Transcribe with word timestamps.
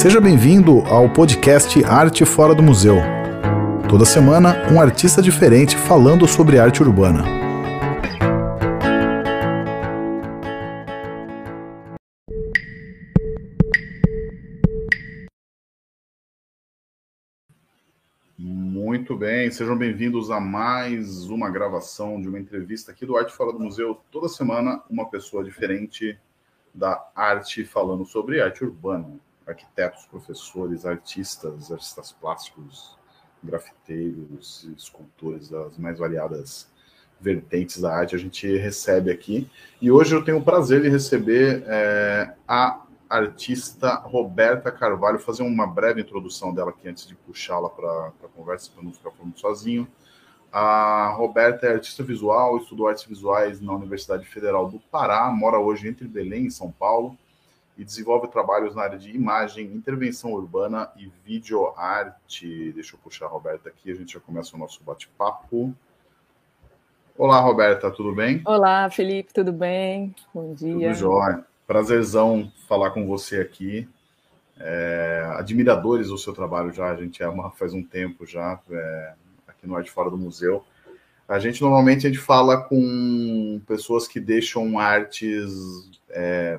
Seja 0.00 0.20
bem-vindo 0.20 0.78
ao 0.86 1.12
podcast 1.12 1.84
Arte 1.84 2.24
Fora 2.24 2.54
do 2.54 2.62
Museu. 2.62 2.94
Toda 3.88 4.04
semana, 4.04 4.70
um 4.72 4.80
artista 4.80 5.20
diferente 5.20 5.76
falando 5.76 6.24
sobre 6.24 6.56
arte 6.56 6.80
urbana. 6.80 7.24
Muito 18.38 19.16
bem, 19.16 19.50
sejam 19.50 19.76
bem-vindos 19.76 20.30
a 20.30 20.38
mais 20.38 21.24
uma 21.24 21.50
gravação 21.50 22.22
de 22.22 22.28
uma 22.28 22.38
entrevista 22.38 22.92
aqui 22.92 23.04
do 23.04 23.16
Arte 23.16 23.32
Fora 23.32 23.52
do 23.52 23.58
Museu. 23.58 24.00
Toda 24.12 24.28
semana, 24.28 24.80
uma 24.88 25.10
pessoa 25.10 25.42
diferente 25.42 26.16
da 26.72 27.04
arte 27.16 27.64
falando 27.64 28.04
sobre 28.04 28.40
arte 28.40 28.62
urbana 28.62 29.26
arquitetos, 29.48 30.04
professores, 30.06 30.84
artistas, 30.84 31.72
artistas 31.72 32.12
plásticos, 32.12 32.96
grafiteiros, 33.42 34.68
escultores 34.76 35.48
das 35.48 35.78
mais 35.78 35.98
variadas 35.98 36.68
vertentes 37.20 37.80
da 37.80 37.92
arte 37.92 38.14
a 38.14 38.18
gente 38.18 38.56
recebe 38.56 39.10
aqui. 39.10 39.50
E 39.80 39.90
hoje 39.90 40.14
eu 40.14 40.24
tenho 40.24 40.38
o 40.38 40.44
prazer 40.44 40.82
de 40.82 40.88
receber 40.88 41.64
é, 41.66 42.32
a 42.46 42.82
artista 43.08 43.94
Roberta 43.94 44.70
Carvalho, 44.70 45.18
fazer 45.18 45.42
uma 45.42 45.66
breve 45.66 46.00
introdução 46.00 46.52
dela 46.52 46.70
aqui 46.70 46.88
antes 46.88 47.06
de 47.06 47.14
puxá-la 47.14 47.70
para 47.70 48.12
a 48.22 48.28
conversa, 48.36 48.70
para 48.72 48.84
não 48.84 48.92
ficar 48.92 49.10
falando 49.12 49.38
sozinho. 49.38 49.88
A 50.52 51.14
Roberta 51.16 51.66
é 51.66 51.72
artista 51.72 52.02
visual, 52.02 52.56
estudou 52.58 52.86
artes 52.88 53.04
visuais 53.04 53.60
na 53.60 53.72
Universidade 53.72 54.26
Federal 54.26 54.68
do 54.68 54.78
Pará, 54.78 55.30
mora 55.30 55.58
hoje 55.58 55.88
entre 55.88 56.06
Belém 56.06 56.46
e 56.46 56.50
São 56.50 56.70
Paulo 56.70 57.16
e 57.78 57.84
desenvolve 57.84 58.26
trabalhos 58.26 58.74
na 58.74 58.82
área 58.82 58.98
de 58.98 59.14
imagem, 59.14 59.66
intervenção 59.66 60.32
urbana 60.32 60.90
e 60.96 61.10
videoarte. 61.24 62.72
Deixa 62.72 62.96
eu 62.96 62.98
puxar 62.98 63.26
a 63.26 63.28
Roberta 63.28 63.68
aqui, 63.68 63.92
a 63.92 63.94
gente 63.94 64.14
já 64.14 64.20
começa 64.20 64.56
o 64.56 64.58
nosso 64.58 64.82
bate-papo. 64.82 65.72
Olá, 67.16 67.38
Roberta, 67.40 67.88
tudo 67.88 68.12
bem? 68.12 68.42
Olá, 68.44 68.90
Felipe, 68.90 69.32
tudo 69.32 69.52
bem? 69.52 70.12
Bom 70.34 70.54
dia. 70.54 70.88
Tudo 70.88 70.98
jóia. 70.98 71.44
Prazerzão 71.68 72.50
falar 72.68 72.90
com 72.90 73.06
você 73.06 73.40
aqui. 73.40 73.88
É, 74.58 75.32
admiradores 75.36 76.08
do 76.08 76.18
seu 76.18 76.32
trabalho 76.32 76.72
já, 76.72 76.90
a 76.90 76.96
gente 76.96 77.22
uma, 77.22 77.50
faz 77.52 77.72
um 77.72 77.82
tempo 77.82 78.26
já, 78.26 78.58
é, 78.70 79.12
aqui 79.46 79.68
no 79.68 79.76
Arte 79.76 79.90
Fora 79.90 80.10
do 80.10 80.18
Museu. 80.18 80.64
A 81.28 81.38
gente 81.38 81.62
normalmente 81.62 82.06
a 82.06 82.10
gente 82.10 82.20
fala 82.20 82.60
com 82.60 83.60
pessoas 83.68 84.08
que 84.08 84.18
deixam 84.18 84.78
artes 84.78 85.52
é, 86.10 86.58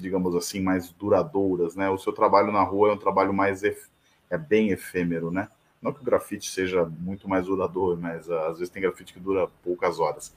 digamos 0.00 0.34
assim, 0.34 0.60
mais 0.60 0.90
duradouras, 0.90 1.76
né? 1.76 1.88
O 1.90 1.98
seu 1.98 2.12
trabalho 2.12 2.50
na 2.50 2.62
rua 2.62 2.90
é 2.90 2.92
um 2.92 2.98
trabalho 2.98 3.32
mais 3.32 3.62
é 3.62 4.38
bem 4.38 4.70
efêmero, 4.70 5.30
né? 5.30 5.48
Não 5.82 5.92
que 5.92 6.00
o 6.00 6.04
grafite 6.04 6.50
seja 6.50 6.84
muito 6.84 7.28
mais 7.28 7.46
duradouro, 7.46 7.98
mas 8.00 8.28
uh, 8.28 8.34
às 8.48 8.58
vezes 8.58 8.70
tem 8.70 8.82
grafite 8.82 9.12
que 9.12 9.20
dura 9.20 9.48
poucas 9.62 9.98
horas. 9.98 10.34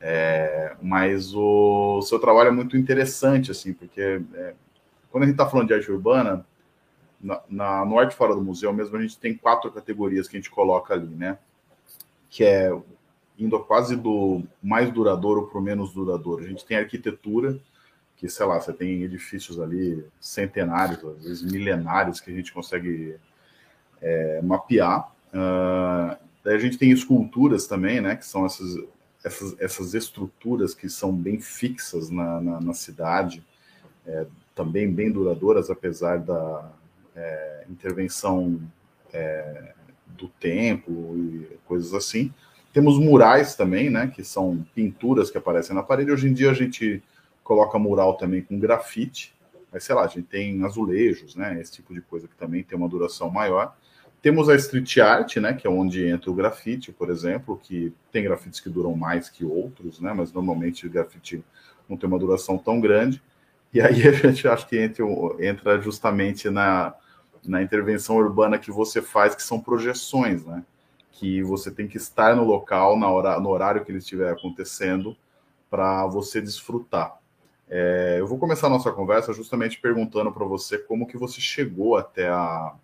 É, 0.00 0.76
mas 0.82 1.34
o, 1.34 1.98
o, 1.98 2.02
seu 2.02 2.18
trabalho 2.18 2.48
é 2.48 2.52
muito 2.52 2.76
interessante, 2.76 3.50
assim, 3.50 3.72
porque 3.72 4.22
é, 4.34 4.54
quando 5.10 5.24
a 5.24 5.26
gente 5.26 5.34
está 5.34 5.48
falando 5.48 5.68
de 5.68 5.74
arte 5.74 5.90
urbana, 5.90 6.46
na, 7.20 7.42
na, 7.48 7.84
no 7.84 7.98
Arte 7.98 8.14
Fora 8.14 8.34
do 8.34 8.42
Museu 8.42 8.72
mesmo, 8.72 8.96
a 8.96 9.00
gente 9.00 9.18
tem 9.18 9.34
quatro 9.34 9.70
categorias 9.72 10.28
que 10.28 10.36
a 10.36 10.40
gente 10.40 10.50
coloca 10.50 10.94
ali, 10.94 11.08
né? 11.08 11.38
Que 12.28 12.44
é 12.44 12.78
indo 13.38 13.58
quase 13.60 13.96
do 13.96 14.42
mais 14.62 14.90
duradouro 14.92 15.46
para 15.46 15.58
o 15.58 15.62
menos 15.62 15.92
duradouro. 15.92 16.44
A 16.44 16.48
gente 16.48 16.64
tem 16.64 16.76
arquitetura, 16.76 17.58
que, 18.16 18.28
sei 18.28 18.46
lá, 18.46 18.60
você 18.60 18.72
tem 18.72 19.02
edifícios 19.02 19.60
ali 19.60 20.04
centenários, 20.18 21.04
às 21.04 21.24
vezes 21.24 21.42
milenários, 21.42 22.20
que 22.20 22.30
a 22.30 22.34
gente 22.34 22.52
consegue 22.52 23.16
é, 24.00 24.40
mapear. 24.42 25.12
Uh, 25.32 26.16
a 26.48 26.58
gente 26.58 26.78
tem 26.78 26.90
esculturas 26.90 27.66
também, 27.66 28.00
né, 28.00 28.16
que 28.16 28.24
são 28.24 28.46
essas, 28.46 28.78
essas, 29.24 29.60
essas 29.60 29.94
estruturas 29.94 30.74
que 30.74 30.88
são 30.88 31.12
bem 31.12 31.40
fixas 31.40 32.08
na, 32.08 32.40
na, 32.40 32.60
na 32.60 32.72
cidade, 32.72 33.44
é, 34.06 34.26
também 34.54 34.90
bem 34.90 35.10
duradouras, 35.10 35.68
apesar 35.68 36.18
da 36.18 36.70
é, 37.14 37.64
intervenção 37.68 38.60
é, 39.12 39.74
do 40.06 40.28
tempo 40.28 41.14
e 41.16 41.58
coisas 41.66 41.92
assim. 41.92 42.32
Temos 42.72 42.98
murais 42.98 43.56
também, 43.56 43.90
né, 43.90 44.10
que 44.14 44.22
são 44.22 44.64
pinturas 44.74 45.30
que 45.30 45.38
aparecem 45.38 45.74
na 45.74 45.82
parede. 45.82 46.12
Hoje 46.12 46.28
em 46.28 46.32
dia 46.32 46.50
a 46.50 46.54
gente 46.54 47.02
coloca 47.46 47.78
mural 47.78 48.14
também 48.14 48.42
com 48.42 48.58
grafite, 48.58 49.32
mas 49.72 49.84
sei 49.84 49.94
lá, 49.94 50.02
a 50.02 50.08
gente 50.08 50.24
tem 50.24 50.64
azulejos, 50.64 51.36
né? 51.36 51.60
Esse 51.60 51.74
tipo 51.74 51.94
de 51.94 52.00
coisa 52.00 52.26
que 52.26 52.34
também 52.34 52.64
tem 52.64 52.76
uma 52.76 52.88
duração 52.88 53.30
maior. 53.30 53.76
Temos 54.20 54.48
a 54.48 54.56
street 54.56 54.98
art, 54.98 55.36
né? 55.36 55.54
Que 55.54 55.64
é 55.64 55.70
onde 55.70 56.04
entra 56.04 56.28
o 56.28 56.34
grafite, 56.34 56.90
por 56.90 57.08
exemplo, 57.08 57.56
que 57.62 57.94
tem 58.10 58.24
grafites 58.24 58.58
que 58.58 58.68
duram 58.68 58.96
mais 58.96 59.28
que 59.28 59.44
outros, 59.44 60.00
né? 60.00 60.12
Mas 60.12 60.32
normalmente 60.32 60.88
o 60.88 60.90
grafite 60.90 61.44
não 61.88 61.96
tem 61.96 62.08
uma 62.08 62.18
duração 62.18 62.58
tão 62.58 62.80
grande. 62.80 63.22
E 63.72 63.80
aí 63.80 64.08
a 64.08 64.10
gente 64.26 64.48
acha 64.48 64.66
que 64.66 64.76
entra, 64.76 65.04
entra 65.38 65.80
justamente 65.80 66.50
na, 66.50 66.94
na 67.46 67.62
intervenção 67.62 68.16
urbana 68.16 68.58
que 68.58 68.72
você 68.72 69.00
faz, 69.00 69.36
que 69.36 69.42
são 69.42 69.60
projeções, 69.60 70.44
né? 70.44 70.64
Que 71.12 71.44
você 71.44 71.70
tem 71.70 71.86
que 71.86 71.96
estar 71.96 72.34
no 72.34 72.42
local, 72.42 72.98
na 72.98 73.08
hora, 73.08 73.38
no 73.38 73.50
horário 73.50 73.84
que 73.84 73.92
ele 73.92 73.98
estiver 73.98 74.32
acontecendo, 74.32 75.16
para 75.70 76.06
você 76.06 76.40
desfrutar. 76.40 77.20
É, 77.68 78.16
eu 78.18 78.26
vou 78.26 78.38
começar 78.38 78.68
a 78.68 78.70
nossa 78.70 78.92
conversa 78.92 79.32
justamente 79.32 79.80
perguntando 79.80 80.30
para 80.32 80.44
você 80.44 80.78
como 80.78 81.06
que 81.06 81.16
você 81.16 81.40
chegou 81.40 81.96
até 81.96 82.28
a 82.28 82.74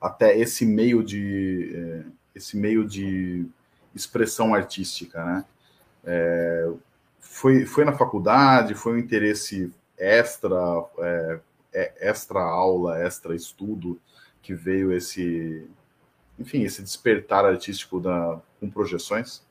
até 0.00 0.36
esse 0.36 0.64
meio 0.64 1.04
de 1.04 1.72
é, 1.74 2.04
esse 2.34 2.56
meio 2.56 2.86
de 2.86 3.46
expressão 3.94 4.54
artística, 4.54 5.24
né? 5.24 5.44
É, 6.04 6.70
foi, 7.18 7.66
foi 7.66 7.84
na 7.84 7.92
faculdade, 7.92 8.74
foi 8.74 8.94
um 8.94 8.98
interesse 8.98 9.72
extra, 9.96 10.56
é, 10.98 11.40
é, 11.72 12.08
extra 12.08 12.40
aula, 12.40 12.98
extra 12.98 13.36
estudo 13.36 14.00
que 14.42 14.54
veio 14.54 14.92
esse, 14.92 15.68
enfim, 16.38 16.62
esse 16.62 16.82
despertar 16.82 17.44
artístico 17.44 18.00
da, 18.00 18.40
com 18.58 18.70
projeções? 18.70 19.42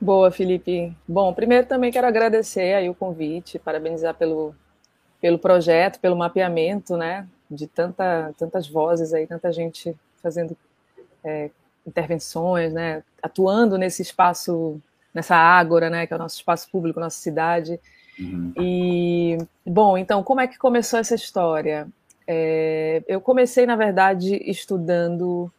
Boa, 0.00 0.30
Felipe. 0.30 0.96
Bom, 1.06 1.34
primeiro 1.34 1.66
também 1.66 1.90
quero 1.90 2.06
agradecer 2.06 2.74
aí 2.74 2.88
o 2.88 2.94
convite, 2.94 3.58
parabenizar 3.58 4.14
pelo, 4.14 4.54
pelo 5.20 5.38
projeto, 5.38 5.98
pelo 5.98 6.16
mapeamento, 6.16 6.96
né, 6.96 7.26
de 7.50 7.66
tanta, 7.66 8.32
tantas 8.38 8.68
vozes 8.68 9.12
aí, 9.12 9.26
tanta 9.26 9.52
gente 9.52 9.96
fazendo 10.22 10.56
é, 11.24 11.50
intervenções, 11.84 12.72
né, 12.72 13.02
atuando 13.20 13.76
nesse 13.76 14.02
espaço, 14.02 14.80
nessa 15.12 15.34
ágora, 15.34 15.90
né, 15.90 16.06
que 16.06 16.12
é 16.12 16.16
o 16.16 16.20
nosso 16.20 16.36
espaço 16.36 16.70
público, 16.70 17.00
nossa 17.00 17.18
cidade. 17.18 17.80
Uhum. 18.20 18.52
E, 18.56 19.38
bom, 19.66 19.98
então, 19.98 20.22
como 20.22 20.40
é 20.40 20.46
que 20.46 20.58
começou 20.58 21.00
essa 21.00 21.16
história? 21.16 21.88
É, 22.24 23.02
eu 23.08 23.20
comecei, 23.20 23.66
na 23.66 23.74
verdade, 23.74 24.36
estudando 24.48 25.50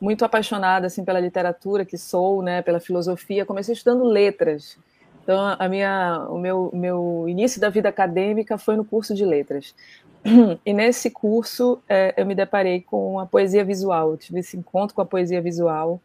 muito 0.00 0.24
apaixonada 0.24 0.86
assim 0.86 1.04
pela 1.04 1.20
literatura 1.20 1.84
que 1.84 1.96
sou, 1.96 2.42
né, 2.42 2.62
pela 2.62 2.80
filosofia, 2.80 3.46
comecei 3.46 3.72
estudando 3.72 4.04
letras. 4.04 4.78
Então, 5.22 5.56
a 5.58 5.68
minha, 5.68 6.24
o 6.30 6.38
meu, 6.38 6.70
meu 6.72 7.24
início 7.28 7.60
da 7.60 7.68
vida 7.68 7.88
acadêmica 7.88 8.56
foi 8.56 8.76
no 8.76 8.84
curso 8.84 9.14
de 9.14 9.24
letras. 9.24 9.74
E 10.64 10.72
nesse 10.72 11.10
curso 11.10 11.80
é, 11.88 12.14
eu 12.16 12.26
me 12.26 12.34
deparei 12.34 12.80
com 12.80 13.18
a 13.20 13.26
poesia 13.26 13.64
visual, 13.64 14.10
eu 14.10 14.16
tive 14.16 14.40
esse 14.40 14.56
encontro 14.56 14.94
com 14.94 15.00
a 15.00 15.06
poesia 15.06 15.40
visual 15.40 16.00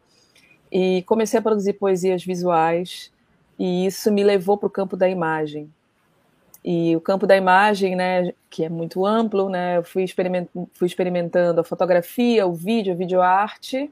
e 0.70 1.02
comecei 1.02 1.38
a 1.38 1.42
produzir 1.42 1.74
poesias 1.74 2.24
visuais 2.24 3.12
e 3.58 3.86
isso 3.86 4.12
me 4.12 4.22
levou 4.22 4.56
para 4.56 4.68
o 4.68 4.70
campo 4.70 4.96
da 4.96 5.08
imagem. 5.08 5.68
E 6.64 6.94
o 6.96 7.00
campo 7.00 7.26
da 7.26 7.36
imagem, 7.36 7.96
né, 7.96 8.32
que 8.48 8.64
é 8.64 8.68
muito 8.68 9.04
amplo, 9.04 9.48
né, 9.48 9.78
eu 9.78 9.82
fui, 9.82 10.04
experiment, 10.04 10.46
fui 10.74 10.86
experimentando 10.86 11.60
a 11.60 11.64
fotografia, 11.64 12.46
o 12.46 12.52
vídeo, 12.52 12.92
a 12.92 12.96
videoarte, 12.96 13.90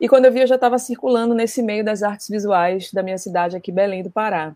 e 0.00 0.08
quando 0.08 0.26
eu 0.26 0.32
vi, 0.32 0.40
eu 0.40 0.46
já 0.46 0.54
estava 0.54 0.78
circulando 0.78 1.34
nesse 1.34 1.60
meio 1.60 1.84
das 1.84 2.02
artes 2.02 2.28
visuais 2.28 2.92
da 2.92 3.02
minha 3.02 3.18
cidade 3.18 3.56
aqui, 3.56 3.72
Belém 3.72 4.02
do 4.02 4.10
Pará. 4.10 4.54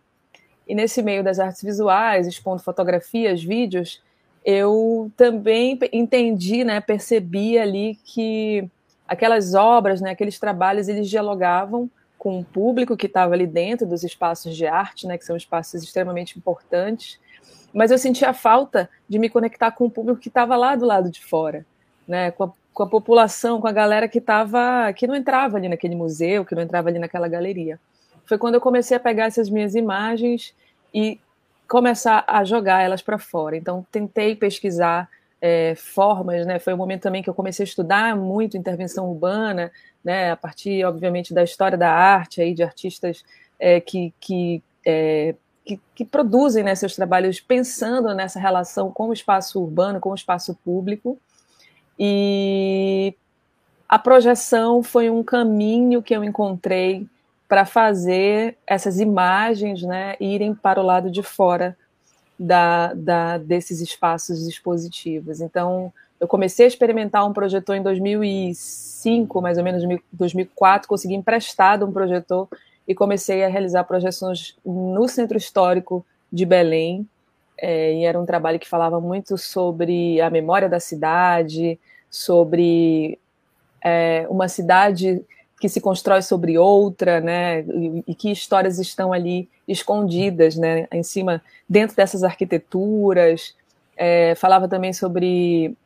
E 0.68 0.74
nesse 0.74 1.02
meio 1.02 1.24
das 1.24 1.40
artes 1.40 1.62
visuais, 1.62 2.28
expondo 2.28 2.62
fotografias, 2.62 3.42
vídeos, 3.42 4.00
eu 4.44 5.10
também 5.16 5.78
entendi, 5.92 6.62
né, 6.62 6.80
percebi 6.80 7.58
ali 7.58 7.98
que 8.04 8.68
aquelas 9.06 9.54
obras, 9.54 10.00
né, 10.00 10.10
aqueles 10.10 10.38
trabalhos, 10.38 10.88
eles 10.88 11.08
dialogavam 11.10 11.90
com 12.16 12.38
o 12.38 12.44
público 12.44 12.96
que 12.96 13.06
estava 13.06 13.34
ali 13.34 13.46
dentro 13.46 13.84
dos 13.84 14.04
espaços 14.04 14.56
de 14.56 14.64
arte, 14.64 15.08
né, 15.08 15.18
que 15.18 15.24
são 15.24 15.36
espaços 15.36 15.82
extremamente 15.82 16.38
importantes, 16.38 17.18
mas 17.72 17.90
eu 17.90 17.98
sentia 17.98 18.32
falta 18.32 18.88
de 19.08 19.18
me 19.18 19.28
conectar 19.28 19.70
com 19.72 19.86
o 19.86 19.90
público 19.90 20.20
que 20.20 20.28
estava 20.28 20.56
lá 20.56 20.76
do 20.76 20.84
lado 20.84 21.10
de 21.10 21.24
fora, 21.24 21.64
né? 22.06 22.30
Com 22.30 22.44
a, 22.44 22.52
com 22.72 22.82
a 22.82 22.88
população, 22.88 23.60
com 23.60 23.66
a 23.66 23.72
galera 23.72 24.08
que 24.08 24.18
estava, 24.18 24.92
que 24.92 25.06
não 25.06 25.14
entrava 25.14 25.56
ali 25.56 25.68
naquele 25.68 25.94
museu, 25.94 26.44
que 26.44 26.54
não 26.54 26.62
entrava 26.62 26.88
ali 26.88 26.98
naquela 26.98 27.28
galeria. 27.28 27.78
Foi 28.24 28.38
quando 28.38 28.54
eu 28.54 28.60
comecei 28.60 28.96
a 28.96 29.00
pegar 29.00 29.26
essas 29.26 29.48
minhas 29.48 29.74
imagens 29.74 30.54
e 30.92 31.18
começar 31.68 32.24
a 32.26 32.44
jogar 32.44 32.82
elas 32.82 33.02
para 33.02 33.18
fora. 33.18 33.56
Então, 33.56 33.86
tentei 33.90 34.36
pesquisar 34.36 35.08
é, 35.40 35.74
formas, 35.74 36.46
né? 36.46 36.58
Foi 36.58 36.72
um 36.72 36.76
momento 36.76 37.02
também 37.02 37.22
que 37.22 37.30
eu 37.30 37.34
comecei 37.34 37.64
a 37.64 37.66
estudar 37.66 38.16
muito 38.16 38.56
intervenção 38.56 39.08
urbana, 39.08 39.72
né? 40.04 40.30
A 40.30 40.36
partir, 40.36 40.84
obviamente, 40.84 41.34
da 41.34 41.42
história 41.42 41.76
da 41.76 41.90
arte, 41.90 42.40
aí 42.40 42.54
de 42.54 42.62
artistas 42.62 43.24
é, 43.58 43.80
que, 43.80 44.12
que, 44.20 44.62
é, 44.86 45.34
que, 45.64 45.80
que, 45.94 46.04
produzem 46.04 46.64
né, 46.64 46.74
seus 46.74 46.94
trabalhos 46.94 47.40
pensando 47.40 48.14
nessa 48.14 48.40
relação 48.40 48.90
com 48.90 49.08
o 49.08 49.12
espaço 49.12 49.60
urbano, 49.60 50.00
com 50.00 50.10
o 50.10 50.14
espaço 50.14 50.54
público. 50.64 51.18
E 51.98 53.14
a 53.88 53.98
projeção 53.98 54.82
foi 54.82 55.10
um 55.10 55.22
caminho 55.22 56.02
que 56.02 56.14
eu 56.14 56.24
encontrei 56.24 57.06
para 57.48 57.66
fazer 57.66 58.56
essas 58.66 58.98
imagens 58.98 59.82
né, 59.82 60.16
irem 60.18 60.54
para 60.54 60.80
o 60.80 60.84
lado 60.84 61.10
de 61.10 61.22
fora 61.22 61.76
da, 62.38 62.94
da, 62.94 63.38
desses 63.38 63.80
espaços 63.80 64.46
expositivos. 64.46 65.40
Então, 65.40 65.92
eu 66.18 66.26
comecei 66.26 66.64
a 66.64 66.68
experimentar 66.68 67.26
um 67.26 67.32
projetor 67.32 67.76
em 67.76 67.82
2005, 67.82 69.42
mais 69.42 69.58
ou 69.58 69.64
menos 69.64 69.82
2004, 70.12 70.88
consegui 70.88 71.14
emprestado 71.14 71.84
um 71.84 71.92
projetor 71.92 72.48
e 72.86 72.94
comecei 72.94 73.44
a 73.44 73.48
realizar 73.48 73.84
projeções 73.84 74.56
no 74.64 75.08
Centro 75.08 75.36
Histórico 75.36 76.04
de 76.32 76.44
Belém. 76.44 77.06
É, 77.58 77.94
e 77.94 78.04
era 78.04 78.18
um 78.18 78.26
trabalho 78.26 78.58
que 78.58 78.68
falava 78.68 79.00
muito 79.00 79.38
sobre 79.38 80.20
a 80.20 80.28
memória 80.30 80.68
da 80.68 80.80
cidade, 80.80 81.78
sobre 82.10 83.18
é, 83.82 84.26
uma 84.28 84.48
cidade 84.48 85.22
que 85.60 85.68
se 85.68 85.80
constrói 85.80 86.22
sobre 86.22 86.58
outra, 86.58 87.20
né, 87.20 87.60
e, 87.60 88.04
e, 88.08 88.14
que 88.16 88.32
histórias 88.32 88.80
estão 88.80 89.12
ali 89.12 89.48
escondidas, 89.68 90.56
né, 90.56 90.88
em 90.90 91.04
cima, 91.04 91.40
dentro 91.68 91.94
dessas 91.94 92.24
arquiteturas. 92.24 93.54
É, 93.96 94.34
falava 94.34 94.66
também 94.66 94.92
sobre 94.92 95.76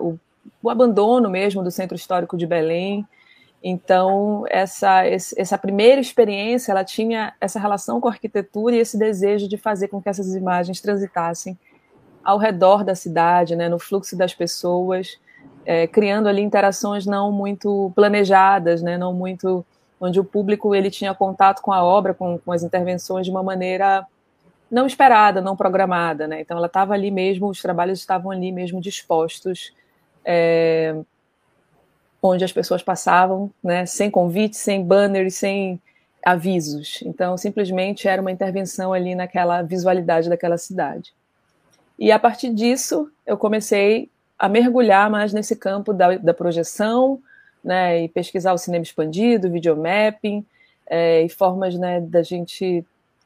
o, 0.00 0.16
o, 0.62 0.70
abandono 0.70 1.28
mesmo 1.28 1.60
do 1.60 1.72
Centro 1.72 1.96
Histórico 1.96 2.36
de 2.36 2.46
Belém. 2.46 3.04
Então, 3.66 4.44
essa, 4.50 5.06
essa 5.06 5.56
primeira 5.56 5.98
experiência, 5.98 6.70
ela 6.70 6.84
tinha 6.84 7.32
essa 7.40 7.58
relação 7.58 7.98
com 7.98 8.08
a 8.08 8.10
arquitetura 8.10 8.76
e 8.76 8.78
esse 8.78 8.98
desejo 8.98 9.48
de 9.48 9.56
fazer 9.56 9.88
com 9.88 10.02
que 10.02 10.08
essas 10.10 10.34
imagens 10.34 10.82
transitassem 10.82 11.58
ao 12.22 12.36
redor 12.36 12.84
da 12.84 12.94
cidade, 12.94 13.56
né, 13.56 13.66
no 13.66 13.78
fluxo 13.78 14.18
das 14.18 14.34
pessoas, 14.34 15.18
é, 15.64 15.86
criando 15.86 16.28
ali 16.28 16.42
interações 16.42 17.06
não 17.06 17.32
muito 17.32 17.90
planejadas, 17.94 18.82
né, 18.82 18.98
não 18.98 19.14
muito 19.14 19.64
onde 19.98 20.20
o 20.20 20.24
público 20.24 20.74
ele 20.74 20.90
tinha 20.90 21.14
contato 21.14 21.62
com 21.62 21.72
a 21.72 21.82
obra, 21.82 22.12
com, 22.12 22.38
com 22.38 22.52
as 22.52 22.62
intervenções 22.62 23.24
de 23.24 23.30
uma 23.30 23.42
maneira 23.42 24.06
não 24.70 24.86
esperada, 24.86 25.40
não 25.40 25.56
programada, 25.56 26.26
né? 26.26 26.40
Então 26.40 26.58
ela 26.58 26.66
estava 26.66 26.92
ali 26.92 27.10
mesmo, 27.10 27.48
os 27.48 27.62
trabalhos 27.62 28.00
estavam 28.00 28.30
ali 28.30 28.52
mesmo 28.52 28.80
dispostos, 28.80 29.72
é, 30.22 30.96
onde 32.26 32.42
as 32.42 32.52
pessoas 32.52 32.82
passavam, 32.82 33.50
né? 33.62 33.84
Sem 33.84 34.10
convite, 34.10 34.56
sem 34.56 34.82
banner, 34.82 35.30
sem 35.30 35.78
avisos. 36.24 37.00
Então 37.04 37.36
simplesmente 37.36 38.08
era 38.08 38.22
uma 38.22 38.32
intervenção 38.32 38.94
ali 38.94 39.14
naquela 39.14 39.60
visualidade 39.60 40.30
daquela 40.30 40.56
cidade. 40.56 41.12
E 41.98 42.10
a 42.10 42.18
partir 42.18 42.48
disso 42.54 43.10
eu 43.26 43.36
comecei 43.36 44.08
a 44.38 44.48
mergulhar 44.48 45.10
mais 45.10 45.34
nesse 45.34 45.54
campo 45.54 45.92
da, 45.92 46.16
da 46.16 46.32
projeção, 46.32 47.20
né, 47.62 48.02
e 48.02 48.08
pesquisar 48.08 48.52
o 48.52 48.58
cinema 48.58 48.82
expandido, 48.82 49.50
videomapping, 49.50 50.44
é, 50.86 51.22
e 51.22 51.28
formas 51.28 51.74
né, 51.78 52.00
da 52.00 52.22
gente 52.22 52.84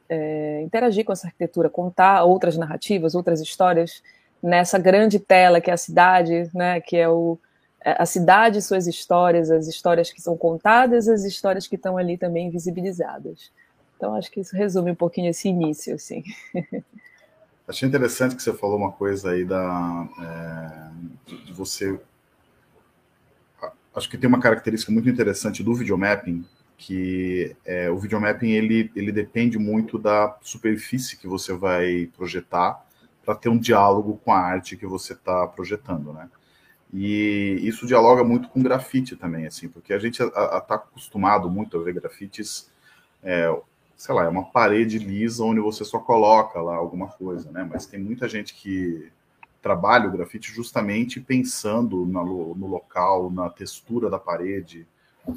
é, 0.08 0.62
interagir 0.62 1.04
com 1.04 1.12
essa 1.12 1.28
arquitetura, 1.28 1.70
contar 1.70 2.24
outras 2.24 2.56
narrativas, 2.56 3.14
outras 3.14 3.40
histórias 3.40 4.02
nessa 4.42 4.78
grande 4.78 5.18
tela 5.18 5.60
que 5.60 5.70
é 5.70 5.74
a 5.74 5.78
cidade, 5.78 6.50
né, 6.52 6.80
que 6.80 6.96
é 6.96 7.08
o, 7.08 7.38
a 7.84 8.06
cidade 8.06 8.60
suas 8.60 8.86
histórias, 8.86 9.50
as 9.50 9.66
histórias 9.66 10.10
que 10.10 10.20
são 10.20 10.36
contadas, 10.36 11.08
as 11.08 11.24
histórias 11.24 11.66
que 11.66 11.76
estão 11.76 11.96
ali 11.96 12.18
também 12.18 12.50
visibilizadas. 12.50 13.52
Então, 13.96 14.14
acho 14.14 14.30
que 14.30 14.40
isso 14.40 14.56
resume 14.56 14.92
um 14.92 14.96
pouquinho 14.96 15.30
esse 15.30 15.48
início, 15.48 15.94
assim. 15.94 16.22
Achei 17.66 17.86
interessante 17.86 18.34
que 18.34 18.42
você 18.42 18.54
falou 18.54 18.78
uma 18.78 18.92
coisa 18.92 19.32
aí 19.32 19.44
da 19.44 20.08
é, 20.22 21.34
de 21.44 21.52
você. 21.52 22.00
Acho 23.94 24.08
que 24.08 24.16
tem 24.16 24.26
uma 24.26 24.40
característica 24.40 24.90
muito 24.90 25.08
interessante 25.08 25.62
do 25.62 25.74
videomapping, 25.74 26.46
que 26.78 27.54
é, 27.66 27.90
o 27.90 27.98
videomapping 27.98 28.52
ele, 28.52 28.90
ele 28.96 29.12
depende 29.12 29.58
muito 29.58 29.98
da 29.98 30.38
superfície 30.40 31.18
que 31.18 31.26
você 31.26 31.52
vai 31.52 32.08
projetar 32.16 32.82
para 33.22 33.34
ter 33.34 33.50
um 33.50 33.58
diálogo 33.58 34.18
com 34.24 34.32
a 34.32 34.38
arte 34.38 34.76
que 34.76 34.86
você 34.86 35.12
está 35.12 35.46
projetando, 35.48 36.12
né? 36.14 36.30
E 36.92 37.60
isso 37.62 37.86
dialoga 37.86 38.24
muito 38.24 38.48
com 38.48 38.62
grafite 38.62 39.14
também, 39.14 39.46
assim, 39.46 39.68
porque 39.68 39.92
a 39.92 39.98
gente 39.98 40.22
está 40.22 40.74
acostumado 40.74 41.50
muito 41.50 41.78
a 41.78 41.82
ver 41.82 41.94
grafites 41.94 42.70
é, 43.22 43.54
sei 43.96 44.14
lá, 44.14 44.24
é 44.24 44.28
uma 44.28 44.44
parede 44.44 44.98
lisa 44.98 45.42
onde 45.42 45.60
você 45.60 45.84
só 45.84 45.98
coloca 45.98 46.60
lá 46.60 46.76
alguma 46.76 47.08
coisa, 47.08 47.50
né? 47.50 47.68
Mas 47.68 47.84
tem 47.84 47.98
muita 48.00 48.28
gente 48.28 48.54
que 48.54 49.10
trabalha 49.60 50.08
o 50.08 50.12
grafite 50.12 50.52
justamente 50.52 51.20
pensando 51.20 52.06
no, 52.06 52.54
no 52.54 52.66
local, 52.68 53.28
na 53.28 53.50
textura 53.50 54.08
da 54.08 54.18
parede, 54.18 54.86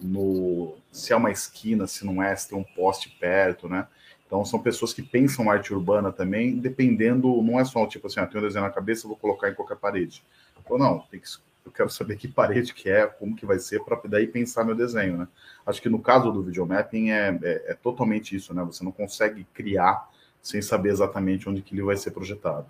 no 0.03 0.75
se 0.91 1.11
é 1.11 1.15
uma 1.15 1.31
esquina, 1.31 1.87
se 1.87 2.05
não 2.05 2.21
é, 2.21 2.35
se 2.35 2.49
tem 2.49 2.57
um 2.57 2.63
poste 2.63 3.09
perto, 3.19 3.67
né? 3.67 3.87
Então 4.27 4.45
são 4.45 4.59
pessoas 4.59 4.93
que 4.93 5.01
pensam 5.01 5.49
arte 5.49 5.73
urbana 5.73 6.11
também, 6.11 6.55
dependendo, 6.57 7.41
não 7.41 7.59
é 7.59 7.65
só 7.65 7.85
tipo 7.87 8.07
assim, 8.07 8.19
ah, 8.19 8.27
tenho 8.27 8.43
um 8.43 8.47
desenho 8.47 8.63
na 8.63 8.71
cabeça, 8.71 9.07
vou 9.07 9.17
colocar 9.17 9.49
em 9.49 9.55
qualquer 9.55 9.77
parede. 9.77 10.23
Ou 10.69 10.77
não, 10.77 10.99
tem 11.09 11.19
que 11.19 11.27
eu 11.65 11.71
quero 11.71 11.89
saber 11.89 12.17
que 12.17 12.27
parede 12.27 12.73
que 12.73 12.89
é, 12.89 13.05
como 13.05 13.35
que 13.35 13.45
vai 13.45 13.59
ser, 13.59 13.83
para 13.83 13.99
daí 14.05 14.27
pensar 14.27 14.63
meu 14.63 14.75
desenho, 14.75 15.17
né? 15.17 15.27
Acho 15.65 15.81
que 15.81 15.89
no 15.89 15.99
caso 15.99 16.31
do 16.31 16.41
videomapping 16.41 17.11
é, 17.11 17.39
é, 17.41 17.63
é, 17.67 17.73
totalmente 17.75 18.35
isso, 18.35 18.53
né? 18.53 18.63
Você 18.63 18.83
não 18.83 18.91
consegue 18.91 19.45
criar 19.53 20.09
sem 20.41 20.61
saber 20.61 20.89
exatamente 20.89 21.47
onde 21.47 21.61
que 21.61 21.75
ele 21.75 21.83
vai 21.83 21.95
ser 21.95 22.11
projetado. 22.11 22.65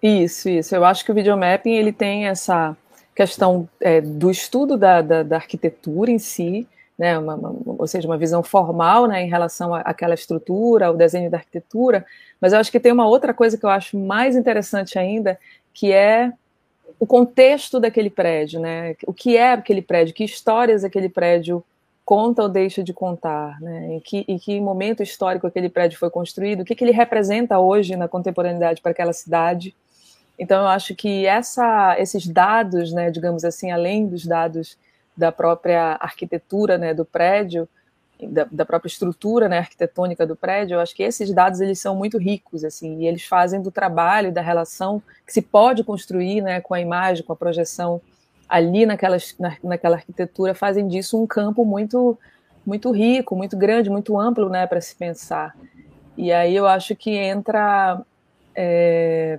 Isso, 0.00 0.48
isso. 0.48 0.74
Eu 0.76 0.84
acho 0.84 1.04
que 1.04 1.10
o 1.10 1.14
videomapping 1.14 1.72
ele 1.72 1.92
tem 1.92 2.28
essa 2.28 2.76
questão 3.14 3.68
é, 3.80 4.00
do 4.00 4.30
estudo 4.30 4.76
da, 4.76 5.02
da, 5.02 5.22
da, 5.24 5.36
arquitetura 5.36 6.08
em 6.08 6.20
si, 6.20 6.68
né? 6.96 7.18
Uma, 7.18 7.34
uma, 7.34 7.54
ou 7.66 7.86
seja, 7.88 8.06
uma 8.06 8.16
visão 8.16 8.44
formal 8.44 9.08
né, 9.08 9.24
em 9.24 9.28
relação 9.28 9.74
àquela 9.74 10.14
estrutura, 10.14 10.86
ao 10.86 10.96
desenho 10.96 11.28
da 11.28 11.38
arquitetura, 11.38 12.06
mas 12.40 12.52
eu 12.52 12.60
acho 12.60 12.70
que 12.70 12.78
tem 12.78 12.92
uma 12.92 13.08
outra 13.08 13.34
coisa 13.34 13.58
que 13.58 13.66
eu 13.66 13.70
acho 13.70 13.98
mais 13.98 14.36
interessante 14.36 14.96
ainda, 14.98 15.36
que 15.74 15.92
é 15.92 16.32
o 17.00 17.06
contexto 17.06 17.78
daquele 17.78 18.10
prédio, 18.10 18.60
né? 18.60 18.96
O 19.06 19.12
que 19.12 19.36
é 19.36 19.52
aquele 19.52 19.82
prédio, 19.82 20.14
que 20.14 20.24
histórias 20.24 20.84
aquele 20.84 21.08
prédio 21.08 21.64
conta 22.04 22.42
ou 22.42 22.48
deixa 22.48 22.82
de 22.82 22.92
contar, 22.92 23.60
né? 23.60 23.94
Em 23.94 24.00
que, 24.00 24.24
em 24.26 24.38
que 24.38 24.60
momento 24.60 25.02
histórico 25.02 25.46
aquele 25.46 25.68
prédio 25.68 25.98
foi 25.98 26.10
construído, 26.10 26.62
o 26.62 26.64
que, 26.64 26.74
que 26.74 26.82
ele 26.82 26.90
representa 26.90 27.58
hoje 27.58 27.96
na 27.96 28.08
contemporaneidade 28.08 28.80
para 28.80 28.92
aquela 28.92 29.12
cidade. 29.12 29.74
Então, 30.38 30.62
eu 30.62 30.68
acho 30.68 30.94
que 30.94 31.26
essa, 31.26 31.96
esses 31.98 32.26
dados, 32.26 32.92
né, 32.92 33.10
digamos 33.10 33.44
assim, 33.44 33.70
além 33.70 34.06
dos 34.06 34.24
dados 34.24 34.76
da 35.16 35.30
própria 35.30 35.96
arquitetura 36.00 36.78
né, 36.78 36.94
do 36.94 37.04
prédio, 37.04 37.68
da, 38.26 38.46
da, 38.50 38.64
própria 38.64 38.88
estrutura 38.88 39.48
né, 39.48 39.58
arquitetônica 39.58 40.26
do 40.26 40.34
prédio, 40.34 40.74
eu 40.74 40.80
acho 40.80 40.94
que 40.94 41.02
esses 41.02 41.32
dados 41.32 41.60
eles 41.60 41.78
são 41.78 41.94
muito 41.94 42.18
ricos, 42.18 42.64
assim, 42.64 42.98
e 43.00 43.06
eles 43.06 43.24
fazem 43.24 43.62
do 43.62 43.70
trabalho, 43.70 44.32
da 44.32 44.40
relação 44.40 45.02
que 45.26 45.32
se 45.32 45.40
pode 45.40 45.84
construir 45.84 46.40
né, 46.40 46.60
com 46.60 46.74
a 46.74 46.80
imagem, 46.80 47.24
com 47.24 47.32
a 47.32 47.36
projeção 47.36 48.00
ali 48.48 48.86
naquela, 48.86 49.18
na, 49.38 49.56
naquela 49.62 49.96
arquitetura, 49.96 50.54
fazem 50.54 50.88
disso 50.88 51.22
um 51.22 51.26
campo 51.26 51.64
muito, 51.64 52.18
muito 52.66 52.90
rico, 52.90 53.36
muito 53.36 53.56
grande, 53.56 53.90
muito 53.90 54.18
amplo 54.18 54.48
né, 54.48 54.66
para 54.66 54.80
se 54.80 54.94
pensar. 54.96 55.54
E 56.16 56.32
aí 56.32 56.56
eu 56.56 56.66
acho 56.66 56.96
que 56.96 57.10
entra 57.10 58.00
é, 58.54 59.38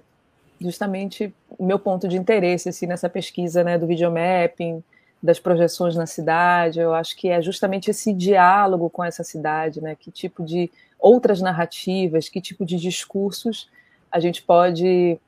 justamente 0.62 1.33
o 1.57 1.65
meu 1.65 1.79
ponto 1.79 2.07
de 2.07 2.17
interesse 2.17 2.69
assim, 2.69 2.86
nessa 2.86 3.09
pesquisa 3.09 3.63
né, 3.63 3.77
do 3.77 3.88
videomapping, 3.88 4.81
das 5.22 5.40
projeções 5.40 5.96
na 5.96 6.06
cidade. 6.06 6.80
Eu 6.80 6.94
acho 6.94 7.16
que 7.16 7.30
é 7.30 7.42
justamente 7.42 7.92
esse 7.92 8.14
diálogo 8.14 8.90
com 8.90 9.04
essa 9.04 9.24
cidade, 9.24 9.82
né? 9.82 9.96
Que 9.96 10.12
tipo 10.12 10.44
de 10.44 10.72
outras 11.00 11.42
narrativas, 11.42 12.30
que 12.30 12.42
tipo 12.42 12.66
de 12.66 12.78
discursos 12.78 13.70
a 14.12 14.20
gente 14.20 14.42
pode 14.42 15.20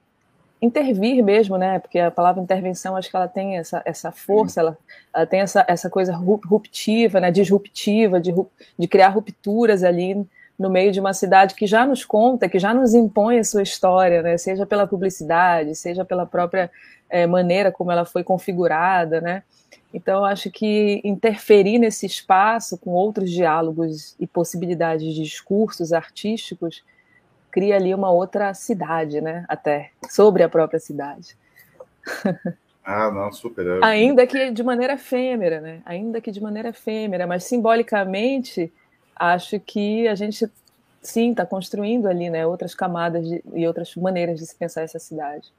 intervir 0.61 1.23
mesmo, 1.23 1.57
né? 1.57 1.79
Porque 1.79 1.97
a 1.97 2.11
palavra 2.11 2.41
intervenção, 2.41 2.95
acho 2.95 3.09
que 3.09 3.15
ela 3.15 3.27
tem 3.27 3.57
essa, 3.57 3.81
essa 3.83 4.11
força, 4.11 4.59
ela, 4.59 4.77
ela 5.13 5.25
tem 5.25 5.39
essa, 5.39 5.65
essa 5.67 5.89
coisa 5.89 6.13
ruptiva, 6.15 7.19
né? 7.19 7.31
Disruptiva, 7.31 8.19
de, 8.19 8.33
de 8.77 8.87
criar 8.87 9.09
rupturas 9.09 9.83
ali 9.83 10.25
no 10.57 10.69
meio 10.69 10.91
de 10.91 10.99
uma 10.99 11.13
cidade 11.13 11.55
que 11.55 11.65
já 11.65 11.85
nos 11.85 12.05
conta, 12.05 12.47
que 12.47 12.59
já 12.59 12.73
nos 12.73 12.93
impõe 12.93 13.39
a 13.39 13.43
sua 13.43 13.63
história, 13.63 14.21
né? 14.21 14.37
Seja 14.37 14.65
pela 14.65 14.85
publicidade, 14.85 15.75
seja 15.75 16.05
pela 16.05 16.25
própria 16.25 16.69
é, 17.11 17.27
maneira 17.27 17.71
como 17.71 17.91
ela 17.91 18.05
foi 18.05 18.23
configurada, 18.23 19.19
né? 19.21 19.43
Então, 19.93 20.23
acho 20.23 20.49
que 20.49 21.01
interferir 21.03 21.77
nesse 21.77 22.05
espaço 22.05 22.77
com 22.77 22.91
outros 22.91 23.29
diálogos 23.29 24.15
e 24.17 24.25
possibilidades 24.25 25.13
de 25.13 25.21
discursos 25.21 25.91
artísticos 25.91 26.83
cria 27.51 27.75
ali 27.75 27.93
uma 27.93 28.09
outra 28.09 28.53
cidade, 28.53 29.19
né? 29.19 29.43
Até 29.49 29.91
sobre 30.09 30.41
a 30.41 30.49
própria 30.49 30.79
cidade. 30.79 31.35
Ah, 32.83 33.11
não, 33.11 33.31
super. 33.31 33.83
Ainda 33.83 34.25
que 34.25 34.49
de 34.49 34.63
maneira 34.63 34.93
efêmera, 34.93 35.61
né? 35.61 35.81
Ainda 35.85 36.19
que 36.19 36.31
de 36.31 36.41
maneira 36.41 36.69
efêmera, 36.69 37.27
mas 37.27 37.43
simbolicamente, 37.43 38.73
acho 39.15 39.59
que 39.59 40.07
a 40.07 40.15
gente 40.15 40.49
sim 41.01 41.31
está 41.31 41.45
construindo 41.45 42.07
ali, 42.07 42.29
né? 42.29 42.45
Outras 42.47 42.73
camadas 42.73 43.27
de, 43.27 43.43
e 43.53 43.67
outras 43.67 43.93
maneiras 43.95 44.39
de 44.39 44.47
se 44.47 44.55
pensar 44.55 44.81
essa 44.81 44.97
cidade. 44.97 45.51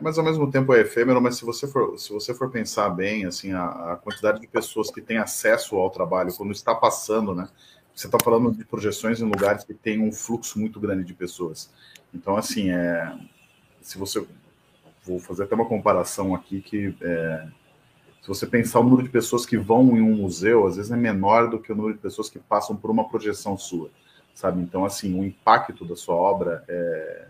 Mas 0.00 0.18
ao 0.18 0.24
mesmo 0.24 0.50
tempo 0.50 0.74
é 0.74 0.80
efêmero, 0.80 1.20
mas 1.20 1.36
se 1.36 1.44
você 1.44 1.66
for, 1.66 1.98
se 1.98 2.10
você 2.12 2.34
for 2.34 2.50
pensar 2.50 2.88
bem, 2.90 3.26
assim, 3.26 3.52
a, 3.52 3.92
a 3.92 3.96
quantidade 3.96 4.40
de 4.40 4.46
pessoas 4.46 4.90
que 4.90 5.00
têm 5.00 5.18
acesso 5.18 5.76
ao 5.76 5.90
trabalho 5.90 6.34
quando 6.34 6.52
está 6.52 6.74
passando, 6.74 7.34
né? 7.34 7.48
Você 7.94 8.06
está 8.06 8.18
falando 8.22 8.52
de 8.52 8.64
projeções 8.64 9.20
em 9.20 9.24
lugares 9.24 9.64
que 9.64 9.74
tem 9.74 10.00
um 10.00 10.12
fluxo 10.12 10.58
muito 10.58 10.80
grande 10.80 11.04
de 11.04 11.12
pessoas. 11.12 11.70
Então, 12.14 12.36
assim, 12.36 12.70
é, 12.70 13.14
se 13.82 13.98
você 13.98 14.24
vou 15.04 15.18
fazer 15.18 15.44
até 15.44 15.54
uma 15.54 15.66
comparação 15.66 16.34
aqui 16.34 16.60
que 16.60 16.94
é, 17.02 17.46
se 18.22 18.28
você 18.28 18.46
pensar 18.46 18.80
o 18.80 18.84
número 18.84 19.02
de 19.02 19.08
pessoas 19.08 19.46
que 19.46 19.56
vão 19.56 19.96
em 19.96 20.00
um 20.00 20.14
museu, 20.14 20.66
às 20.66 20.76
vezes 20.76 20.90
é 20.90 20.96
menor 20.96 21.48
do 21.48 21.58
que 21.58 21.72
o 21.72 21.74
número 21.74 21.94
de 21.94 22.00
pessoas 22.00 22.28
que 22.28 22.38
passam 22.38 22.76
por 22.76 22.90
uma 22.90 23.08
projeção 23.08 23.56
sua, 23.56 23.90
sabe? 24.34 24.60
Então, 24.60 24.84
assim, 24.84 25.18
o 25.18 25.24
impacto 25.24 25.84
da 25.84 25.96
sua 25.96 26.14
obra 26.14 26.64
é, 26.68 27.28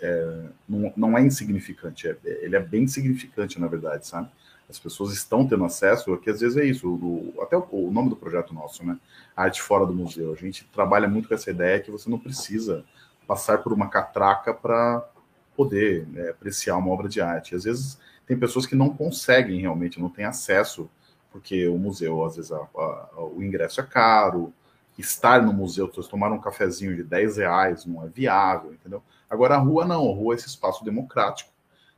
é, 0.00 0.42
não, 0.68 0.92
não, 0.96 1.18
é 1.18 1.22
insignificante, 1.22 2.08
é, 2.08 2.16
ele 2.24 2.56
é 2.56 2.60
bem 2.60 2.86
significante, 2.86 3.60
na 3.60 3.66
verdade, 3.66 4.06
sabe? 4.06 4.28
As 4.68 4.78
pessoas 4.78 5.12
estão 5.12 5.46
tendo 5.46 5.64
acesso, 5.64 6.16
que 6.18 6.30
às 6.30 6.40
vezes 6.40 6.56
é 6.56 6.64
isso, 6.64 6.88
o, 6.88 7.34
até 7.40 7.56
o, 7.56 7.66
o, 7.70 7.90
nome 7.92 8.08
do 8.08 8.16
projeto 8.16 8.52
nosso, 8.52 8.84
né? 8.84 8.98
Arte 9.36 9.62
fora 9.62 9.86
do 9.86 9.94
museu. 9.94 10.32
A 10.32 10.36
gente 10.36 10.64
trabalha 10.72 11.06
muito 11.06 11.28
com 11.28 11.34
essa 11.34 11.50
ideia 11.50 11.80
que 11.80 11.90
você 11.90 12.10
não 12.10 12.18
precisa 12.18 12.84
passar 13.26 13.58
por 13.58 13.72
uma 13.72 13.88
catraca 13.88 14.52
para 14.52 15.06
poder 15.56 16.06
né, 16.08 16.30
apreciar 16.30 16.76
uma 16.76 16.90
obra 16.90 17.08
de 17.08 17.20
arte. 17.20 17.54
Às 17.54 17.64
vezes 17.64 17.98
tem 18.26 18.36
pessoas 18.36 18.66
que 18.66 18.74
não 18.74 18.90
conseguem 18.90 19.60
realmente, 19.60 20.00
não 20.00 20.08
têm 20.08 20.24
acesso, 20.24 20.90
porque 21.30 21.68
o 21.68 21.78
museu, 21.78 22.24
às 22.24 22.36
vezes, 22.36 22.50
a, 22.50 22.56
a, 22.56 23.24
o 23.24 23.42
ingresso 23.42 23.80
é 23.80 23.84
caro, 23.84 24.52
estar 24.98 25.42
no 25.42 25.52
museu, 25.52 25.88
tomar 25.88 26.32
um 26.32 26.40
cafezinho 26.40 26.96
de 26.96 27.02
10 27.02 27.36
reais 27.36 27.84
não 27.84 28.04
é 28.04 28.08
viável, 28.08 28.72
entendeu? 28.72 29.02
Agora 29.28 29.54
a 29.54 29.58
rua 29.58 29.84
não, 29.84 30.10
a 30.10 30.14
rua 30.14 30.34
é 30.34 30.36
esse 30.36 30.46
espaço 30.46 30.84
democrático, 30.84 31.50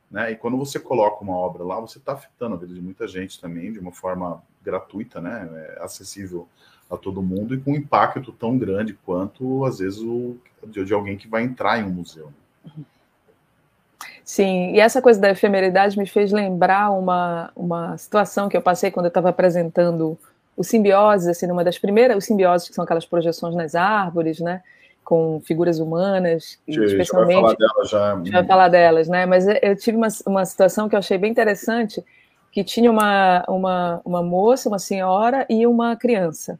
né? 0.09 0.31
E 0.31 0.35
quando 0.35 0.57
você 0.57 0.79
coloca 0.79 1.23
uma 1.23 1.35
obra 1.35 1.63
lá, 1.63 1.79
você 1.79 1.97
está 1.97 2.13
afetando 2.13 2.55
a 2.55 2.57
vida 2.57 2.73
de 2.73 2.81
muita 2.81 3.07
gente 3.07 3.39
também, 3.39 3.71
de 3.71 3.79
uma 3.79 3.91
forma 3.91 4.41
gratuita, 4.63 5.21
né? 5.21 5.49
É 5.77 5.83
acessível 5.83 6.47
a 6.89 6.97
todo 6.97 7.21
mundo 7.21 7.53
e 7.53 7.59
com 7.59 7.71
um 7.71 7.75
impacto 7.75 8.31
tão 8.31 8.57
grande 8.57 8.93
quanto, 9.05 9.63
às 9.63 9.79
vezes, 9.79 9.99
o, 9.99 10.37
de, 10.65 10.83
de 10.83 10.93
alguém 10.93 11.17
que 11.17 11.27
vai 11.27 11.43
entrar 11.43 11.79
em 11.79 11.83
um 11.83 11.91
museu. 11.91 12.33
Uhum. 12.65 12.83
Sim, 14.23 14.73
e 14.73 14.79
essa 14.79 15.01
coisa 15.01 15.19
da 15.19 15.31
efemeridade 15.31 15.97
me 15.97 16.05
fez 16.05 16.31
lembrar 16.31 16.91
uma, 16.91 17.51
uma 17.55 17.97
situação 17.97 18.47
que 18.47 18.55
eu 18.55 18.61
passei 18.61 18.91
quando 18.91 19.07
eu 19.07 19.09
estava 19.09 19.29
apresentando 19.29 20.17
o 20.55 20.63
simbiose, 20.63 21.29
assim, 21.29 21.47
numa 21.47 21.63
das 21.63 21.77
primeiras, 21.77 22.17
os 22.17 22.25
simbioses 22.25 22.67
que 22.67 22.75
são 22.75 22.83
aquelas 22.83 23.05
projeções 23.05 23.55
nas 23.55 23.75
árvores, 23.75 24.39
né, 24.39 24.61
com 25.03 25.41
figuras 25.43 25.79
humanas, 25.79 26.59
Sim, 26.69 26.83
especialmente. 26.83 27.35
Já 27.35 27.41
vai 27.41 27.55
falar 27.55 27.57
delas 27.57 27.89
já. 27.89 28.21
Já 28.23 28.31
vai 28.31 28.45
falar 28.45 28.67
delas, 28.67 29.07
né, 29.07 29.25
mas 29.25 29.45
eu 29.47 29.75
tive 29.75 29.97
uma, 29.97 30.07
uma 30.25 30.45
situação 30.45 30.89
que 30.89 30.95
eu 30.95 30.99
achei 30.99 31.17
bem 31.17 31.31
interessante, 31.31 32.03
que 32.51 32.63
tinha 32.63 32.91
uma, 32.91 33.43
uma, 33.47 34.01
uma 34.03 34.23
moça, 34.23 34.69
uma 34.69 34.79
senhora 34.79 35.45
e 35.49 35.65
uma 35.65 35.95
criança. 35.95 36.59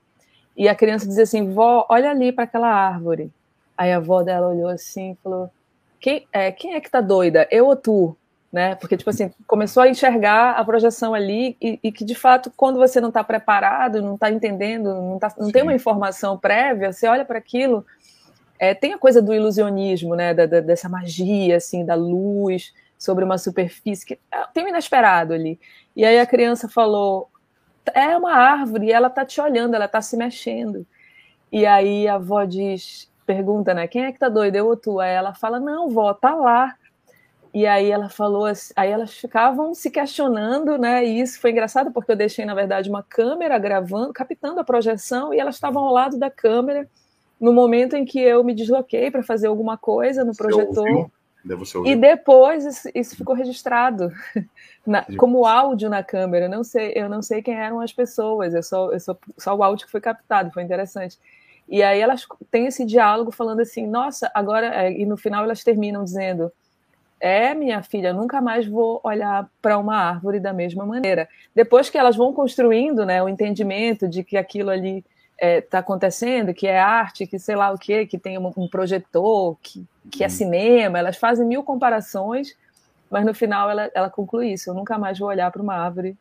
E 0.56 0.68
a 0.68 0.76
criança 0.76 1.08
dizia 1.08 1.24
assim, 1.24 1.52
vó, 1.52 1.86
olha 1.90 2.12
ali 2.12 2.32
para 2.32 2.44
aquela 2.44 2.68
árvore. 2.68 3.32
Aí 3.78 3.94
a 3.94 3.98
avó 3.98 4.22
dela 4.24 4.50
olhou 4.50 4.68
assim 4.68 5.12
e 5.12 5.18
falou, 5.24 5.50
quem 6.00 6.28
é, 6.32 6.52
quem 6.52 6.74
é 6.74 6.82
que 6.82 6.92
tá 6.92 7.02
doida? 7.02 7.48
Eu 7.50 7.68
ou 7.68 7.76
tu? 7.76 8.18
Né? 8.52 8.74
Porque, 8.76 8.98
tipo 8.98 9.10
assim, 9.12 9.32
começou 9.46 9.84
a 9.84 9.90
enxergar 9.90 10.54
a 10.54 10.66
projeção 10.66 11.14
ali 11.14 11.56
e, 11.62 11.80
e 11.84 11.92
que, 11.92 12.04
de 12.04 12.16
fato, 12.16 12.52
quando 12.58 12.80
você 12.80 13.00
não 13.00 13.10
está 13.10 13.24
preparado, 13.24 14.02
não 14.02 14.16
está 14.16 14.32
entendendo, 14.32 14.92
não, 14.96 15.20
tá, 15.20 15.32
não 15.38 15.52
tem 15.52 15.62
uma 15.62 15.74
informação 15.74 16.36
prévia, 16.36 16.92
você 16.92 17.08
olha 17.08 17.24
para 17.24 17.38
aquilo, 17.38 17.86
é, 18.58 18.74
tem 18.74 18.94
a 18.94 18.98
coisa 18.98 19.22
do 19.22 19.34
ilusionismo, 19.34 20.16
né? 20.16 20.34
Da, 20.34 20.46
da, 20.46 20.60
dessa 20.62 20.90
magia, 20.90 21.58
assim, 21.58 21.86
da 21.86 21.94
luz 21.96 22.74
sobre 22.98 23.24
uma 23.24 23.38
superfície, 23.38 24.06
que 24.06 24.20
é, 24.32 24.46
tem 24.54 24.66
um 24.66 24.68
inesperado 24.68 25.34
ali. 25.34 25.60
E 25.96 26.04
aí 26.04 26.20
a 26.20 26.26
criança 26.26 26.68
falou, 26.68 27.30
é 27.94 28.16
uma 28.18 28.34
árvore, 28.34 28.92
ela 28.92 29.08
está 29.08 29.26
te 29.26 29.40
olhando, 29.40 29.76
ela 29.76 29.86
está 29.86 30.02
se 30.02 30.18
mexendo. 30.18 30.86
E 31.52 31.66
aí 31.66 32.08
a 32.08 32.16
avó 32.16 32.44
diz, 32.44 33.10
pergunta, 33.26 33.74
né? 33.74 33.88
Quem 33.88 34.06
é 34.06 34.12
que 34.12 34.20
tá 34.20 34.28
doida? 34.28 34.58
Eu 34.58 34.68
ou 34.68 34.76
tu? 34.76 35.00
Aí 35.00 35.12
ela 35.12 35.34
fala, 35.34 35.60
não, 35.60 35.90
vó, 35.90 36.14
tá 36.14 36.36
lá. 36.36 36.76
E 37.54 37.66
aí 37.66 37.90
ela 37.90 38.10
falou, 38.10 38.46
assim, 38.46 38.72
aí 38.76 38.92
elas 38.92 39.14
ficavam 39.14 39.74
se 39.74 39.90
questionando, 39.90 40.78
né? 40.78 41.04
E 41.04 41.20
isso 41.20 41.40
foi 41.40 41.52
engraçado 41.52 41.92
porque 41.92 42.12
eu 42.12 42.16
deixei, 42.16 42.46
na 42.46 42.54
verdade, 42.54 42.90
uma 42.90 43.02
câmera 43.02 43.58
gravando, 43.58 44.14
captando 44.14 44.60
a 44.60 44.64
projeção, 44.64 45.34
e 45.34 45.40
elas 45.40 45.56
estavam 45.56 45.84
ao 45.84 45.94
lado 45.94 46.18
da 46.18 46.30
câmera 46.30 46.88
no 47.40 47.52
momento 47.54 47.96
em 47.96 48.06
que 48.06 48.20
eu 48.20 48.44
me 48.44 48.54
desloquei 48.54 49.10
para 49.10 49.24
fazer 49.24 49.48
alguma 49.48 49.78
coisa 49.78 50.24
no 50.24 50.36
projetor. 50.36 51.10
E 51.86 51.96
depois 51.96 52.66
isso, 52.66 52.90
isso, 52.94 53.16
ficou 53.16 53.34
registrado 53.34 54.12
na, 54.86 55.06
como 55.18 55.46
áudio 55.46 55.90
na 55.90 56.04
câmera. 56.04 56.46
Eu 56.46 56.50
não 56.50 56.64
sei, 56.64 56.92
eu 56.96 57.10
não 57.10 57.22
sei 57.22 57.42
quem 57.42 57.56
eram 57.56 57.80
as 57.80 57.94
pessoas. 57.94 58.54
Eu 58.54 58.62
só, 58.62 58.92
eu 58.92 59.00
só, 59.00 59.18
só 59.38 59.56
o 59.56 59.64
áudio 59.64 59.86
que 59.86 59.92
foi 59.92 60.02
captado. 60.02 60.52
Foi 60.52 60.62
interessante. 60.62 61.18
E 61.68 61.82
aí 61.82 62.00
elas 62.00 62.28
têm 62.52 62.66
esse 62.66 62.86
diálogo 62.86 63.32
falando 63.32 63.62
assim, 63.62 63.88
nossa, 63.88 64.30
agora. 64.34 64.86
É, 64.86 64.92
e 64.92 65.06
no 65.06 65.16
final 65.16 65.44
elas 65.44 65.64
terminam 65.64 66.04
dizendo: 66.04 66.52
É, 67.20 67.54
minha 67.54 67.84
filha, 67.84 68.14
nunca 68.14 68.42
mais 68.42 68.66
vou 68.66 69.02
olhar 69.04 69.50
para 69.62 69.78
uma 69.78 69.96
árvore 69.96 70.40
da 70.40 70.54
mesma 70.54 70.86
maneira. 70.86 71.28
Depois 71.54 71.90
que 71.90 71.98
elas 71.98 72.16
vão 72.16 72.34
construindo 72.34 73.06
né, 73.06 73.22
o 73.22 73.28
entendimento 73.28 74.08
de 74.08 74.24
que 74.24 74.38
aquilo 74.38 74.70
ali 74.70 74.98
está 74.98 75.08
é, 75.38 75.62
tá 75.62 75.80
acontecendo, 75.80 76.54
que 76.54 76.68
é 76.68 76.80
arte, 76.80 77.28
que 77.28 77.38
sei 77.38 77.56
lá 77.56 77.72
o 77.72 77.78
quê, 77.78 78.06
que 78.06 78.18
tem 78.18 78.38
um, 78.38 78.52
um 78.56 78.68
projetor, 78.70 79.58
que, 79.62 79.86
que 80.10 80.24
é 80.24 80.28
uhum. 80.28 80.32
cinema, 80.32 81.00
elas 81.00 81.18
fazem 81.18 81.46
mil 81.46 81.64
comparações, 81.64 82.56
mas 83.10 83.26
no 83.26 83.34
final 83.34 83.70
ela, 83.70 83.90
ela 83.94 84.10
conclui 84.10 84.54
isso: 84.54 84.70
eu 84.70 84.74
nunca 84.74 84.98
mais 84.98 85.20
vou 85.20 85.28
olhar 85.28 85.52
para 85.52 85.62
uma 85.62 85.76
árvore 85.76 86.18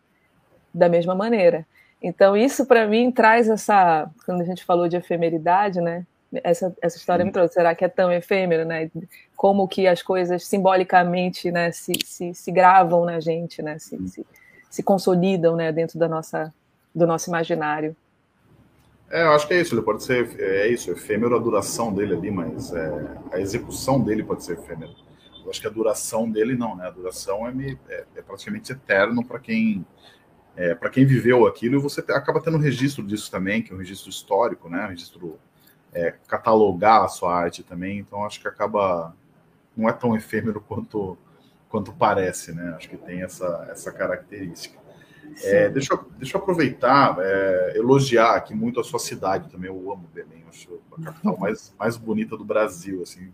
da 0.73 0.89
mesma 0.89 1.15
maneira. 1.15 1.67
Então, 2.03 2.37
isso 2.37 2.65
para 2.65 2.87
mim 2.87 3.11
traz 3.11 3.49
essa. 3.49 4.09
Quando 4.25 4.41
a 4.41 4.45
gente 4.45 4.65
falou 4.65 4.89
de 4.89 4.97
efemeridade, 4.97 5.81
né? 5.81 6.07
Essa, 6.33 6.75
essa 6.83 6.97
história 6.97 7.25
me 7.25 7.33
trouxe. 7.33 7.55
Será 7.55 7.75
que 7.75 7.85
é 7.85 7.89
tão 7.89 8.13
efêmero, 8.13 8.65
né? 8.65 8.91
Como 9.37 9.67
que 9.67 9.87
as 9.87 10.03
coisas 10.03 10.47
simbolicamente 10.47 11.51
né, 11.51 11.73
se, 11.73 11.93
se, 12.05 12.35
se 12.35 12.53
gravam 12.53 13.05
na 13.05 13.19
gente, 13.19 13.63
né? 13.63 13.79
Se, 13.79 13.97
se, 14.09 14.27
se 14.69 14.83
consolidam 14.83 15.57
né, 15.57 15.73
dentro 15.73 15.99
da 15.99 16.09
nossa, 16.09 16.53
do 16.95 17.07
nosso 17.07 17.31
imaginário. 17.31 17.97
É, 19.11 19.23
eu 19.23 19.33
acho 19.33 19.49
que 19.49 19.55
é 19.55 19.61
isso. 19.61 19.75
Ele 19.75 19.83
pode 19.83 20.03
ser. 20.03 20.39
É 20.39 20.69
isso, 20.69 20.91
efêmero 20.91 21.35
a 21.35 21.39
duração 21.39 21.93
dele 21.93 22.15
ali, 22.15 22.31
mas 22.31 22.73
é, 22.75 23.17
a 23.33 23.41
execução 23.41 24.01
dele 24.01 24.23
pode 24.23 24.45
ser 24.45 24.53
efêmera. 24.59 24.93
Eu 25.43 25.51
acho 25.51 25.61
que 25.63 25.67
a 25.67 25.71
duração 25.71 26.31
dele 26.31 26.55
não, 26.55 26.77
né? 26.77 26.87
A 26.87 26.91
duração 26.91 27.49
é, 27.49 27.53
é, 27.89 28.05
é 28.17 28.23
praticamente 28.23 28.73
eterno 28.73 29.25
para 29.25 29.39
quem 29.39 29.85
é, 30.59 30.75
para 30.75 30.91
quem 30.91 31.07
viveu 31.07 31.47
aquilo, 31.47 31.77
e 31.77 31.79
você 31.79 32.01
acaba 32.01 32.41
tendo 32.41 32.57
um 32.57 32.61
registro 32.61 33.07
disso 33.07 33.31
também, 33.31 33.63
que 33.63 33.73
é 33.73 33.75
um 33.75 33.79
registro 33.79 34.11
histórico, 34.11 34.69
né? 34.69 34.87
Um 34.87 34.89
registro 34.89 35.39
é, 35.93 36.15
catalogar 36.27 37.05
a 37.05 37.09
sua 37.09 37.35
arte 37.35 37.63
também, 37.63 37.99
então 37.99 38.25
acho 38.25 38.41
que 38.41 38.49
acaba 38.49 39.15
não 39.77 39.89
é 39.89 39.93
tão 39.93 40.17
efêmero 40.17 40.61
quanto 40.61 41.17
quanto 41.69 41.93
parece, 41.93 42.53
né? 42.53 42.75
Acho 42.77 42.89
que 42.89 42.97
tem 42.97 43.23
essa, 43.23 43.69
essa 43.71 43.93
característica. 43.93 44.79
É, 45.43 45.69
deixa, 45.69 45.93
eu, 45.93 46.05
deixa 46.17 46.37
eu 46.37 46.41
aproveitar, 46.41 47.17
é, 47.21 47.73
elogiar 47.77 48.35
aqui 48.35 48.55
muito 48.55 48.81
a 48.81 48.85
sua 48.85 48.99
cidade 48.99 49.51
também. 49.51 49.69
Eu 49.69 49.93
amo 49.93 50.09
Belém, 50.13 50.45
acho 50.49 50.81
a 50.97 51.03
capital 51.03 51.37
mais, 51.39 51.75
mais 51.79 51.97
bonita 51.97 52.37
do 52.37 52.45
Brasil. 52.45 53.03
Assim, 53.03 53.31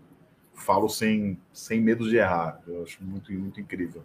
falo 0.53 0.89
sem, 0.89 1.39
sem 1.53 1.81
medo 1.81 2.09
de 2.09 2.17
errar, 2.17 2.61
eu 2.67 2.83
acho 2.83 3.03
muito, 3.03 3.33
muito 3.33 3.61
incrível. 3.61 4.03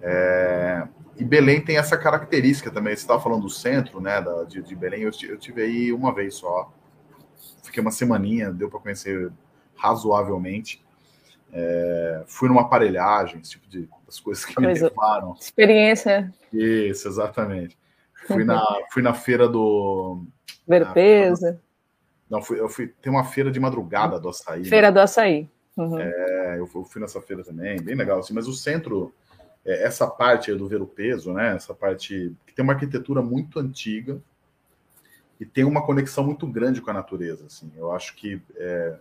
É, 0.00 0.86
e 1.16 1.24
Belém 1.24 1.60
tem 1.60 1.76
essa 1.76 1.96
característica 1.96 2.70
também. 2.70 2.94
Você 2.94 3.02
estava 3.02 3.22
falando 3.22 3.42
do 3.42 3.50
centro, 3.50 4.00
né, 4.00 4.20
da, 4.20 4.44
de, 4.44 4.62
de, 4.62 4.74
Belém. 4.74 5.02
Eu, 5.02 5.10
eu 5.22 5.38
tive 5.38 5.62
aí 5.62 5.92
uma 5.92 6.12
vez 6.12 6.34
só. 6.34 6.72
Fiquei 7.72 7.80
uma 7.80 7.90
semaninha, 7.90 8.52
deu 8.52 8.68
para 8.68 8.78
conhecer 8.78 9.32
razoavelmente. 9.74 10.84
É, 11.50 12.22
fui 12.26 12.46
numa 12.46 12.60
aparelhagem, 12.60 13.40
esse 13.40 13.52
tipo 13.52 13.66
de 13.66 13.88
as 14.06 14.20
coisas 14.20 14.44
que 14.44 14.54
Coisa, 14.54 14.84
me 14.84 14.90
levaram. 14.90 15.34
Experiência. 15.40 16.30
Isso, 16.52 17.08
exatamente. 17.08 17.78
Fui 18.26 18.44
na, 18.44 18.62
fui 18.90 19.00
na 19.00 19.14
feira 19.14 19.48
do. 19.48 20.22
Ver 20.68 20.92
peso. 20.92 21.58
Não, 22.28 22.42
fui, 22.42 22.60
eu 22.60 22.68
fui. 22.68 22.88
Tem 23.00 23.10
uma 23.10 23.24
feira 23.24 23.50
de 23.50 23.58
madrugada 23.58 24.20
do 24.20 24.28
açaí. 24.28 24.66
Feira 24.66 24.88
né? 24.88 24.92
do 24.92 25.00
açaí. 25.00 25.48
Uhum. 25.74 25.98
É, 25.98 26.56
eu 26.58 26.66
fui 26.66 27.00
nessa 27.00 27.22
feira 27.22 27.42
também, 27.42 27.80
bem 27.80 27.94
legal. 27.94 28.18
Assim, 28.18 28.34
mas 28.34 28.46
o 28.46 28.52
centro 28.52 29.14
é, 29.64 29.84
essa 29.84 30.06
parte 30.06 30.54
do 30.54 30.68
ver 30.68 30.82
o 30.82 30.86
peso, 30.86 31.32
né? 31.32 31.56
Essa 31.56 31.72
parte 31.72 32.36
que 32.46 32.52
tem 32.52 32.62
uma 32.62 32.74
arquitetura 32.74 33.22
muito 33.22 33.58
antiga 33.58 34.20
e 35.42 35.44
tem 35.44 35.64
uma 35.64 35.84
conexão 35.84 36.22
muito 36.22 36.46
grande 36.46 36.80
com 36.80 36.90
a 36.90 36.94
natureza. 36.94 37.46
Assim, 37.46 37.72
eu 37.76 37.90
acho 37.90 38.14
que 38.14 38.40
é, 38.54 38.96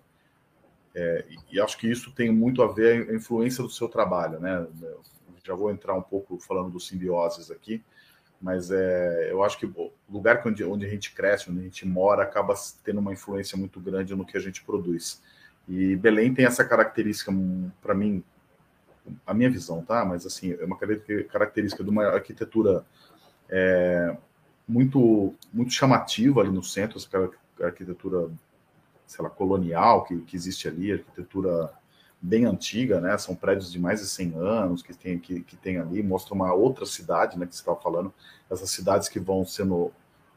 é, 0.95 1.25
e 1.51 1.61
acho 1.61 1.77
que 1.77 1.87
isso 1.87 2.11
tem 2.11 2.31
muito 2.31 2.63
a 2.63 2.67
ver 2.67 3.07
a 3.11 3.13
influência 3.13 3.63
do 3.63 3.69
seu 3.69 3.87
trabalho, 3.87 4.39
né? 4.39 4.65
já 5.43 5.53
vou 5.53 5.69
entrar 5.69 5.93
um 5.93 6.01
pouco 6.01 6.39
falando 6.39 6.71
dos 6.71 6.87
simbioses 6.87 7.51
aqui, 7.51 7.83
mas 8.41 8.71
é, 8.71 9.31
eu 9.31 9.43
acho 9.43 9.59
que 9.59 9.67
o 9.67 9.91
lugar 10.09 10.41
onde, 10.45 10.63
onde 10.63 10.83
a 10.83 10.89
gente 10.89 11.13
cresce, 11.13 11.49
onde 11.49 11.59
a 11.59 11.63
gente 11.63 11.87
mora, 11.87 12.23
acaba 12.23 12.55
tendo 12.83 12.99
uma 12.99 13.13
influência 13.13 13.55
muito 13.55 13.79
grande 13.79 14.15
no 14.15 14.25
que 14.25 14.35
a 14.35 14.39
gente 14.39 14.63
produz. 14.63 15.21
E 15.67 15.95
Belém 15.95 16.33
tem 16.33 16.45
essa 16.45 16.65
característica, 16.65 17.31
para 17.81 17.93
mim, 17.93 18.23
a 19.27 19.33
minha 19.33 19.49
visão, 19.49 19.83
tá? 19.83 20.03
Mas 20.03 20.25
assim, 20.25 20.57
é 20.59 20.65
uma 20.65 20.77
característica 21.29 21.83
de 21.83 21.89
uma 21.89 22.05
arquitetura 22.05 22.83
é, 23.47 24.17
muito 24.71 25.33
muito 25.53 25.73
chamativa 25.73 26.41
ali 26.41 26.49
no 26.49 26.63
centro, 26.63 26.97
essa 26.97 27.29
arquitetura, 27.61 28.29
sei 29.05 29.23
lá, 29.23 29.29
colonial 29.29 30.05
que, 30.05 30.17
que 30.21 30.35
existe 30.35 30.67
ali, 30.67 30.93
arquitetura 30.93 31.71
bem 32.21 32.45
antiga, 32.45 33.01
né? 33.01 33.17
São 33.17 33.35
prédios 33.35 33.71
de 33.71 33.79
mais 33.79 33.99
de 33.99 34.07
100 34.07 34.35
anos 34.35 34.81
que 34.81 34.93
tem, 34.93 35.19
que, 35.19 35.41
que 35.41 35.57
tem 35.57 35.77
ali, 35.77 36.01
mostra 36.03 36.33
uma 36.33 36.53
outra 36.53 36.85
cidade, 36.85 37.37
né? 37.37 37.45
Que 37.45 37.55
você 37.55 37.61
estava 37.61 37.79
falando, 37.81 38.13
essas 38.49 38.69
cidades 38.69 39.09
que 39.09 39.19
vão 39.19 39.45
sendo 39.45 39.91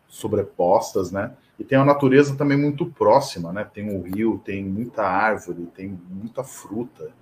sobrepostas, 0.08 1.12
né? 1.12 1.32
E 1.58 1.62
tem 1.62 1.78
a 1.78 1.84
natureza 1.84 2.34
também 2.36 2.58
muito 2.58 2.86
próxima, 2.86 3.52
né? 3.52 3.64
Tem 3.64 3.88
um 3.88 4.02
rio, 4.02 4.40
tem 4.44 4.64
muita 4.64 5.02
árvore, 5.02 5.66
tem 5.74 5.88
muita 6.10 6.42
fruta. 6.42 7.12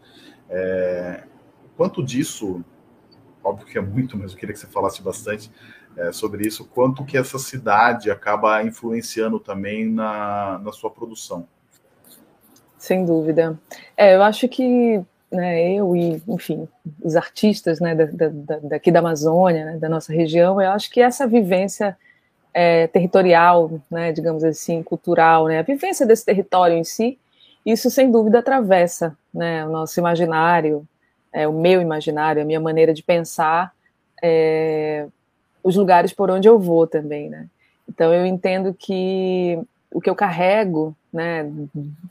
É... 0.48 1.24
Quanto 1.76 2.02
disso, 2.02 2.64
óbvio 3.42 3.66
que 3.66 3.76
é 3.76 3.82
muito, 3.82 4.16
mas 4.16 4.32
eu 4.32 4.38
queria 4.38 4.52
que 4.52 4.60
você 4.60 4.66
falasse 4.66 5.02
bastante 5.02 5.50
é, 5.96 6.12
sobre 6.12 6.46
isso, 6.46 6.64
quanto 6.64 7.04
que 7.04 7.16
essa 7.16 7.38
cidade 7.38 8.10
acaba 8.10 8.62
influenciando 8.62 9.38
também 9.38 9.88
na, 9.88 10.60
na 10.62 10.72
sua 10.72 10.90
produção. 10.90 11.46
Sem 12.78 13.04
dúvida. 13.04 13.58
É, 13.96 14.14
eu 14.14 14.22
acho 14.22 14.48
que 14.48 15.00
né, 15.30 15.72
eu 15.72 15.96
e, 15.96 16.22
enfim, 16.28 16.68
os 17.02 17.16
artistas 17.16 17.80
né, 17.80 17.94
da, 17.94 18.28
da, 18.28 18.58
daqui 18.58 18.90
da 18.90 18.98
Amazônia, 18.98 19.64
né, 19.64 19.78
da 19.78 19.88
nossa 19.88 20.12
região, 20.12 20.60
eu 20.60 20.70
acho 20.70 20.90
que 20.90 21.00
essa 21.00 21.26
vivência 21.26 21.96
é, 22.52 22.86
territorial, 22.86 23.80
né, 23.90 24.12
digamos 24.12 24.44
assim, 24.44 24.82
cultural, 24.82 25.46
né, 25.46 25.58
a 25.58 25.62
vivência 25.62 26.04
desse 26.04 26.24
território 26.24 26.76
em 26.76 26.84
si, 26.84 27.18
isso 27.64 27.90
sem 27.90 28.10
dúvida 28.10 28.40
atravessa 28.40 29.16
né, 29.32 29.64
o 29.64 29.70
nosso 29.70 29.98
imaginário, 29.98 30.86
é, 31.32 31.48
o 31.48 31.52
meu 31.52 31.80
imaginário, 31.80 32.42
a 32.42 32.44
minha 32.44 32.60
maneira 32.60 32.92
de 32.92 33.02
pensar, 33.02 33.72
é, 34.22 35.06
os 35.62 35.76
lugares 35.76 36.12
por 36.12 36.30
onde 36.30 36.48
eu 36.48 36.58
vou 36.58 36.86
também, 36.86 37.28
né? 37.28 37.48
Então 37.88 38.12
eu 38.12 38.26
entendo 38.26 38.74
que 38.74 39.58
o 39.92 40.00
que 40.00 40.08
eu 40.08 40.14
carrego, 40.14 40.96
né, 41.12 41.50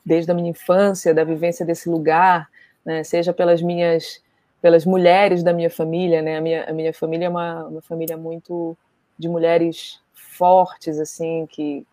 desde 0.05 0.31
a 0.31 0.36
minha 0.36 0.51
infância, 0.51 1.13
da 1.13 1.24
vivência 1.24 1.65
desse 1.65 1.89
lugar, 1.89 2.48
né, 2.86 3.03
seja 3.03 3.34
pelas 3.34 3.62
minhas, 3.62 4.22
pelas 4.62 4.86
mulheres 4.86 5.43
da 5.43 5.51
minha 5.51 5.70
família, 5.70 6.22
né, 6.22 6.38
a 6.38 6.41
minha, 6.41 6.63
a 6.65 6.74
minha 6.74 6.93
família 6.93 7.25
é 7.25 7.29
uma, 7.29 7.65
uma 7.65 7.81
família 7.81 8.15
muito 8.15 8.77
de 9.17 9.27
mulheres 9.27 10.00
fortes, 10.13 11.00
assim, 11.00 11.48
que, 11.50 11.86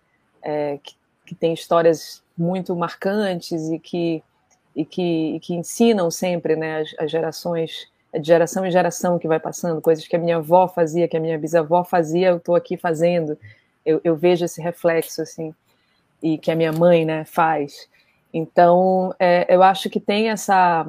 é, 0.43 0.79
que, 0.83 0.95
que 1.27 1.35
tem 1.35 1.55
histórias 1.55 2.23
muito 2.37 2.77
marcantes 2.77 3.71
e 3.71 3.79
que, 3.79 4.23
e 4.77 4.85
que, 4.85 5.37
e 5.37 5.41
que 5.41 5.55
ensinam 5.55 6.11
sempre, 6.11 6.55
né, 6.55 6.81
as, 6.81 6.95
as 6.99 7.11
gerações 7.11 7.89
de 8.15 8.27
geração 8.27 8.65
em 8.65 8.71
geração 8.71 9.19
que 9.19 9.29
vai 9.29 9.41
passando, 9.41 9.81
coisas 9.81 10.07
que 10.07 10.17
a 10.17 10.19
minha 10.19 10.37
avó 10.37 10.69
fazia, 10.69 11.09
que 11.09 11.17
a 11.17 11.21
minha 11.21 11.39
bisavó 11.39 11.85
fazia, 11.85 12.29
eu 12.29 12.37
estou 12.39 12.55
aqui 12.55 12.77
fazendo. 12.77 13.39
Eu, 13.85 14.01
eu, 14.05 14.17
vejo 14.17 14.45
esse 14.45 14.61
reflexo, 14.61 15.23
assim 15.23 15.55
e 16.23 16.39
que 16.39 16.51
a 16.51 16.57
minha 16.57 16.73
mãe 16.73 17.05
né, 17.05 17.25
faz. 17.25 17.89
Então, 18.33 19.15
é, 19.19 19.47
eu 19.49 19.63
acho 19.63 19.89
que 19.89 20.01
tem 20.01 20.29
essa, 20.31 20.87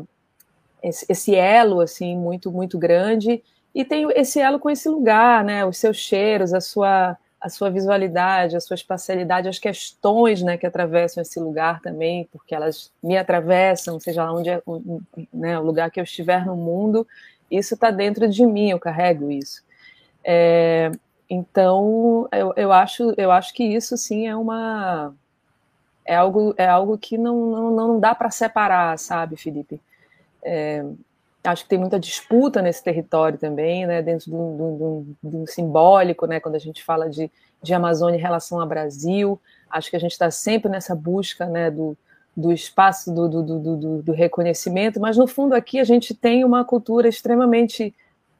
esse, 0.83 1.05
esse, 1.07 1.35
elo 1.35 1.79
assim 1.81 2.17
muito 2.17 2.51
muito 2.51 2.77
grande 2.77 3.41
e 3.73 3.85
tem 3.85 4.07
esse 4.15 4.39
elo 4.39 4.59
com 4.59 4.69
esse 4.69 4.89
lugar, 4.89 5.43
né, 5.43 5.65
os 5.65 5.77
seus 5.77 5.97
cheiros, 5.97 6.53
a 6.53 6.59
sua 6.59 7.17
a 7.41 7.49
sua 7.49 7.69
visualidade, 7.69 8.55
a 8.55 8.59
sua 8.59 8.75
espacialidade, 8.75 9.47
as 9.47 9.59
questões 9.59 10.41
né, 10.41 10.57
que 10.57 10.65
atravessam 10.65 11.21
esse 11.21 11.39
lugar 11.39 11.81
também, 11.81 12.27
porque 12.31 12.53
elas 12.53 12.91
me 13.01 13.17
atravessam, 13.17 13.99
seja 13.99 14.23
lá 14.23 14.33
onde 14.33 14.49
é 14.49 14.61
né, 15.33 15.57
o 15.57 15.63
lugar 15.63 15.89
que 15.89 15.99
eu 15.99 16.03
estiver 16.03 16.45
no 16.45 16.55
mundo, 16.55 17.07
isso 17.49 17.75
está 17.75 17.91
dentro 17.91 18.27
de 18.27 18.45
mim, 18.45 18.71
eu 18.71 18.79
carrego 18.79 19.31
isso. 19.31 19.63
É, 20.23 20.91
então, 21.29 22.27
eu, 22.31 22.53
eu, 22.55 22.71
acho, 22.73 23.13
eu 23.17 23.31
acho 23.31 23.53
que 23.53 23.63
isso 23.63 23.95
sim 23.97 24.27
é 24.27 24.35
uma 24.35 25.13
é 26.05 26.15
algo 26.15 26.55
é 26.57 26.67
algo 26.67 26.97
que 26.97 27.17
não, 27.17 27.51
não, 27.51 27.71
não 27.71 27.99
dá 27.99 28.15
para 28.15 28.31
separar, 28.31 28.97
sabe, 28.97 29.37
Felipe? 29.37 29.79
É, 30.43 30.83
acho 31.43 31.63
que 31.63 31.69
tem 31.69 31.79
muita 31.79 31.99
disputa 31.99 32.61
nesse 32.61 32.83
território 32.83 33.37
também, 33.37 33.85
né, 33.85 34.01
dentro 34.01 34.29
de 34.29 34.35
um 34.35 35.45
simbólico, 35.47 36.25
né, 36.25 36.39
quando 36.39 36.55
a 36.55 36.59
gente 36.59 36.83
fala 36.83 37.09
de, 37.09 37.31
de 37.61 37.73
Amazônia 37.73 38.17
em 38.17 38.21
relação 38.21 38.59
ao 38.59 38.67
Brasil, 38.67 39.39
acho 39.69 39.89
que 39.89 39.95
a 39.95 39.99
gente 39.99 40.11
está 40.11 40.29
sempre 40.29 40.69
nessa 40.69 40.93
busca, 40.93 41.45
né, 41.45 41.71
do, 41.71 41.97
do 42.35 42.51
espaço 42.51 43.13
do, 43.13 43.27
do, 43.27 43.43
do, 43.43 44.01
do, 44.01 44.11
reconhecimento, 44.11 44.99
mas 44.99 45.17
no 45.17 45.27
fundo 45.27 45.53
aqui 45.53 45.79
a 45.79 45.83
gente 45.83 46.13
tem 46.13 46.43
uma 46.43 46.63
cultura 46.63 47.07
extremamente 47.07 47.93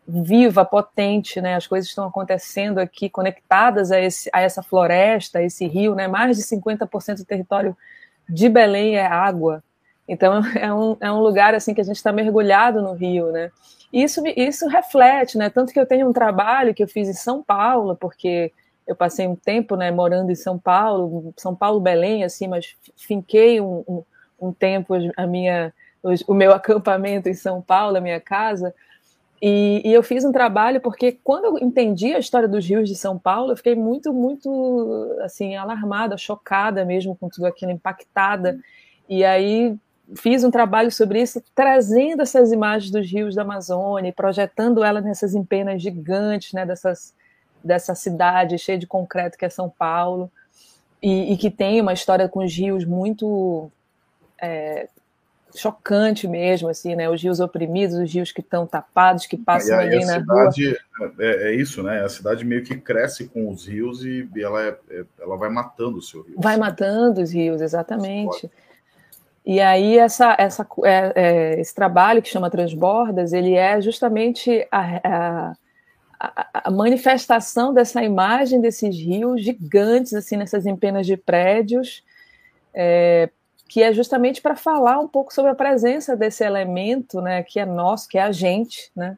viva, 0.08 0.66
potente, 0.66 1.40
né? 1.40 1.56
As 1.56 1.68
coisas 1.68 1.88
estão 1.88 2.08
acontecendo 2.08 2.80
aqui 2.80 3.10
conectadas 3.10 3.92
a, 3.92 4.00
esse, 4.00 4.30
a 4.34 4.42
essa 4.42 4.64
floresta, 4.64 5.38
a 5.40 5.44
esse 5.44 5.68
rio, 5.68 5.94
né? 5.94 6.08
Mais 6.08 6.36
de 6.36 6.44
50% 6.44 7.18
do 7.18 7.26
território 7.26 7.78
de 8.28 8.50
Belém 8.50 8.96
é 8.96 9.06
água. 9.06 9.64
Então 10.10 10.42
é 10.58 10.74
um, 10.74 10.98
é 11.00 11.12
um 11.12 11.20
lugar 11.20 11.54
assim 11.54 11.74
que 11.74 11.82
a 11.82 11.84
gente 11.84 11.96
está 11.96 12.12
mergulhado 12.12 12.82
no 12.82 12.94
rio, 12.94 13.32
né? 13.32 13.52
Isso 13.94 14.22
isso 14.36 14.68
reflete, 14.68 15.38
né? 15.38 15.50
Tanto 15.50 15.72
que 15.72 15.80
eu 15.80 15.86
tenho 15.86 16.10
um 16.10 16.14
trabalho 16.14 16.74
que 16.74 16.84
eu 16.84 16.88
fiz 16.88 17.08
em 17.08 17.14
São 17.14 17.42
Paulo, 17.42 17.96
porque 17.96 18.52
eu 18.86 18.96
passei 18.96 19.28
um 19.28 19.36
tempo, 19.36 19.76
né, 19.76 19.92
morando 19.92 20.32
em 20.32 20.36
São 20.36 20.58
Paulo, 20.58 21.32
São 21.38 21.56
Paulo, 21.56 21.80
Belém, 21.80 22.24
assim, 22.24 22.48
mas 22.48 22.76
finquei 22.98 23.62
um, 23.62 23.84
um, 23.88 24.04
um 24.42 24.52
tempo 24.52 24.96
a 25.16 25.28
minha 25.28 25.72
o 26.28 26.34
meu 26.34 26.54
acampamento 26.54 27.30
em 27.30 27.36
São 27.36 27.62
Paulo, 27.62 27.98
a 27.98 28.02
minha 28.02 28.20
casa, 28.20 28.74
e, 29.42 29.82
e, 29.86 29.94
eu 29.94 30.04
fiz 30.04 30.26
um 30.26 30.32
trabalho 30.32 30.82
porque 30.82 31.14
quando 31.24 31.46
eu 31.46 31.58
entendi 31.60 32.14
a 32.14 32.20
história 32.20 32.48
dos 32.48 32.68
rios 32.68 32.90
de 32.90 32.96
São 32.96 33.18
Paulo, 33.18 33.54
eu 33.54 33.58
fiquei 33.58 33.76
muito, 33.76 34.12
muito 34.12 35.18
assim 35.22 35.56
alarmada, 35.56 36.18
chocada 36.18 36.84
mesmo 36.84 37.16
com 37.16 37.30
tudo 37.30 37.46
aquilo, 37.46 37.72
impactada. 37.72 38.60
E 39.08 39.24
aí 39.24 39.78
fiz 40.16 40.44
um 40.44 40.52
trabalho 40.52 40.92
sobre 40.92 41.22
isso, 41.22 41.42
trazendo 41.54 42.22
essas 42.22 42.52
imagens 42.52 42.92
dos 42.92 43.10
rios 43.10 43.36
da 43.36 43.42
Amazônia, 43.42 44.14
projetando 44.14 44.84
ela 44.84 45.02
nessas 45.02 45.36
empenas 45.36 45.82
gigantes, 45.82 46.54
né, 46.54 46.66
dessas, 46.66 47.14
dessa 47.64 47.96
cidade 47.96 48.58
cheia 48.58 48.78
de 48.78 48.88
concreto 48.88 49.38
que 49.38 49.46
é 49.46 49.50
São 49.50 49.70
Paulo, 49.70 50.32
e, 51.02 51.34
e 51.34 51.38
que 51.38 51.50
tem 51.50 51.80
uma 51.80 51.94
história 51.94 52.28
com 52.28 52.44
os 52.44 52.54
rios 52.54 52.84
muito 52.84 53.72
é, 54.42 54.90
chocante 55.56 56.28
mesmo, 56.28 56.68
assim, 56.68 56.96
né? 56.96 57.10
Os 57.10 57.22
rios 57.22 57.40
oprimidos, 57.40 57.96
os 57.98 58.14
rios 58.14 58.32
que 58.32 58.42
estão 58.42 58.68
tapados, 58.68 59.26
que 59.26 59.38
passam 59.38 59.80
e, 59.80 59.80
ali 59.80 60.04
a 60.04 60.08
na 60.08 60.20
cidade, 60.20 60.78
rua. 61.00 61.14
É, 61.20 61.50
é, 61.50 61.56
isso, 61.56 61.82
né? 61.82 62.04
A 62.04 62.10
cidade 62.10 62.44
meio 62.44 62.64
que 62.64 62.76
cresce 62.76 63.28
com 63.28 63.50
os 63.50 63.66
rios 63.66 64.04
e 64.04 64.28
ela, 64.36 64.62
é, 64.62 64.78
é 64.90 65.06
ela 65.20 65.38
vai 65.38 65.50
matando 65.50 65.98
o 65.98 66.02
seu 66.02 66.22
rio. 66.22 66.36
Vai 66.38 66.58
matando 66.58 67.22
os 67.22 67.32
rios, 67.32 67.62
exatamente. 67.62 68.50
E 69.50 69.60
aí 69.60 69.98
essa, 69.98 70.36
essa, 70.38 70.68
é, 70.84 71.14
é, 71.16 71.60
esse 71.60 71.74
trabalho 71.74 72.22
que 72.22 72.30
chama 72.30 72.52
Transbordas, 72.52 73.34
ele 73.34 73.56
é 73.56 73.82
justamente 73.82 74.64
a, 74.72 75.56
a, 76.20 76.50
a, 76.66 76.70
manifestação 76.70 77.74
dessa 77.74 78.04
imagem 78.04 78.62
desses 78.62 78.96
rios 78.96 79.44
gigantes, 79.44 80.14
assim, 80.14 80.38
nessas 80.38 80.68
empenas 80.68 81.08
de 81.08 81.18
prédios, 81.18 82.04
é, 82.76 83.28
que 83.68 83.82
é 83.82 83.92
justamente 83.92 84.40
para 84.40 84.56
falar 84.56 85.00
um 85.00 85.08
pouco 85.08 85.34
sobre 85.34 85.50
a 85.50 85.56
presença 85.56 86.16
desse 86.16 86.44
elemento, 86.44 87.20
né, 87.20 87.42
que 87.42 87.60
é 87.60 87.66
nosso, 87.66 88.08
que 88.08 88.20
é 88.20 88.22
a 88.22 88.32
gente, 88.32 88.92
né? 88.96 89.18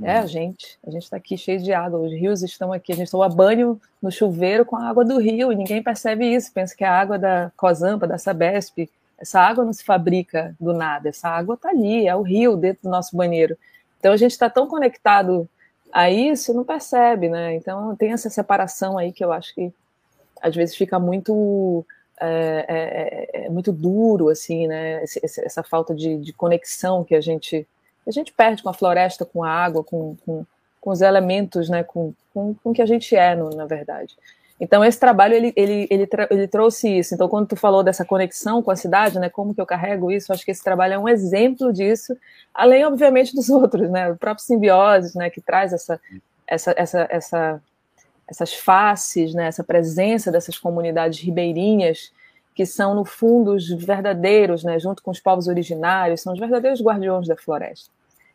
É 0.00 0.18
a 0.18 0.20
uhum. 0.20 0.26
gente. 0.28 0.78
A 0.86 0.90
gente 0.92 1.02
está 1.02 1.16
aqui 1.16 1.36
cheio 1.36 1.58
de 1.58 1.72
água. 1.72 1.98
Os 1.98 2.12
rios 2.12 2.42
estão 2.42 2.70
aqui. 2.70 2.92
A 2.92 2.96
gente 2.96 3.10
toma 3.10 3.30
banho 3.30 3.80
no 4.00 4.12
chuveiro 4.12 4.62
com 4.62 4.76
a 4.76 4.86
água 4.86 5.02
do 5.02 5.18
rio 5.18 5.50
e 5.50 5.56
ninguém 5.56 5.82
percebe 5.82 6.26
isso. 6.34 6.52
Pensa 6.52 6.76
que 6.76 6.84
é 6.84 6.86
a 6.86 6.92
água 6.92 7.18
da 7.18 7.50
Cozampa, 7.56 8.06
da 8.06 8.18
Sabesp. 8.18 8.90
Essa 9.18 9.40
água 9.40 9.64
não 9.64 9.72
se 9.72 9.84
fabrica 9.84 10.54
do 10.60 10.72
nada. 10.72 11.08
Essa 11.08 11.28
água 11.28 11.54
está 11.54 11.70
ali, 11.70 12.06
é 12.06 12.14
o 12.14 12.22
rio 12.22 12.56
dentro 12.56 12.84
do 12.84 12.90
nosso 12.90 13.16
banheiro. 13.16 13.56
Então 13.98 14.12
a 14.12 14.16
gente 14.16 14.32
está 14.32 14.50
tão 14.50 14.66
conectado 14.66 15.48
a 15.92 16.10
isso, 16.10 16.52
não 16.52 16.64
percebe, 16.64 17.28
né? 17.28 17.54
Então 17.54 17.96
tem 17.96 18.12
essa 18.12 18.28
separação 18.28 18.98
aí 18.98 19.12
que 19.12 19.24
eu 19.24 19.32
acho 19.32 19.54
que 19.54 19.72
às 20.42 20.54
vezes 20.54 20.76
fica 20.76 20.98
muito 20.98 21.84
é, 22.20 22.64
é, 22.68 23.40
é, 23.42 23.46
é, 23.46 23.48
muito 23.50 23.72
duro, 23.72 24.28
assim, 24.28 24.66
né? 24.66 25.02
Essa 25.04 25.62
falta 25.62 25.94
de, 25.94 26.18
de, 26.18 26.32
conexão 26.32 27.04
que 27.04 27.14
a 27.14 27.20
gente 27.20 27.66
a 28.06 28.10
gente 28.10 28.32
perde 28.32 28.62
com 28.62 28.68
a 28.68 28.74
floresta, 28.74 29.24
com 29.24 29.42
a 29.42 29.50
água, 29.50 29.82
com, 29.82 30.16
com, 30.24 30.46
com 30.80 30.90
os 30.90 31.00
elementos, 31.00 31.68
né? 31.68 31.82
Com, 31.82 32.14
com, 32.32 32.54
com 32.54 32.70
o 32.70 32.72
que 32.72 32.82
a 32.82 32.86
gente 32.86 33.16
é, 33.16 33.34
no, 33.34 33.50
na 33.50 33.66
verdade. 33.66 34.16
Então, 34.58 34.82
esse 34.82 34.98
trabalho, 34.98 35.34
ele, 35.34 35.52
ele, 35.54 35.86
ele, 35.90 36.08
ele, 36.30 36.48
trouxe 36.48 36.98
isso. 36.98 37.14
Então, 37.14 37.28
quando 37.28 37.48
tu 37.48 37.56
falou 37.56 37.82
dessa 37.82 38.06
conexão 38.06 38.62
com 38.62 38.70
a 38.70 38.76
cidade, 38.76 39.18
né, 39.18 39.28
como 39.28 39.54
que 39.54 39.60
eu 39.60 39.66
carrego 39.66 40.10
isso, 40.10 40.32
acho 40.32 40.44
que 40.44 40.50
esse 40.50 40.64
trabalho 40.64 40.94
é 40.94 40.98
um 40.98 41.08
exemplo 41.08 41.72
disso, 41.72 42.16
além, 42.54 42.84
obviamente, 42.84 43.34
dos 43.34 43.48
outros, 43.50 43.90
né, 43.90 44.10
o 44.10 44.16
próprio 44.16 44.44
Simbiose, 44.44 45.16
né, 45.16 45.28
que 45.28 45.42
traz 45.42 45.74
essa, 45.74 46.00
essa, 46.46 46.74
essa, 46.76 47.08
essa, 47.10 47.62
essas 48.26 48.54
faces, 48.54 49.34
né, 49.34 49.46
essa 49.46 49.62
presença 49.62 50.32
dessas 50.32 50.56
comunidades 50.56 51.20
ribeirinhas, 51.20 52.10
que 52.54 52.64
são, 52.64 52.94
no 52.94 53.04
fundo, 53.04 53.52
os 53.52 53.68
verdadeiros, 53.68 54.64
né, 54.64 54.78
junto 54.78 55.02
com 55.02 55.10
os 55.10 55.20
povos 55.20 55.48
originários, 55.48 56.22
são 56.22 56.32
os 56.32 56.38
verdadeiros 56.38 56.80
guardiões 56.80 57.28
da 57.28 57.36
floresta. 57.36 57.90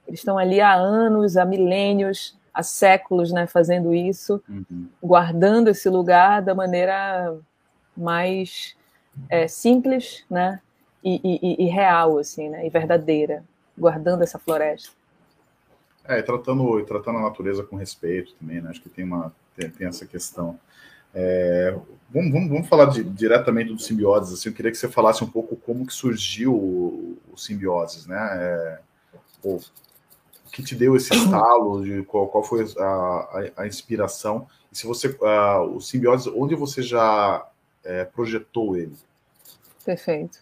Eles 0.08 0.20
estão 0.20 0.38
ali 0.38 0.62
há 0.62 0.74
anos, 0.74 1.36
há 1.36 1.46
milênios, 1.46 2.38
há 2.54 2.64
séculos, 2.64 3.32
né, 3.32 3.48
fazendo 3.48 3.94
isso, 3.94 4.42
uhum. 4.48 4.88
guardando 5.02 5.70
esse 5.70 5.90
lugar 5.90 6.42
da 6.42 6.54
maneira 6.54 7.38
mais 7.96 8.76
é, 9.30 9.48
simples, 9.48 10.26
né, 10.30 10.62
e, 11.04 11.20
e, 11.24 11.66
e, 11.66 11.68
real, 11.68 12.18
assim, 12.18 12.50
né, 12.50 12.66
e 12.66 12.70
verdadeira, 12.70 13.44
guardando 13.78 14.24
essa 14.24 14.38
floresta. 14.38 14.92
É, 16.08 16.20
e 16.20 16.24
tratando, 16.24 16.80
e 16.80 16.86
tratando 16.86 17.20
a 17.20 17.22
natureza 17.22 17.64
com 17.64 17.76
respeito 17.76 18.34
também, 18.36 18.62
né, 18.62 18.70
acho 18.70 18.82
que 18.82 18.90
tem 18.90 19.06
uma 19.06 19.32
tem, 19.56 19.70
tem 19.70 19.88
essa 19.88 20.06
questão. 20.06 20.60
É, 21.14 21.76
vamos, 22.10 22.32
vamos, 22.32 22.50
vamos, 22.50 22.70
falar 22.70 22.86
de, 22.86 23.04
diretamente 23.04 23.74
do 23.74 23.80
simbioses. 23.80 24.34
Assim, 24.34 24.50
eu 24.50 24.56
queria 24.56 24.72
que 24.72 24.78
você 24.78 24.88
falasse 24.88 25.24
um 25.24 25.30
pouco 25.30 25.56
como 25.56 25.86
que 25.86 25.94
surgiu 25.94 26.54
o, 26.54 27.18
o 27.32 27.38
simbioses, 27.38 28.08
né? 28.08 28.30
É, 28.34 28.80
que 30.52 30.62
te 30.62 30.76
deu 30.76 30.96
esse 30.96 31.14
estalo, 31.14 31.84
de 31.84 32.04
qual, 32.04 32.28
qual 32.28 32.44
foi 32.44 32.66
a, 32.78 32.84
a, 32.84 33.64
a, 33.64 33.68
inspiração? 33.68 34.48
E 34.72 34.78
se 34.78 34.86
você, 34.86 35.08
uh, 35.08 35.76
o 35.76 35.80
simbioses, 35.80 36.32
onde 36.36 36.56
você 36.56 36.82
já 36.82 37.46
é, 37.84 38.04
projetou 38.06 38.76
ele? 38.76 38.96
Perfeito. 39.86 40.40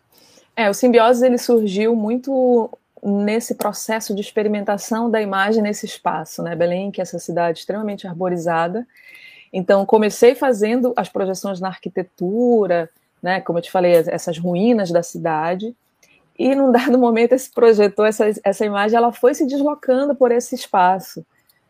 É, 0.55 0.69
o 0.69 0.73
simbioses 0.73 1.21
ele 1.21 1.37
surgiu 1.37 1.95
muito 1.95 2.69
nesse 3.01 3.55
processo 3.55 4.13
de 4.13 4.21
experimentação 4.21 5.09
da 5.09 5.21
imagem 5.21 5.63
nesse 5.63 5.85
espaço, 5.85 6.43
né? 6.43 6.55
Belém, 6.55 6.91
que 6.91 6.99
é 6.99 7.03
essa 7.03 7.17
cidade 7.17 7.59
extremamente 7.59 8.05
arborizada, 8.05 8.85
então, 9.51 9.85
comecei 9.85 10.35
fazendo 10.35 10.93
as 10.95 11.09
projeções 11.09 11.59
na 11.59 11.67
arquitetura, 11.67 12.89
né, 13.21 13.41
como 13.41 13.57
eu 13.57 13.63
te 13.63 13.71
falei, 13.71 13.93
essas 13.93 14.37
ruínas 14.37 14.91
da 14.91 15.03
cidade, 15.03 15.75
e 16.39 16.55
num 16.55 16.71
dado 16.71 16.97
momento 16.97 17.33
esse 17.33 17.51
projetor, 17.51 18.07
essa, 18.07 18.31
essa 18.43 18.65
imagem, 18.65 18.95
ela 18.95 19.11
foi 19.11 19.35
se 19.35 19.45
deslocando 19.45 20.15
por 20.15 20.31
esse 20.31 20.55
espaço, 20.55 21.25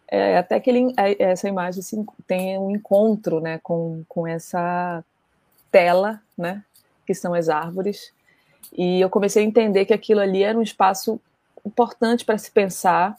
é, 0.08 0.38
até 0.38 0.60
que 0.60 0.70
ele, 0.70 0.94
essa 1.18 1.50
imagem 1.50 1.80
assim, 1.80 2.06
tem 2.28 2.58
um 2.58 2.72
encontro 2.72 3.40
né, 3.40 3.60
com, 3.64 4.04
com 4.08 4.28
essa 4.28 5.04
tela, 5.72 6.22
né, 6.38 6.64
que 7.06 7.14
são 7.16 7.34
as 7.34 7.50
árvores, 7.50 8.14
e 8.72 9.02
eu 9.02 9.10
comecei 9.10 9.44
a 9.44 9.48
entender 9.48 9.86
que 9.86 9.94
aquilo 9.94 10.20
ali 10.20 10.44
era 10.44 10.58
um 10.58 10.62
espaço 10.62 11.20
importante 11.66 12.24
para 12.24 12.38
se 12.38 12.52
pensar, 12.52 13.18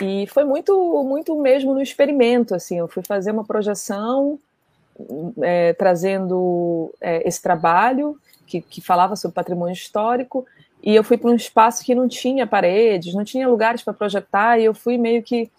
e 0.00 0.26
foi 0.28 0.44
muito, 0.44 1.04
muito 1.04 1.36
mesmo 1.40 1.74
no 1.74 1.82
experimento, 1.82 2.54
assim, 2.54 2.78
eu 2.78 2.86
fui 2.86 3.02
fazer 3.02 3.32
uma 3.32 3.44
projeção 3.44 4.38
é, 5.42 5.72
trazendo 5.72 6.94
é, 7.00 7.26
esse 7.26 7.42
trabalho 7.42 8.18
que, 8.46 8.60
que 8.60 8.80
falava 8.80 9.16
sobre 9.16 9.34
patrimônio 9.34 9.72
histórico, 9.72 10.46
e 10.82 10.94
eu 10.94 11.02
fui 11.02 11.16
para 11.16 11.30
um 11.30 11.34
espaço 11.34 11.84
que 11.84 11.94
não 11.94 12.08
tinha 12.08 12.46
paredes, 12.46 13.14
não 13.14 13.24
tinha 13.24 13.48
lugares 13.48 13.82
para 13.82 13.92
projetar, 13.92 14.58
e 14.58 14.64
eu 14.64 14.74
fui 14.74 14.96
meio 14.96 15.22
que 15.22 15.50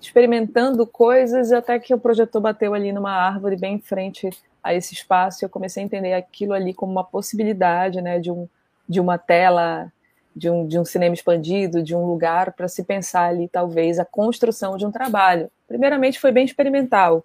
experimentando 0.00 0.86
coisas, 0.86 1.52
até 1.52 1.78
que 1.78 1.94
o 1.94 1.98
projetor 1.98 2.40
bateu 2.40 2.74
ali 2.74 2.92
numa 2.92 3.12
árvore 3.12 3.56
bem 3.56 3.74
em 3.74 3.80
frente 3.80 4.30
a 4.62 4.74
esse 4.74 4.94
espaço, 4.94 5.42
e 5.42 5.44
eu 5.44 5.48
comecei 5.48 5.82
a 5.82 5.86
entender 5.86 6.12
aquilo 6.12 6.52
ali 6.52 6.72
como 6.74 6.92
uma 6.92 7.04
possibilidade, 7.04 8.00
né, 8.00 8.18
de, 8.18 8.30
um, 8.30 8.48
de 8.88 9.00
uma 9.00 9.18
tela 9.18 9.90
de 10.36 10.50
um, 10.50 10.66
de 10.66 10.78
um 10.78 10.84
cinema 10.84 11.14
expandido, 11.14 11.82
de 11.82 11.96
um 11.96 12.04
lugar 12.04 12.52
para 12.52 12.68
se 12.68 12.84
pensar 12.84 13.30
ali, 13.30 13.48
talvez, 13.48 13.98
a 13.98 14.04
construção 14.04 14.76
de 14.76 14.84
um 14.84 14.90
trabalho. 14.90 15.50
Primeiramente, 15.66 16.20
foi 16.20 16.30
bem 16.30 16.44
experimental, 16.44 17.24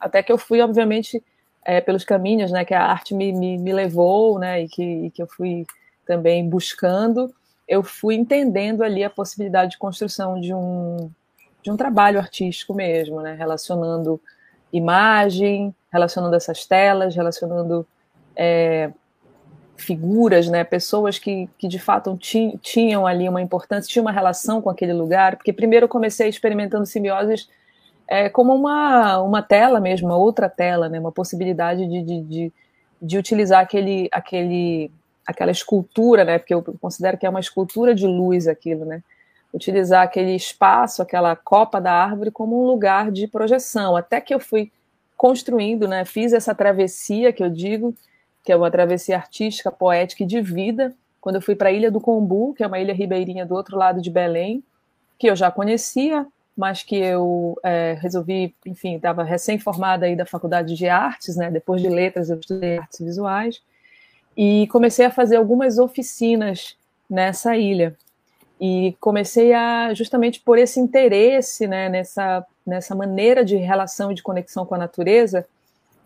até 0.00 0.24
que 0.24 0.32
eu 0.32 0.36
fui, 0.36 0.60
obviamente, 0.60 1.22
é, 1.64 1.80
pelos 1.80 2.04
caminhos 2.04 2.50
né, 2.50 2.64
que 2.64 2.74
a 2.74 2.82
arte 2.82 3.14
me, 3.14 3.32
me, 3.32 3.56
me 3.58 3.72
levou 3.72 4.40
né, 4.40 4.62
e, 4.62 4.68
que, 4.68 4.82
e 4.82 5.10
que 5.10 5.22
eu 5.22 5.28
fui 5.28 5.64
também 6.08 6.48
buscando, 6.48 7.32
eu 7.68 7.82
fui 7.82 8.14
entendendo 8.14 8.82
ali 8.82 9.04
a 9.04 9.10
possibilidade 9.10 9.72
de 9.72 9.78
construção 9.78 10.40
de 10.40 10.54
um, 10.54 11.10
de 11.62 11.70
um 11.70 11.76
trabalho 11.76 12.18
artístico 12.18 12.74
mesmo, 12.74 13.20
né, 13.20 13.34
relacionando 13.34 14.18
imagem, 14.72 15.74
relacionando 15.92 16.34
essas 16.34 16.64
telas, 16.64 17.14
relacionando 17.14 17.86
é, 18.34 18.90
figuras, 19.76 20.48
né, 20.48 20.64
pessoas 20.64 21.18
que, 21.18 21.46
que 21.58 21.68
de 21.68 21.78
fato 21.78 22.16
ti, 22.16 22.58
tinham 22.62 23.06
ali 23.06 23.28
uma 23.28 23.42
importância, 23.42 23.90
tinham 23.90 24.06
uma 24.06 24.12
relação 24.12 24.62
com 24.62 24.70
aquele 24.70 24.94
lugar, 24.94 25.36
porque 25.36 25.52
primeiro 25.52 25.84
eu 25.84 25.88
comecei 25.90 26.28
experimentando 26.28 26.86
simbioses 26.86 27.50
é, 28.08 28.30
como 28.30 28.54
uma, 28.54 29.20
uma 29.20 29.42
tela 29.42 29.78
mesmo, 29.78 30.08
uma 30.08 30.16
outra 30.16 30.48
tela, 30.48 30.88
né, 30.88 30.98
uma 30.98 31.12
possibilidade 31.12 31.86
de, 31.86 32.02
de, 32.02 32.22
de, 32.22 32.52
de 33.00 33.18
utilizar 33.18 33.60
aquele, 33.60 34.08
aquele, 34.10 34.90
aquela 35.28 35.50
escultura, 35.50 36.24
né, 36.24 36.38
porque 36.38 36.54
eu 36.54 36.62
considero 36.80 37.18
que 37.18 37.26
é 37.26 37.28
uma 37.28 37.38
escultura 37.38 37.94
de 37.94 38.06
luz 38.06 38.48
aquilo, 38.48 38.86
né, 38.86 39.02
utilizar 39.52 40.02
aquele 40.02 40.34
espaço, 40.34 41.02
aquela 41.02 41.36
copa 41.36 41.78
da 41.78 41.92
árvore 41.92 42.30
como 42.30 42.58
um 42.58 42.66
lugar 42.66 43.12
de 43.12 43.28
projeção, 43.28 43.94
até 43.94 44.22
que 44.22 44.34
eu 44.34 44.40
fui 44.40 44.72
construindo, 45.18 45.86
né, 45.86 46.06
fiz 46.06 46.32
essa 46.32 46.54
travessia 46.54 47.30
que 47.30 47.44
eu 47.44 47.50
digo, 47.50 47.94
que 48.42 48.50
é 48.50 48.56
uma 48.56 48.70
travessia 48.70 49.16
artística, 49.16 49.70
poética 49.70 50.22
e 50.22 50.26
de 50.26 50.40
vida, 50.40 50.94
quando 51.20 51.36
eu 51.36 51.42
fui 51.42 51.54
para 51.54 51.68
a 51.68 51.72
Ilha 51.72 51.90
do 51.90 52.00
Combu, 52.00 52.54
que 52.54 52.64
é 52.64 52.66
uma 52.66 52.78
ilha 52.78 52.94
ribeirinha 52.94 53.44
do 53.44 53.54
outro 53.54 53.76
lado 53.76 54.00
de 54.00 54.10
Belém, 54.10 54.64
que 55.18 55.26
eu 55.26 55.36
já 55.36 55.50
conhecia, 55.50 56.26
mas 56.56 56.82
que 56.82 56.96
eu 56.96 57.58
é, 57.62 57.98
resolvi, 58.00 58.54
enfim, 58.64 58.96
estava 58.96 59.22
recém-formada 59.24 60.06
aí 60.06 60.16
da 60.16 60.24
Faculdade 60.24 60.74
de 60.74 60.88
Artes, 60.88 61.36
né? 61.36 61.50
Depois 61.50 61.82
de 61.82 61.88
letras, 61.88 62.30
eu 62.30 62.38
estudei 62.38 62.78
artes 62.78 63.00
visuais 63.00 63.60
e 64.38 64.68
comecei 64.68 65.04
a 65.04 65.10
fazer 65.10 65.34
algumas 65.34 65.80
oficinas 65.80 66.76
nessa 67.10 67.56
ilha. 67.56 67.96
E 68.60 68.96
comecei 69.00 69.52
a, 69.52 69.92
justamente 69.94 70.40
por 70.40 70.56
esse 70.56 70.78
interesse, 70.78 71.66
né, 71.66 71.88
nessa, 71.88 72.46
nessa 72.64 72.94
maneira 72.94 73.44
de 73.44 73.56
relação 73.56 74.12
e 74.12 74.14
de 74.14 74.22
conexão 74.22 74.64
com 74.64 74.76
a 74.76 74.78
natureza, 74.78 75.44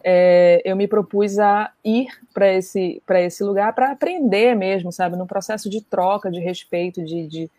é, 0.02 0.62
eu 0.64 0.74
me 0.74 0.88
propus 0.88 1.38
a 1.38 1.70
ir 1.84 2.08
para 2.32 2.50
esse, 2.50 3.02
esse 3.06 3.44
lugar 3.44 3.74
para 3.74 3.92
aprender 3.92 4.56
mesmo, 4.56 4.90
sabe, 4.90 5.14
num 5.14 5.26
processo 5.26 5.68
de 5.68 5.82
troca, 5.82 6.30
de 6.30 6.40
respeito, 6.40 7.04
de, 7.04 7.26
de 7.26 7.50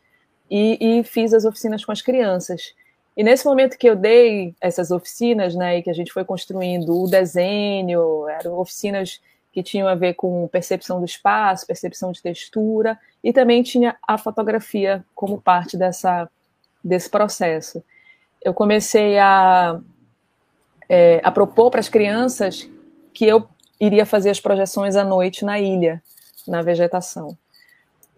e, 0.49 0.99
e, 0.99 1.03
fiz 1.03 1.35
as 1.35 1.45
oficinas 1.45 1.85
com 1.85 1.91
as 1.91 2.01
crianças. 2.01 2.73
E 3.15 3.23
nesse 3.23 3.45
momento 3.45 3.77
que 3.77 3.87
eu 3.87 3.95
dei 3.95 4.55
essas 4.59 4.89
oficinas, 4.89 5.53
né, 5.55 5.77
e 5.77 5.83
que 5.83 5.89
a 5.91 5.93
gente 5.93 6.11
foi 6.11 6.25
construindo 6.25 6.99
o 6.99 7.07
desenho, 7.07 8.27
eram 8.27 8.57
oficinas 8.59 9.21
que 9.53 9.63
tinham 9.63 9.87
a 9.87 9.95
ver 9.95 10.15
com 10.15 10.47
percepção 10.47 10.99
do 10.99 11.05
espaço, 11.05 11.67
percepção 11.67 12.11
de 12.11 12.21
textura, 12.21 12.99
e 13.23 13.31
também 13.31 13.63
tinha 13.63 13.95
a 14.05 14.17
fotografia 14.17 15.05
como 15.15 15.39
parte 15.39 15.77
dessa, 15.77 16.27
desse 16.83 17.09
processo. 17.09 17.81
Eu 18.41 18.53
comecei 18.53 19.17
a 19.17 19.79
é, 20.89 21.21
a 21.23 21.31
propor 21.31 21.71
para 21.71 21.79
as 21.79 21.89
crianças 21.89 22.69
que 23.13 23.25
eu 23.25 23.47
iria 23.79 24.05
fazer 24.05 24.29
as 24.29 24.39
projeções 24.39 24.95
à 24.95 25.03
noite 25.03 25.45
na 25.45 25.59
ilha, 25.59 26.01
na 26.47 26.61
vegetação. 26.61 27.37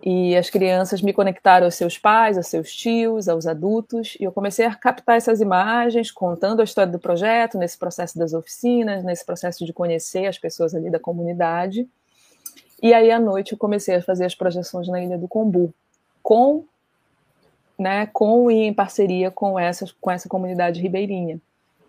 E 0.05 0.37
as 0.37 0.51
crianças 0.51 1.01
me 1.01 1.11
conectaram 1.11 1.65
aos 1.65 1.73
seus 1.73 1.97
pais, 1.97 2.37
aos 2.37 2.45
seus 2.45 2.71
tios, 2.71 3.27
aos 3.27 3.47
adultos, 3.47 4.15
e 4.19 4.23
eu 4.23 4.31
comecei 4.31 4.63
a 4.63 4.75
captar 4.75 5.17
essas 5.17 5.41
imagens, 5.41 6.11
contando 6.11 6.59
a 6.59 6.63
história 6.63 6.91
do 6.91 6.99
projeto, 6.99 7.57
nesse 7.57 7.75
processo 7.75 8.15
das 8.15 8.31
oficinas, 8.31 9.03
nesse 9.03 9.25
processo 9.25 9.65
de 9.65 9.73
conhecer 9.73 10.27
as 10.27 10.37
pessoas 10.37 10.75
ali 10.75 10.91
da 10.91 10.99
comunidade. 10.99 11.89
E 12.83 12.93
aí, 12.93 13.09
à 13.09 13.19
noite, 13.19 13.53
eu 13.53 13.57
comecei 13.57 13.95
a 13.95 14.01
fazer 14.01 14.25
as 14.25 14.35
projeções 14.35 14.87
na 14.87 15.03
Ilha 15.03 15.17
do 15.17 15.27
Combu, 15.27 15.73
com, 16.21 16.63
né, 17.77 18.05
com 18.13 18.51
e 18.51 18.67
em 18.67 18.73
parceria 18.75 19.31
com, 19.31 19.57
essas, 19.57 19.91
com 19.91 20.11
essa 20.11 20.29
comunidade 20.29 20.79
ribeirinha. 20.79 21.41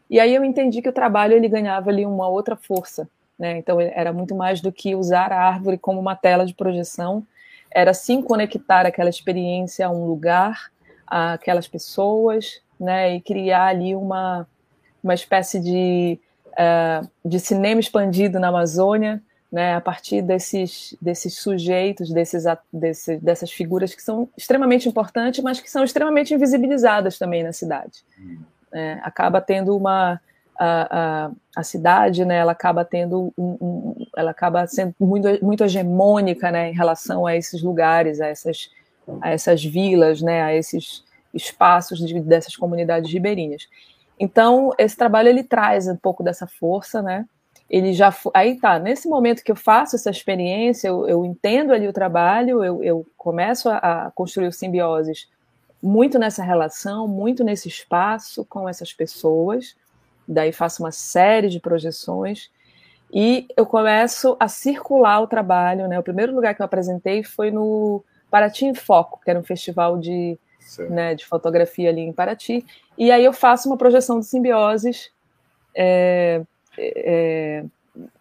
E 0.08 0.18
aí 0.18 0.34
eu 0.34 0.42
entendi 0.42 0.80
que 0.80 0.88
o 0.88 0.92
trabalho 0.92 1.34
ele 1.34 1.48
ganhava 1.48 1.90
ali 1.90 2.06
uma 2.06 2.28
outra 2.28 2.56
força, 2.56 3.06
né? 3.38 3.58
Então 3.58 3.78
era 3.78 4.12
muito 4.12 4.34
mais 4.34 4.62
do 4.62 4.72
que 4.72 4.94
usar 4.94 5.32
a 5.32 5.48
árvore 5.48 5.76
como 5.76 6.00
uma 6.00 6.16
tela 6.16 6.46
de 6.46 6.54
projeção, 6.54 7.26
era 7.76 7.92
sim 7.92 8.22
conectar 8.22 8.86
aquela 8.86 9.10
experiência 9.10 9.86
a 9.86 9.90
um 9.90 10.06
lugar, 10.06 10.70
a 11.06 11.34
aquelas 11.34 11.68
pessoas, 11.68 12.60
né? 12.78 13.14
E 13.14 13.20
criar 13.20 13.66
ali 13.66 13.94
uma 13.94 14.46
uma 15.02 15.14
espécie 15.14 15.60
de 15.60 16.18
uh, 16.52 17.08
de 17.24 17.38
cinema 17.38 17.80
expandido 17.80 18.40
na 18.40 18.48
Amazônia, 18.48 19.22
né? 19.52 19.74
A 19.74 19.80
partir 19.80 20.22
desses 20.22 20.96
desses 21.00 21.38
sujeitos, 21.38 22.10
desses, 22.10 22.44
desses 22.72 23.20
dessas 23.20 23.52
figuras 23.52 23.94
que 23.94 24.02
são 24.02 24.28
extremamente 24.36 24.88
importantes, 24.88 25.42
mas 25.44 25.60
que 25.60 25.70
são 25.70 25.84
extremamente 25.84 26.32
invisibilizadas 26.32 27.18
também 27.18 27.42
na 27.42 27.52
cidade. 27.52 28.04
Hum 28.18 28.38
é, 28.76 28.98
acaba 29.02 29.40
tendo 29.40 29.76
uma, 29.76 30.20
a, 30.58 31.26
a, 31.26 31.30
a, 31.56 31.62
cidade, 31.62 32.24
né, 32.24 32.36
ela 32.36 32.52
acaba 32.52 32.84
tendo 32.84 33.32
um, 33.36 33.56
um, 33.60 34.06
ela 34.16 34.30
acaba 34.30 34.66
sendo 34.66 34.94
muito, 34.98 35.44
muito 35.44 35.64
hegemônica, 35.64 36.50
né, 36.50 36.70
em 36.70 36.74
relação 36.74 37.26
a 37.26 37.36
esses 37.36 37.62
lugares, 37.62 38.20
a 38.20 38.26
essas, 38.26 38.70
a 39.20 39.30
essas 39.30 39.64
vilas, 39.64 40.22
né, 40.22 40.42
a 40.42 40.54
esses 40.54 41.04
espaços 41.32 41.98
de, 41.98 42.20
dessas 42.20 42.56
comunidades 42.56 43.12
ribeirinhas. 43.12 43.68
Então, 44.18 44.72
esse 44.78 44.96
trabalho 44.96 45.28
ele 45.28 45.44
traz 45.44 45.86
um 45.86 45.96
pouco 45.96 46.22
dessa 46.22 46.46
força, 46.46 47.02
né, 47.02 47.26
ele 47.68 47.92
já 47.92 48.14
aí 48.32 48.58
tá 48.58 48.78
nesse 48.78 49.08
momento 49.08 49.42
que 49.42 49.50
eu 49.50 49.56
faço 49.56 49.96
essa 49.96 50.08
experiência 50.08 50.86
eu, 50.86 51.08
eu 51.08 51.24
entendo 51.24 51.72
ali 51.72 51.88
o 51.88 51.92
trabalho 51.92 52.62
eu, 52.62 52.82
eu 52.82 53.06
começo 53.16 53.68
a, 53.68 53.78
a, 53.78 54.10
construir 54.12 54.52
simbioses 54.52 55.28
muito 55.82 56.16
nessa 56.16 56.44
relação 56.44 57.08
muito 57.08 57.42
nesse 57.42 57.66
espaço 57.66 58.44
com 58.44 58.68
essas 58.68 58.92
pessoas 58.92 59.74
daí 60.26 60.52
faço 60.52 60.82
uma 60.82 60.92
série 60.92 61.48
de 61.48 61.60
projeções 61.60 62.50
e 63.12 63.46
eu 63.56 63.64
começo 63.64 64.36
a 64.40 64.48
circular 64.48 65.20
o 65.20 65.26
trabalho 65.26 65.88
né? 65.88 65.98
O 65.98 66.02
primeiro 66.02 66.34
lugar 66.34 66.54
que 66.54 66.62
eu 66.62 66.66
apresentei 66.66 67.22
foi 67.22 67.50
no 67.50 68.02
Paraty 68.30 68.66
em 68.66 68.74
Foco 68.74 69.20
que 69.22 69.30
era 69.30 69.38
um 69.38 69.44
festival 69.44 69.98
de 69.98 70.38
né, 70.90 71.14
de 71.14 71.24
fotografia 71.24 71.88
ali 71.90 72.00
em 72.00 72.12
Paraty. 72.12 72.64
E 72.98 73.10
aí 73.10 73.24
eu 73.24 73.32
faço 73.32 73.68
uma 73.68 73.76
projeção 73.76 74.18
de 74.18 74.26
simbioses 74.26 75.10
é, 75.74 76.42
é, 76.76 77.64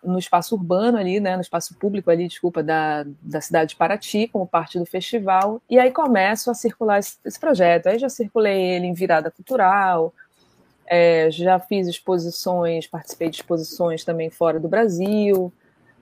no 0.03 0.19
espaço 0.19 0.55
urbano 0.55 0.97
ali, 0.97 1.19
né, 1.19 1.35
no 1.35 1.41
espaço 1.41 1.75
público 1.75 2.09
ali, 2.09 2.27
desculpa, 2.27 2.61
da, 2.61 3.05
da 3.21 3.41
cidade 3.41 3.71
de 3.71 3.75
Paraty, 3.75 4.27
como 4.27 4.47
parte 4.47 4.79
do 4.79 4.85
festival, 4.85 5.61
e 5.69 5.79
aí 5.79 5.91
começo 5.91 6.49
a 6.49 6.53
circular 6.53 6.99
esse, 6.99 7.17
esse 7.25 7.39
projeto. 7.39 7.87
Aí 7.87 7.99
já 7.99 8.09
circulei 8.09 8.61
ele 8.61 8.85
em 8.85 8.93
virada 8.93 9.31
cultural, 9.31 10.13
é, 10.87 11.29
já 11.31 11.59
fiz 11.59 11.87
exposições, 11.87 12.87
participei 12.87 13.29
de 13.29 13.37
exposições 13.37 14.03
também 14.03 14.29
fora 14.29 14.59
do 14.59 14.67
Brasil. 14.67 15.51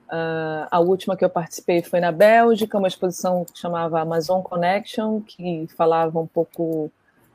Uh, 0.06 0.68
a 0.70 0.78
última 0.80 1.16
que 1.16 1.24
eu 1.24 1.30
participei 1.30 1.82
foi 1.82 1.98
na 1.98 2.12
Bélgica, 2.12 2.78
uma 2.78 2.86
exposição 2.86 3.44
que 3.44 3.58
chamava 3.58 4.00
Amazon 4.00 4.42
Connection, 4.42 5.20
que 5.20 5.66
falava 5.76 6.20
um 6.20 6.26
pouco 6.26 6.90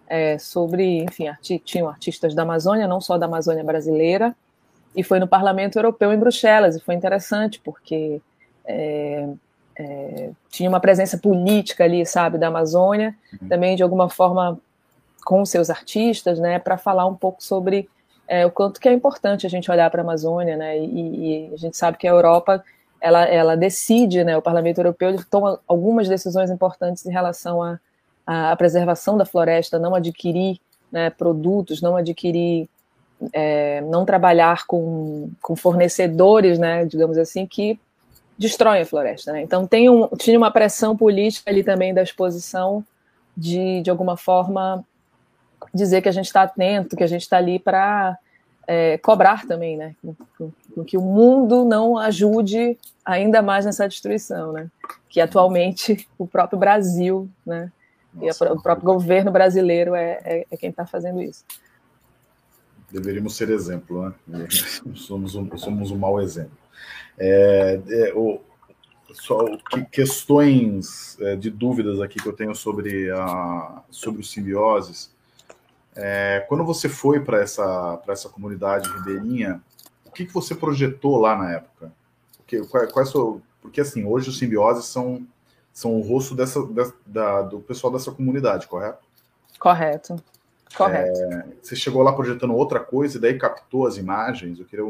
é, 0.07 0.37
sobre, 0.37 1.03
enfim, 1.03 1.27
arti 1.27 1.59
tinham 1.59 1.89
artistas 1.89 2.33
da 2.33 2.43
Amazônia, 2.43 2.87
não 2.87 3.01
só 3.01 3.17
da 3.17 3.25
Amazônia 3.25 3.63
brasileira, 3.63 4.35
e 4.95 5.03
foi 5.03 5.19
no 5.19 5.27
Parlamento 5.27 5.77
Europeu 5.77 6.13
em 6.13 6.17
Bruxelas, 6.17 6.75
e 6.75 6.79
foi 6.79 6.95
interessante, 6.95 7.59
porque 7.63 8.21
é, 8.65 9.27
é, 9.75 10.29
tinha 10.49 10.69
uma 10.69 10.79
presença 10.79 11.17
política 11.17 11.83
ali, 11.83 12.05
sabe, 12.05 12.37
da 12.37 12.47
Amazônia, 12.47 13.15
uhum. 13.33 13.47
também 13.47 13.75
de 13.75 13.83
alguma 13.83 14.09
forma 14.09 14.59
com 15.23 15.45
seus 15.45 15.69
artistas, 15.69 16.39
né, 16.39 16.59
para 16.59 16.77
falar 16.77 17.05
um 17.05 17.15
pouco 17.15 17.43
sobre 17.43 17.89
é, 18.27 18.45
o 18.45 18.51
quanto 18.51 18.79
que 18.79 18.87
é 18.87 18.93
importante 18.93 19.45
a 19.45 19.49
gente 19.49 19.69
olhar 19.71 19.89
para 19.89 20.01
a 20.01 20.03
Amazônia, 20.03 20.55
né, 20.55 20.77
e, 20.77 21.47
e, 21.49 21.53
a 21.53 21.57
gente 21.57 21.77
sabe 21.77 21.97
que 21.97 22.07
a 22.07 22.11
Europa 22.11 22.63
ela, 23.01 23.25
ela 23.25 23.55
decide, 23.55 24.23
né, 24.23 24.37
o 24.37 24.41
Parlamento 24.41 24.79
Europeu 24.79 25.15
toma 25.29 25.59
algumas 25.67 26.07
decisões 26.07 26.49
importantes 26.51 27.05
em 27.05 27.11
relação 27.11 27.61
à 27.63 27.79
a, 28.25 28.51
a, 28.51 28.55
preservação 28.55 29.17
da 29.17 29.25
floresta, 29.25 29.79
não 29.79 29.95
adquirir 29.95 30.59
né, 30.91 31.09
produtos, 31.09 31.81
não 31.81 31.95
adquirir 31.95 32.69
é, 33.33 33.81
não 33.81 34.05
trabalhar 34.05 34.65
com, 34.65 35.29
com 35.41 35.55
fornecedores, 35.55 36.57
né, 36.57 36.85
digamos 36.85 37.17
assim, 37.17 37.45
que 37.45 37.79
destroem 38.37 38.81
a 38.81 38.85
floresta. 38.85 39.33
Né? 39.33 39.41
Então 39.41 39.67
tem 39.67 39.89
um, 39.89 40.07
tinha 40.17 40.37
uma 40.37 40.51
pressão 40.51 40.95
política 40.95 41.49
ali 41.51 41.63
também 41.63 41.93
da 41.93 42.01
exposição 42.01 42.83
de, 43.35 43.81
de 43.81 43.89
alguma 43.89 44.15
forma, 44.15 44.83
dizer 45.73 46.01
que 46.01 46.09
a 46.09 46.11
gente 46.11 46.25
está 46.25 46.43
atento, 46.43 46.95
que 46.95 47.03
a 47.03 47.07
gente 47.07 47.21
está 47.21 47.37
ali 47.37 47.59
para 47.59 48.17
é, 48.67 48.97
cobrar 48.97 49.45
também, 49.45 49.77
né? 49.77 49.95
que 50.85 50.97
o 50.97 51.01
mundo 51.01 51.65
não 51.65 51.97
ajude 51.97 52.77
ainda 53.03 53.41
mais 53.41 53.65
nessa 53.65 53.87
destruição, 53.87 54.53
né? 54.53 54.69
Que 55.09 55.19
atualmente 55.19 56.07
o 56.17 56.27
próprio 56.27 56.57
Brasil, 56.57 57.29
né? 57.45 57.71
Nossa, 58.13 58.45
e 58.45 58.47
a, 58.47 58.53
o 58.53 58.61
próprio 58.61 58.85
governo 58.85 59.31
brasileiro 59.31 59.93
é, 59.95 60.19
é, 60.23 60.45
é 60.49 60.57
quem 60.57 60.69
está 60.69 60.85
fazendo 60.85 61.21
isso 61.21 61.43
deveríamos 62.91 63.35
ser 63.35 63.49
exemplo, 63.49 64.13
né? 64.27 64.47
somos, 64.95 65.35
um, 65.35 65.57
somos 65.57 65.91
um 65.91 65.97
mau 65.97 66.19
exemplo. 66.19 66.57
É, 67.17 67.79
é, 67.87 68.13
o, 68.15 68.39
só 69.11 69.45
que, 69.69 69.85
questões 69.85 71.17
é, 71.21 71.35
de 71.35 71.49
dúvidas 71.49 71.99
aqui 71.99 72.19
que 72.19 72.27
eu 72.27 72.33
tenho 72.33 72.55
sobre, 72.55 73.09
a, 73.11 73.83
sobre 73.89 74.21
os 74.21 74.31
simbioses. 74.31 75.11
É, 75.95 76.45
quando 76.47 76.63
você 76.63 76.87
foi 76.87 77.19
para 77.19 77.41
essa, 77.41 78.01
essa 78.07 78.29
comunidade 78.29 78.89
ribeirinha, 78.89 79.61
o 80.05 80.11
que, 80.11 80.25
que 80.25 80.33
você 80.33 80.55
projetou 80.55 81.17
lá 81.17 81.35
na 81.35 81.51
época? 81.51 81.91
Porque, 82.37 82.61
qual, 82.67 82.87
qual 82.87 83.05
é 83.05 83.41
porque 83.61 83.81
assim, 83.81 84.05
hoje 84.05 84.29
os 84.29 84.37
simbioses 84.37 84.85
são, 84.85 85.25
são 85.73 85.95
o 85.95 86.01
rosto 86.01 86.35
dessa, 86.35 86.65
da, 86.65 86.91
da, 87.05 87.41
do 87.43 87.59
pessoal 87.59 87.91
dessa 87.93 88.11
comunidade, 88.11 88.67
correto? 88.67 89.05
Correto. 89.59 90.15
Correto. 90.75 91.19
É, 91.19 91.45
você 91.61 91.75
chegou 91.75 92.01
lá 92.01 92.13
projetando 92.13 92.55
outra 92.55 92.79
coisa 92.79 93.17
e 93.17 93.21
daí 93.21 93.37
captou 93.37 93.87
as 93.87 93.97
imagens. 93.97 94.59
Eu 94.59 94.65
queria 94.65 94.85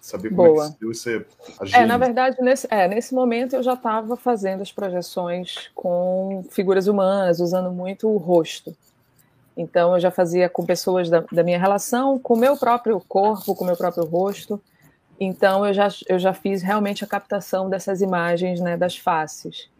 saber 0.00 0.30
como 0.30 0.54
Boa. 0.54 0.66
é 0.66 0.70
que 0.70 0.86
você 0.86 1.26
agiu. 1.58 1.80
É, 1.80 1.86
na 1.86 1.98
verdade, 1.98 2.36
nesse, 2.40 2.68
é, 2.70 2.86
nesse 2.86 3.14
momento 3.14 3.56
eu 3.56 3.62
já 3.62 3.74
estava 3.74 4.16
fazendo 4.16 4.62
as 4.62 4.70
projeções 4.70 5.70
com 5.74 6.44
figuras 6.50 6.86
humanas, 6.86 7.40
usando 7.40 7.72
muito 7.72 8.08
o 8.08 8.16
rosto. 8.16 8.76
Então 9.56 9.94
eu 9.94 10.00
já 10.00 10.10
fazia 10.10 10.48
com 10.48 10.66
pessoas 10.66 11.08
da, 11.08 11.24
da 11.32 11.42
minha 11.42 11.58
relação, 11.58 12.18
com 12.18 12.34
o 12.34 12.38
meu 12.38 12.56
próprio 12.56 13.00
corpo, 13.08 13.54
com 13.54 13.64
o 13.64 13.66
meu 13.66 13.76
próprio 13.76 14.04
rosto. 14.04 14.60
Então 15.18 15.66
eu 15.66 15.72
já, 15.72 15.88
eu 16.08 16.18
já 16.18 16.34
fiz 16.34 16.62
realmente 16.62 17.02
a 17.02 17.06
captação 17.06 17.70
dessas 17.70 18.02
imagens 18.02 18.60
né, 18.60 18.76
das 18.76 18.96
faces. 18.96 19.70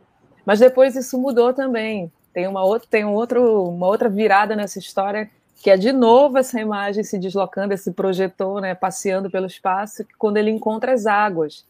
Mas 0.44 0.60
depois 0.60 0.96
isso 0.96 1.18
mudou 1.18 1.52
também 1.52 2.10
tem 2.36 2.46
uma 2.46 2.62
outra, 2.62 2.86
tem 2.86 3.02
um 3.02 3.14
outro, 3.14 3.70
uma 3.70 3.86
outra 3.86 4.10
virada 4.10 4.54
nessa 4.54 4.78
história 4.78 5.30
que 5.62 5.70
é 5.70 5.76
de 5.78 5.90
novo 5.90 6.36
essa 6.36 6.60
imagem 6.60 7.02
se 7.02 7.18
deslocando, 7.18 7.72
esse 7.72 7.90
projetor, 7.90 8.60
né, 8.60 8.74
passeando 8.74 9.30
pelo 9.30 9.46
espaço, 9.46 10.04
quando 10.18 10.36
ele 10.36 10.50
encontra 10.50 10.92
as 10.92 11.06
águas. 11.06 11.64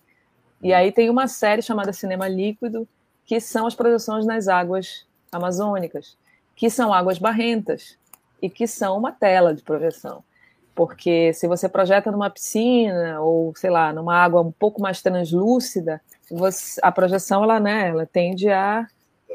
E 0.60 0.74
aí 0.74 0.90
tem 0.90 1.08
uma 1.08 1.28
série 1.28 1.62
chamada 1.62 1.92
Cinema 1.92 2.26
Líquido, 2.26 2.86
que 3.24 3.38
são 3.38 3.64
as 3.64 3.76
projeções 3.76 4.26
nas 4.26 4.48
águas 4.48 5.06
amazônicas, 5.30 6.16
que 6.56 6.68
são 6.70 6.92
águas 6.92 7.18
barrentas 7.18 7.96
e 8.42 8.50
que 8.50 8.66
são 8.66 8.98
uma 8.98 9.12
tela 9.12 9.54
de 9.54 9.62
projeção. 9.62 10.24
Porque 10.74 11.32
se 11.32 11.46
você 11.46 11.68
projeta 11.68 12.10
numa 12.10 12.28
piscina 12.28 13.20
ou, 13.20 13.54
sei 13.56 13.70
lá, 13.70 13.92
numa 13.92 14.14
água 14.14 14.42
um 14.42 14.52
pouco 14.52 14.80
mais 14.80 15.00
translúcida, 15.00 16.00
você, 16.30 16.80
a 16.82 16.90
projeção 16.90 17.44
ela, 17.44 17.60
né, 17.60 17.88
ela 17.90 18.06
tende 18.06 18.48
a 18.50 18.86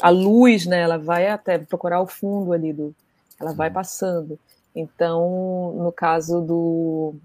a 0.02 0.10
luz, 0.10 0.66
né, 0.66 0.82
ela 0.82 0.98
vai 0.98 1.28
até 1.28 1.58
procurar 1.58 2.02
o 2.02 2.08
fundo 2.08 2.54
ali 2.54 2.72
do, 2.72 2.96
ela 3.40 3.54
vai 3.54 3.70
passando. 3.70 4.40
Então, 4.76 5.74
no 5.78 5.92
caso 5.92 6.42
do 6.42 7.16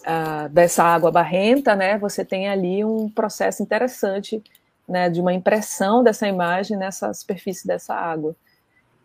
uh, 0.00 0.48
dessa 0.50 0.84
água 0.84 1.10
barrenta, 1.10 1.74
né, 1.74 1.98
você 1.98 2.24
tem 2.24 2.48
ali 2.48 2.84
um 2.84 3.08
processo 3.08 3.62
interessante, 3.62 4.42
né, 4.86 5.08
de 5.08 5.20
uma 5.20 5.32
impressão 5.32 6.02
dessa 6.02 6.28
imagem 6.28 6.76
nessa 6.76 7.12
superfície 7.14 7.66
dessa 7.66 7.94
água. 7.94 8.34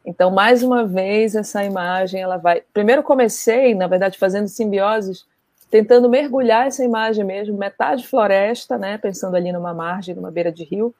Então, 0.06 0.30
mais 0.30 0.62
uma 0.62 0.86
vez, 0.86 1.36
essa 1.36 1.64
imagem, 1.64 2.22
ela 2.22 2.38
vai. 2.38 2.62
Primeiro 2.74 3.02
comecei, 3.02 3.74
na 3.74 3.88
verdade, 3.88 4.18
fazendo 4.18 4.48
simbioses, 4.48 5.26
tentando 5.70 6.08
mergulhar 6.08 6.68
essa 6.68 6.84
imagem 6.84 7.26
mesmo, 7.26 7.58
metade 7.58 8.08
floresta, 8.08 8.78
né, 8.78 8.98
pensando 8.98 9.36
ali 9.36 9.52
numa 9.52 9.74
margem, 9.74 10.14
numa 10.14 10.30
beira 10.30 10.52
de 10.52 10.64
rio, 10.64 10.94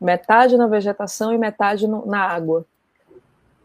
metade 0.00 0.56
na 0.56 0.66
vegetação 0.66 1.32
e 1.32 1.38
metade 1.38 1.88
no, 1.88 2.04
na 2.04 2.20
água. 2.20 2.66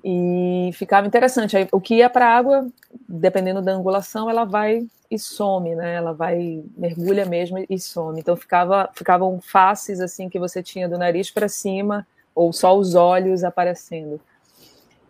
E 0.03 0.69
ficava 0.73 1.07
interessante. 1.07 1.57
Aí, 1.57 1.67
o 1.71 1.81
que 1.81 1.95
ia 1.95 2.09
para 2.09 2.27
a 2.27 2.37
água, 2.37 2.67
dependendo 3.09 3.61
da 3.61 3.73
angulação, 3.73 4.29
ela 4.29 4.45
vai 4.45 4.87
e 5.09 5.19
some, 5.19 5.75
né? 5.75 5.95
Ela 5.95 6.13
vai, 6.13 6.63
mergulha 6.77 7.25
mesmo 7.25 7.63
e 7.69 7.79
some. 7.79 8.19
Então 8.19 8.35
ficava, 8.35 8.89
ficavam 8.93 9.39
faces 9.41 9.99
assim 9.99 10.29
que 10.29 10.39
você 10.39 10.63
tinha 10.63 10.87
do 10.87 10.97
nariz 10.97 11.31
para 11.31 11.49
cima, 11.49 12.07
ou 12.33 12.53
só 12.53 12.77
os 12.77 12.95
olhos 12.95 13.43
aparecendo. 13.43 14.19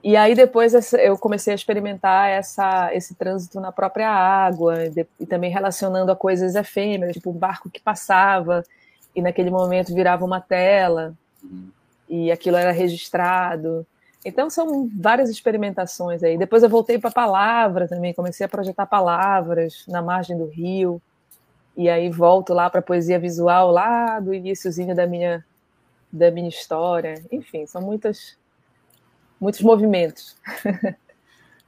E 0.05 0.15
aí 0.15 0.35
depois 0.35 0.71
eu 0.93 1.17
comecei 1.17 1.51
a 1.51 1.55
experimentar 1.55 2.29
essa, 2.29 2.93
esse 2.93 3.15
trânsito 3.15 3.59
na 3.59 3.71
própria 3.71 4.07
água, 4.07 4.75
e 5.19 5.25
também 5.25 5.49
relacionando 5.49 6.11
a 6.11 6.15
coisas 6.15 6.53
efêmeras, 6.53 7.15
tipo 7.15 7.31
um 7.31 7.33
barco 7.33 7.71
que 7.71 7.79
passava, 7.79 8.63
e 9.15 9.21
naquele 9.21 9.49
momento 9.49 9.95
virava 9.95 10.23
uma 10.23 10.39
tela 10.39 11.15
e 12.07 12.31
aquilo 12.31 12.55
era 12.55 12.71
registrado. 12.71 13.83
Então 14.23 14.47
são 14.47 14.87
várias 14.95 15.27
experimentações 15.27 16.21
aí. 16.21 16.37
Depois 16.37 16.61
eu 16.61 16.69
voltei 16.69 16.99
para 16.99 17.09
a 17.09 17.13
palavra 17.13 17.87
também, 17.87 18.13
comecei 18.13 18.45
a 18.45 18.49
projetar 18.49 18.85
palavras 18.85 19.85
na 19.87 20.03
margem 20.03 20.37
do 20.37 20.45
rio. 20.45 21.01
E 21.75 21.89
aí 21.89 22.11
volto 22.11 22.53
lá 22.53 22.69
para 22.69 22.79
a 22.79 22.83
poesia 22.83 23.17
visual 23.17 23.71
lá 23.71 24.19
do 24.19 24.35
iníciozinho 24.35 24.95
da 24.95 25.07
minha 25.07 25.43
da 26.13 26.29
minha 26.29 26.47
história. 26.47 27.25
Enfim, 27.31 27.65
são 27.65 27.81
muitas 27.81 28.37
muitos 29.39 29.61
movimentos. 29.61 30.35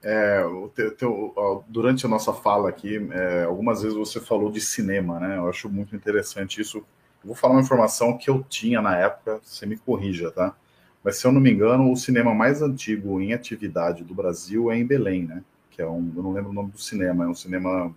É, 0.04 0.46
o 0.46 0.70
teu, 0.70 0.96
teu, 0.96 1.66
durante 1.68 2.06
a 2.06 2.10
nossa 2.10 2.32
fala 2.32 2.70
aqui, 2.70 2.98
é, 3.12 3.44
algumas 3.44 3.82
vezes 3.82 3.98
você 3.98 4.20
falou 4.20 4.52
de 4.52 4.62
cinema, 4.62 5.20
né? 5.20 5.38
Eu 5.38 5.50
acho 5.50 5.68
muito 5.68 5.96
interessante 5.96 6.62
isso. 6.62 6.78
Eu 6.78 6.86
vou 7.26 7.36
falar 7.36 7.56
uma 7.56 7.62
informação 7.62 8.18
que 8.18 8.30
eu 8.30 8.44
tinha 8.44 8.80
na 8.82 8.96
época, 8.96 9.40
você 9.44 9.66
me 9.66 9.76
corrija, 9.76 10.32
tá? 10.32 10.56
Mas 11.04 11.18
se 11.18 11.26
eu 11.26 11.32
não 11.32 11.42
me 11.42 11.52
engano, 11.52 11.92
o 11.92 11.98
cinema 11.98 12.34
mais 12.34 12.62
antigo 12.62 13.20
em 13.20 13.34
atividade 13.34 14.04
do 14.04 14.14
Brasil 14.14 14.72
é 14.72 14.78
em 14.78 14.86
Belém, 14.86 15.26
né? 15.26 15.44
Que 15.72 15.82
é 15.82 15.88
um, 15.88 16.14
eu 16.16 16.24
não 16.24 16.32
lembro 16.32 16.52
o 16.52 16.54
nome 16.54 16.72
do 16.72 16.80
cinema, 16.80 17.26
é 17.26 17.28
um 17.28 17.36
cinema 17.36 17.94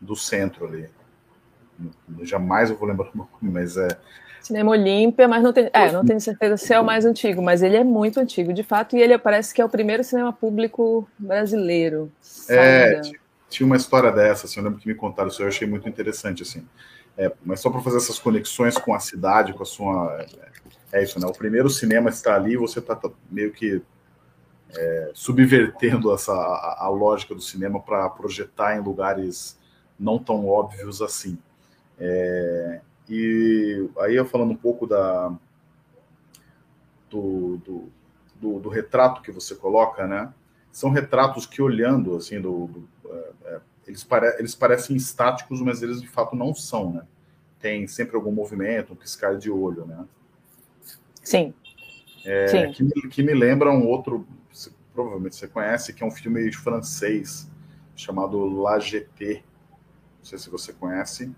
do 0.00 0.14
centro 0.14 0.66
ali. 0.66 0.88
Jamais 2.22 2.70
eu 2.70 2.76
vou 2.76 2.88
lembrar 2.88 3.10
o 3.12 3.18
nome, 3.18 3.30
mas 3.40 3.76
é. 3.76 3.88
Cinema 4.46 4.70
Olímpia, 4.70 5.26
mas 5.26 5.42
não 5.42 5.52
tenho, 5.52 5.70
é, 5.72 5.90
não 5.90 6.04
tenho 6.04 6.20
certeza 6.20 6.56
se 6.56 6.72
é 6.72 6.80
o 6.80 6.84
mais 6.84 7.04
antigo, 7.04 7.42
mas 7.42 7.62
ele 7.62 7.76
é 7.76 7.84
muito 7.84 8.20
antigo, 8.20 8.52
de 8.52 8.62
fato, 8.62 8.96
e 8.96 9.00
ele 9.00 9.16
parece 9.18 9.54
que 9.54 9.60
é 9.60 9.64
o 9.64 9.68
primeiro 9.68 10.04
cinema 10.04 10.32
público 10.32 11.08
brasileiro. 11.18 12.12
É, 12.48 13.00
tinha 13.48 13.66
uma 13.66 13.76
história 13.76 14.10
dessa, 14.10 14.46
assim, 14.46 14.60
eu 14.60 14.64
lembro 14.64 14.80
que 14.80 14.88
me 14.88 14.94
contaram 14.94 15.28
isso, 15.28 15.42
eu 15.42 15.48
achei 15.48 15.66
muito 15.66 15.88
interessante, 15.88 16.42
assim. 16.42 16.66
É, 17.16 17.32
mas 17.44 17.60
só 17.60 17.70
para 17.70 17.80
fazer 17.80 17.98
essas 17.98 18.18
conexões 18.18 18.76
com 18.76 18.92
a 18.92 18.98
cidade, 18.98 19.52
com 19.52 19.62
a 19.62 19.66
sua. 19.66 20.26
É, 20.92 21.00
é 21.00 21.02
isso, 21.02 21.18
né? 21.20 21.26
O 21.26 21.32
primeiro 21.32 21.70
cinema 21.70 22.10
está 22.10 22.34
ali, 22.34 22.56
você 22.56 22.80
está 22.80 22.96
tá 22.96 23.08
meio 23.30 23.52
que 23.52 23.80
é, 24.76 25.10
subvertendo 25.14 26.12
essa, 26.12 26.32
a, 26.32 26.84
a, 26.84 26.88
lógica 26.88 27.34
do 27.34 27.40
cinema 27.40 27.80
para 27.80 28.08
projetar 28.10 28.76
em 28.76 28.80
lugares 28.80 29.58
não 29.98 30.18
tão 30.18 30.48
óbvios 30.48 31.00
assim. 31.00 31.38
É, 31.98 32.80
e 33.08 33.88
aí, 33.98 34.16
eu 34.16 34.24
falando 34.24 34.52
um 34.52 34.56
pouco 34.56 34.86
da, 34.86 35.36
do, 37.10 37.58
do, 37.58 37.88
do, 38.40 38.60
do, 38.60 38.68
retrato 38.68 39.22
que 39.22 39.30
você 39.30 39.54
coloca, 39.54 40.06
né? 40.06 40.32
São 40.72 40.90
retratos 40.90 41.46
que, 41.46 41.60
olhando, 41.60 42.16
assim, 42.16 42.40
do, 42.40 42.66
do 42.66 42.88
é, 43.10 43.32
é, 43.44 43.60
eles, 43.86 44.02
pare, 44.02 44.34
eles 44.38 44.54
parecem 44.54 44.96
estáticos, 44.96 45.60
mas 45.60 45.82
eles 45.82 46.00
de 46.00 46.08
fato 46.08 46.34
não 46.34 46.54
são, 46.54 46.92
né? 46.92 47.02
Tem 47.60 47.86
sempre 47.86 48.16
algum 48.16 48.32
movimento, 48.32 48.92
um 48.92 48.96
piscar 48.96 49.36
de 49.36 49.50
olho, 49.50 49.84
né? 49.84 50.04
Sim. 51.22 51.54
É, 52.24 52.48
Sim. 52.48 52.72
Que, 52.72 53.08
que, 53.08 53.22
me 53.22 53.34
lembra 53.34 53.70
um 53.70 53.86
outro, 53.86 54.26
provavelmente 54.94 55.36
você 55.36 55.46
conhece, 55.46 55.92
que 55.92 56.02
é 56.02 56.06
um 56.06 56.10
filme 56.10 56.50
francês 56.52 57.50
chamado 57.94 58.46
La 58.62 58.78
GT. 58.78 59.42
Não 60.18 60.24
sei 60.24 60.38
se 60.38 60.48
você 60.48 60.72
conhece. 60.72 61.30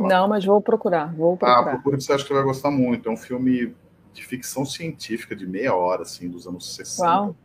Não, 0.00 0.28
mas 0.28 0.44
vou 0.44 0.60
procurar, 0.60 1.14
vou 1.14 1.34
ah, 1.34 1.36
procurar. 1.36 1.60
Ah, 1.60 1.70
procura 1.76 1.96
que 1.96 2.04
você 2.04 2.12
acha 2.12 2.24
que 2.24 2.32
vai 2.32 2.42
gostar 2.42 2.70
muito. 2.70 3.08
É 3.08 3.12
um 3.12 3.16
filme 3.16 3.74
de 4.12 4.24
ficção 4.24 4.64
científica 4.64 5.34
de 5.34 5.46
meia 5.46 5.74
hora, 5.74 6.02
assim, 6.02 6.28
dos 6.28 6.46
anos 6.46 6.74
60. 6.76 7.02
Uau. 7.02 7.36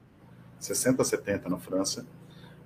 60, 0.60 1.04
70 1.04 1.50
na 1.50 1.58
França. 1.58 2.06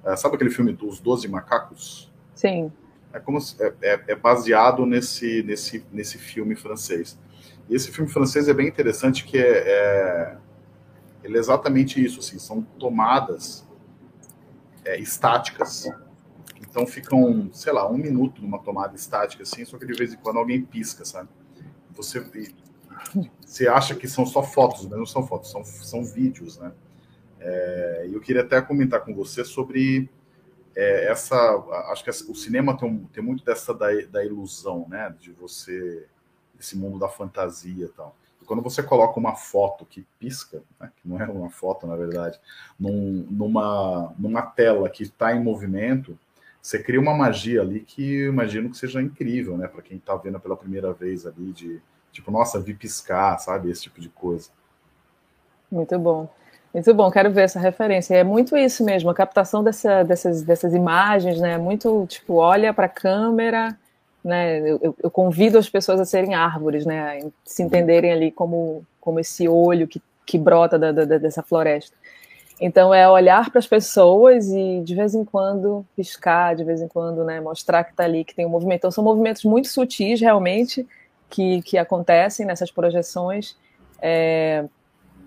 É, 0.03 0.15
sabe 0.15 0.35
aquele 0.35 0.49
filme 0.49 0.73
dos 0.73 0.99
Doze 0.99 1.27
Macacos? 1.27 2.11
Sim. 2.35 2.71
É, 3.13 3.19
como, 3.19 3.37
é, 3.59 3.73
é, 3.81 4.03
é, 4.07 4.15
baseado 4.15 4.85
nesse, 4.85 5.43
nesse, 5.43 5.85
nesse 5.91 6.17
filme 6.17 6.55
francês. 6.55 7.17
E 7.69 7.75
esse 7.75 7.91
filme 7.91 8.09
francês 8.11 8.49
é 8.49 8.53
bem 8.53 8.67
interessante, 8.67 9.23
que 9.23 9.37
é, 9.37 9.63
é 9.65 10.37
ele 11.23 11.37
é 11.37 11.39
exatamente 11.39 12.03
isso, 12.03 12.19
assim, 12.19 12.37
são 12.37 12.61
tomadas 12.77 13.65
é, 14.83 14.99
estáticas 14.99 15.89
então 16.73 16.87
ficam, 16.87 17.53
sei 17.53 17.71
lá, 17.71 17.87
um 17.87 17.97
minuto 17.97 18.41
numa 18.41 18.57
tomada 18.57 18.95
estática 18.95 19.43
assim, 19.43 19.63
só 19.63 19.77
que 19.77 19.85
de 19.85 19.93
vez 19.93 20.11
em 20.11 20.17
quando 20.17 20.39
alguém 20.39 20.59
pisca, 20.59 21.05
sabe? 21.05 21.29
Você, 21.91 22.51
você 23.45 23.67
acha 23.67 23.93
que 23.93 24.07
são 24.07 24.25
só 24.25 24.41
fotos, 24.41 24.87
mas 24.87 24.97
não 24.97 25.05
são 25.05 25.25
fotos, 25.27 25.51
são, 25.51 25.63
são 25.63 26.03
vídeos, 26.03 26.57
né? 26.57 26.71
É, 27.39 28.09
eu 28.11 28.19
queria 28.19 28.41
até 28.41 28.59
comentar 28.59 29.01
com 29.01 29.13
você 29.13 29.45
sobre 29.45 30.09
é, 30.75 31.11
essa. 31.11 31.35
Acho 31.91 32.03
que 32.03 32.09
o 32.09 32.33
cinema 32.33 32.75
tem, 32.75 32.89
um, 32.89 33.05
tem 33.05 33.23
muito 33.23 33.45
dessa 33.45 33.71
da, 33.71 33.89
da 34.09 34.25
ilusão, 34.25 34.87
né? 34.89 35.13
De 35.19 35.31
você. 35.31 36.07
Esse 36.59 36.77
mundo 36.77 36.97
da 36.97 37.09
fantasia 37.09 37.85
e 37.85 37.89
tal. 37.89 38.15
E 38.41 38.45
quando 38.45 38.63
você 38.63 38.81
coloca 38.81 39.19
uma 39.19 39.35
foto 39.35 39.85
que 39.85 40.07
pisca, 40.17 40.63
né, 40.79 40.89
que 40.95 41.07
não 41.07 41.19
é 41.19 41.25
uma 41.25 41.49
foto, 41.49 41.85
na 41.85 41.95
verdade, 41.97 42.39
num, 42.79 43.27
numa, 43.29 44.13
numa 44.17 44.41
tela 44.41 44.89
que 44.89 45.03
está 45.03 45.35
em 45.35 45.43
movimento, 45.43 46.17
você 46.63 46.81
cria 46.81 46.99
uma 46.99 47.13
magia 47.13 47.61
ali 47.61 47.81
que 47.81 48.23
imagino 48.23 48.69
que 48.69 48.77
seja 48.77 49.01
incrível, 49.01 49.57
né? 49.57 49.67
Para 49.67 49.81
quem 49.81 49.97
está 49.97 50.15
vendo 50.15 50.39
pela 50.39 50.55
primeira 50.55 50.93
vez 50.93 51.27
ali, 51.27 51.51
de 51.51 51.81
tipo, 52.09 52.31
nossa, 52.31 52.57
vi 52.57 52.73
piscar, 52.73 53.37
sabe? 53.37 53.69
Esse 53.69 53.83
tipo 53.83 53.99
de 53.99 54.07
coisa. 54.07 54.49
Muito 55.69 55.99
bom. 55.99 56.29
Muito 56.73 56.93
bom, 56.93 57.11
quero 57.11 57.29
ver 57.31 57.43
essa 57.43 57.59
referência. 57.59 58.15
É 58.15 58.23
muito 58.23 58.55
isso 58.55 58.83
mesmo, 58.83 59.09
a 59.09 59.13
captação 59.13 59.61
dessa, 59.61 60.03
dessas, 60.03 60.41
dessas 60.41 60.73
imagens, 60.73 61.39
né? 61.41 61.57
Muito 61.57 62.05
tipo, 62.07 62.35
olha 62.35 62.73
para 62.73 62.85
a 62.85 62.89
câmera, 62.89 63.77
né? 64.23 64.59
Eu, 64.59 64.95
eu, 65.03 65.11
convido 65.11 65.57
as 65.57 65.69
pessoas 65.69 65.99
a 65.99 66.05
serem 66.05 66.33
árvores, 66.33 66.85
né? 66.85 67.19
A 67.19 67.29
se 67.43 67.61
entenderem 67.61 68.11
ali 68.11 68.31
como, 68.31 68.85
como 69.01 69.19
esse 69.19 69.49
olho 69.49 69.85
que, 69.85 70.01
que 70.25 70.37
brota 70.37 70.79
da, 70.79 70.93
da, 70.93 71.03
dessa 71.17 71.43
floresta. 71.43 71.95
Então 72.59 72.93
é 72.93 73.09
olhar 73.09 73.49
para 73.49 73.59
as 73.59 73.67
pessoas 73.67 74.47
e 74.49 74.81
de 74.83 74.95
vez 74.95 75.15
em 75.15 75.25
quando 75.25 75.85
piscar, 75.95 76.55
de 76.55 76.63
vez 76.63 76.81
em 76.81 76.87
quando, 76.87 77.23
né, 77.23 77.39
mostrar 77.41 77.83
que 77.83 77.91
está 77.91 78.03
ali, 78.03 78.23
que 78.23 78.35
tem 78.35 78.45
um 78.45 78.49
movimento. 78.49 78.79
Então 78.79 78.91
são 78.91 79.03
movimentos 79.03 79.43
muito 79.43 79.67
sutis 79.67 80.21
realmente 80.21 80.87
que, 81.29 81.61
que 81.63 81.77
acontecem 81.77 82.45
nessas 82.45 82.71
projeções. 82.71 83.57
É, 84.01 84.65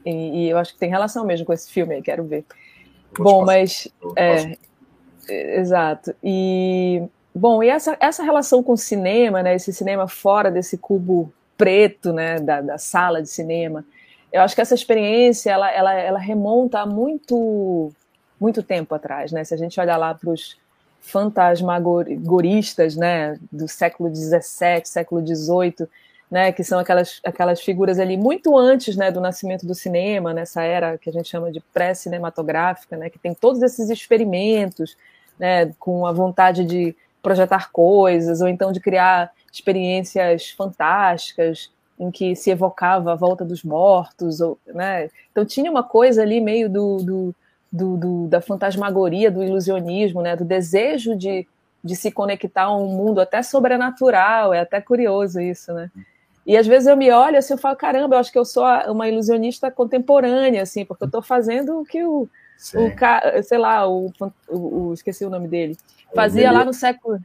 e, 0.05 0.45
e, 0.45 0.49
eu 0.51 0.59
acho 0.59 0.73
que 0.73 0.79
tem 0.79 0.89
relação 0.89 1.27
mesmo 1.27 1.45
com 1.45 1.53
esse 1.53 1.71
filme 1.71 1.97
aí, 1.97 2.03
quero 2.03 2.25
ver. 2.25 2.45
Bom, 3.19 3.45
mas 3.45 3.89
é, 4.15 4.57
exato. 5.59 6.15
E 6.23 7.03
bom, 7.35 7.63
e 7.63 7.69
essa, 7.69 7.97
essa 7.99 8.23
relação 8.23 8.63
com 8.63 8.73
o 8.73 8.79
cinema, 8.79 9.43
né, 9.43 9.55
esse 9.55 9.73
cinema 9.73 10.07
fora 10.07 10.51
desse 10.51 10.79
cubo 10.79 11.33
preto, 11.57 12.13
né, 12.13 12.39
da, 12.39 12.61
da 12.61 12.79
sala 12.79 13.21
de 13.21 13.29
cinema 13.29 13.85
eu 14.37 14.43
acho 14.43 14.55
que 14.55 14.61
essa 14.61 14.75
experiência 14.75 15.51
ela, 15.51 15.71
ela, 15.71 15.95
ela 15.95 16.19
remonta 16.19 16.81
a 16.81 16.87
muito, 16.87 17.91
muito 18.39 18.63
tempo 18.63 18.95
atrás, 18.95 19.33
né? 19.33 19.43
Se 19.45 19.55
a 19.55 19.57
gente 19.57 19.81
olhar 19.81 19.97
lá 19.97 20.15
para 20.15 20.31
os 20.31 20.57
fantasmagoristas, 21.01 22.97
né, 22.97 23.39
do 23.51 23.69
século 23.69 24.13
XVII, 24.15 24.85
século 24.85 25.25
XVIII, 25.25 25.89
né, 26.29 26.51
que 26.51 26.65
são 26.65 26.81
aquelas, 26.81 27.21
aquelas 27.25 27.61
figuras 27.61 28.01
ali 28.01 28.17
muito 28.17 28.59
antes, 28.59 28.97
né, 28.97 29.13
do 29.13 29.21
nascimento 29.21 29.65
do 29.65 29.75
cinema, 29.75 30.35
nessa 30.35 30.63
era 30.63 30.99
que 30.99 31.09
a 31.09 31.13
gente 31.13 31.29
chama 31.29 31.53
de 31.53 31.61
pré-cinematográfica, 31.73 32.97
né, 32.97 33.09
que 33.09 33.21
tem 33.21 33.33
todos 33.33 33.63
esses 33.63 33.89
experimentos, 33.89 34.97
né, 35.39 35.73
com 35.79 36.05
a 36.05 36.13
vontade 36.13 36.65
de 36.65 36.97
projetar 37.23 37.71
coisas 37.71 38.41
ou 38.41 38.49
então 38.49 38.73
de 38.73 38.81
criar 38.81 39.31
experiências 39.53 40.51
fantásticas, 40.51 41.71
em 41.99 42.11
que 42.11 42.37
se 42.37 42.51
evocava 42.51 43.13
a 43.13 43.17
volta 43.17 43.45
dos 43.45 43.63
mortos, 43.63 44.41
ou, 44.41 44.59
né? 44.67 45.09
Então 45.31 45.45
tinha 45.45 45.71
uma 45.71 45.83
coisa 45.83 46.23
ali 46.23 46.41
meio 46.41 46.69
do, 46.69 46.97
do, 46.99 47.35
do, 47.73 47.97
do, 47.97 48.29
da 48.29 48.41
fantasmagoria, 48.41 49.31
do 49.31 49.43
ilusionismo, 49.43 50.21
né? 50.23 50.37
Do 50.37 50.45
desejo 50.45 51.17
de, 51.17 51.47
de 51.83 51.97
se 51.97 52.11
conectar 52.11 52.65
a 52.65 52.77
um 52.77 52.89
mundo 52.89 53.21
até 53.21 53.43
sobrenatural, 53.43 54.53
é 54.53 54.61
até 54.61 54.81
curioso 54.81 55.41
isso, 55.41 55.73
né? 55.73 55.91
E 56.47 56.57
às 56.57 56.67
vezes 56.67 56.87
eu 56.87 56.97
me 56.97 57.11
olho 57.11 57.39
assim, 57.39 57.55
eu 57.55 57.59
falo, 57.59 57.77
caramba, 57.77 58.15
eu 58.15 58.21
acho 58.21 58.31
que 58.31 58.39
eu 58.39 58.45
sou 58.45 58.65
uma 58.89 59.09
ilusionista 59.09 59.71
contemporânea, 59.71 60.63
assim, 60.63 60.85
porque 60.85 61.03
eu 61.03 61.07
estou 61.07 61.23
fazendo 61.23 61.81
o 61.81 61.85
que 61.85 62.05
o, 62.05 62.29
o 62.75 63.43
sei 63.43 63.59
lá, 63.59 63.89
o, 63.89 64.13
o, 64.49 64.57
o, 64.57 64.95
esqueci 64.95 65.25
o 65.25 65.31
nome 65.31 65.49
dele, 65.49 65.77
fazia 66.15 66.53
lá 66.53 66.65
no 66.65 66.73
século 66.73 67.19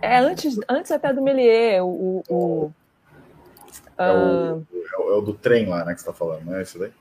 é 0.00 0.18
antes, 0.18 0.58
antes 0.68 0.90
até 0.90 1.12
do 1.12 1.22
Melier, 1.22 1.84
o, 1.84 2.22
o, 2.28 2.72
é, 3.96 4.10
o, 4.10 4.14
ah. 4.14 4.60
é, 4.72 5.12
o, 5.16 5.20
do 5.20 5.34
trem 5.34 5.66
lá, 5.66 5.84
né, 5.84 5.94
que 5.94 6.00
você 6.00 6.08
está 6.08 6.12
falando, 6.12 6.44
não 6.44 6.56
é 6.56 6.62
isso 6.62 6.78
daí? 6.78 6.92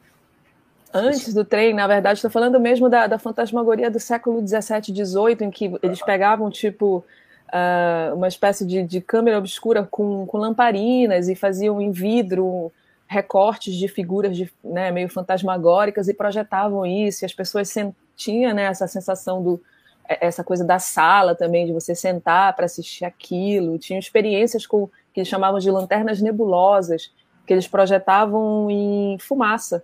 Antes 0.93 1.33
do 1.33 1.43
trem, 1.43 1.73
na 1.73 1.85
verdade, 1.85 2.17
estou 2.17 2.31
falando 2.31 2.59
mesmo 2.59 2.89
da, 2.89 3.07
da 3.07 3.19
fantasmagoria 3.19 3.91
do 3.91 3.99
século 3.99 4.45
XVII, 4.45 5.05
XVIII, 5.05 5.37
em 5.41 5.51
que 5.51 5.71
eles 5.83 6.01
pegavam, 6.01 6.49
tipo, 6.49 7.03
uh, 7.49 8.15
uma 8.15 8.27
espécie 8.27 8.65
de, 8.65 8.83
de 8.83 9.01
câmera 9.01 9.37
obscura 9.37 9.83
com, 9.89 10.25
com 10.25 10.37
lamparinas 10.37 11.27
e 11.27 11.35
faziam 11.35 11.81
em 11.81 11.91
vidro 11.91 12.71
recortes 13.05 13.75
de 13.75 13.87
figuras 13.87 14.35
de, 14.35 14.51
né, 14.63 14.91
meio 14.91 15.09
fantasmagóricas 15.09 16.07
e 16.07 16.13
projetavam 16.13 16.85
isso, 16.85 17.23
e 17.23 17.25
as 17.25 17.33
pessoas 17.33 17.69
sentiam 17.69 18.53
né, 18.53 18.63
essa 18.63 18.87
sensação 18.87 19.41
do, 19.41 19.61
essa 20.07 20.43
coisa 20.43 20.63
da 20.63 20.79
sala 20.79 21.35
também, 21.35 21.65
de 21.65 21.73
você 21.73 21.93
sentar 21.93 22.55
para 22.55 22.65
assistir 22.65 23.05
aquilo. 23.05 23.77
Tinham 23.77 23.99
experiências 23.99 24.65
com 24.65 24.89
que 25.17 25.21
eles 25.21 25.29
chamavam 25.29 25.57
de 25.57 25.71
lanternas 25.71 26.21
nebulosas, 26.21 27.11
que 27.43 27.51
eles 27.51 27.67
projetavam 27.67 28.69
em 28.69 29.17
fumaça. 29.17 29.83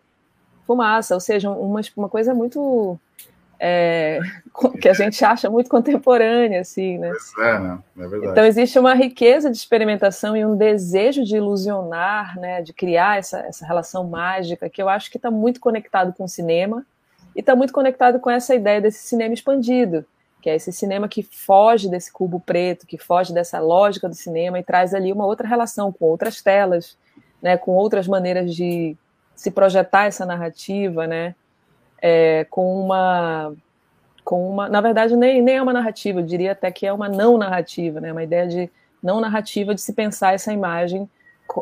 Fumaça, 0.68 1.16
ou 1.16 1.20
seja, 1.20 1.50
uma, 1.50 1.82
uma 1.98 2.08
coisa 2.08 2.36
muito. 2.36 3.00
É, 3.60 4.20
que 4.80 4.88
a 4.88 4.94
gente 4.94 5.26
acha 5.26 5.50
muito 5.50 5.72
contemporânea, 5.72 6.62
assim, 6.62 7.00
né? 7.00 7.12
É, 7.40 7.60
né? 7.60 7.80
É 7.98 8.08
verdade. 8.08 8.28
Então 8.28 8.46
existe 8.46 8.78
uma 8.78 8.94
riqueza 8.94 9.50
de 9.50 9.58
experimentação 9.58 10.38
e 10.38 10.46
um 10.46 10.56
desejo 10.56 11.24
de 11.24 11.36
ilusionar, 11.36 12.40
né? 12.40 12.62
De 12.62 12.72
criar 12.72 13.18
essa, 13.18 13.40
essa 13.40 13.66
relação 13.66 14.08
mágica 14.08 14.70
que 14.70 14.84
eu 14.84 14.88
acho 14.88 15.10
que 15.10 15.18
está 15.18 15.32
muito 15.32 15.60
conectado 15.60 16.14
com 16.14 16.26
o 16.26 16.30
cinema 16.30 16.86
e 17.36 17.40
está 17.40 17.56
muito 17.56 17.74
conectado 17.74 18.20
com 18.20 18.30
essa 18.30 18.54
ideia 18.54 18.80
desse 18.80 19.00
cinema 19.00 19.34
expandido, 19.34 20.06
que 20.44 20.50
é 20.50 20.56
esse 20.56 20.74
cinema 20.74 21.08
que 21.08 21.24
foge 21.24 21.89
desse 21.89 22.12
cubo 22.12 22.38
preto, 22.38 22.86
que 22.86 22.98
foge 22.98 23.34
dessa 23.34 23.62
lógica 23.62 24.10
do 24.10 24.14
cinema 24.14 24.60
e 24.60 24.64
traz 24.64 24.94
ali 24.94 25.10
uma 25.14 25.26
outra 25.26 25.48
relação 25.48 25.89
com 25.89 26.04
outras 26.04 26.41
telas, 26.41 26.98
né, 27.41 27.56
com 27.56 27.72
outras 27.72 28.10
maneiras 28.10 28.54
de 28.54 28.98
se 29.34 29.50
projetar 29.50 30.04
essa 30.04 30.26
narrativa, 30.26 31.08
né, 31.08 31.34
é, 32.02 32.46
com 32.50 32.78
uma 32.78 33.54
com 34.26 34.50
uma, 34.50 34.68
na 34.68 34.82
verdade 34.82 35.16
nem, 35.16 35.41
nem 35.41 35.56
é 35.56 35.62
uma 35.62 35.72
narrativa, 35.72 36.20
eu 36.20 36.26
diria 36.26 36.52
até 36.52 36.70
que 36.72 36.86
é 36.86 36.91
uma 36.91 37.08
não 37.08 37.38
narrativa, 37.38 38.02
né, 38.02 38.12
uma 38.12 38.24
ideia 38.24 38.46
de 38.46 38.70
não 39.02 39.22
narrativa 39.22 39.74
de 39.74 39.80
se 39.80 39.94
pensar 39.94 40.34
essa 40.34 40.52
imagem 40.52 41.10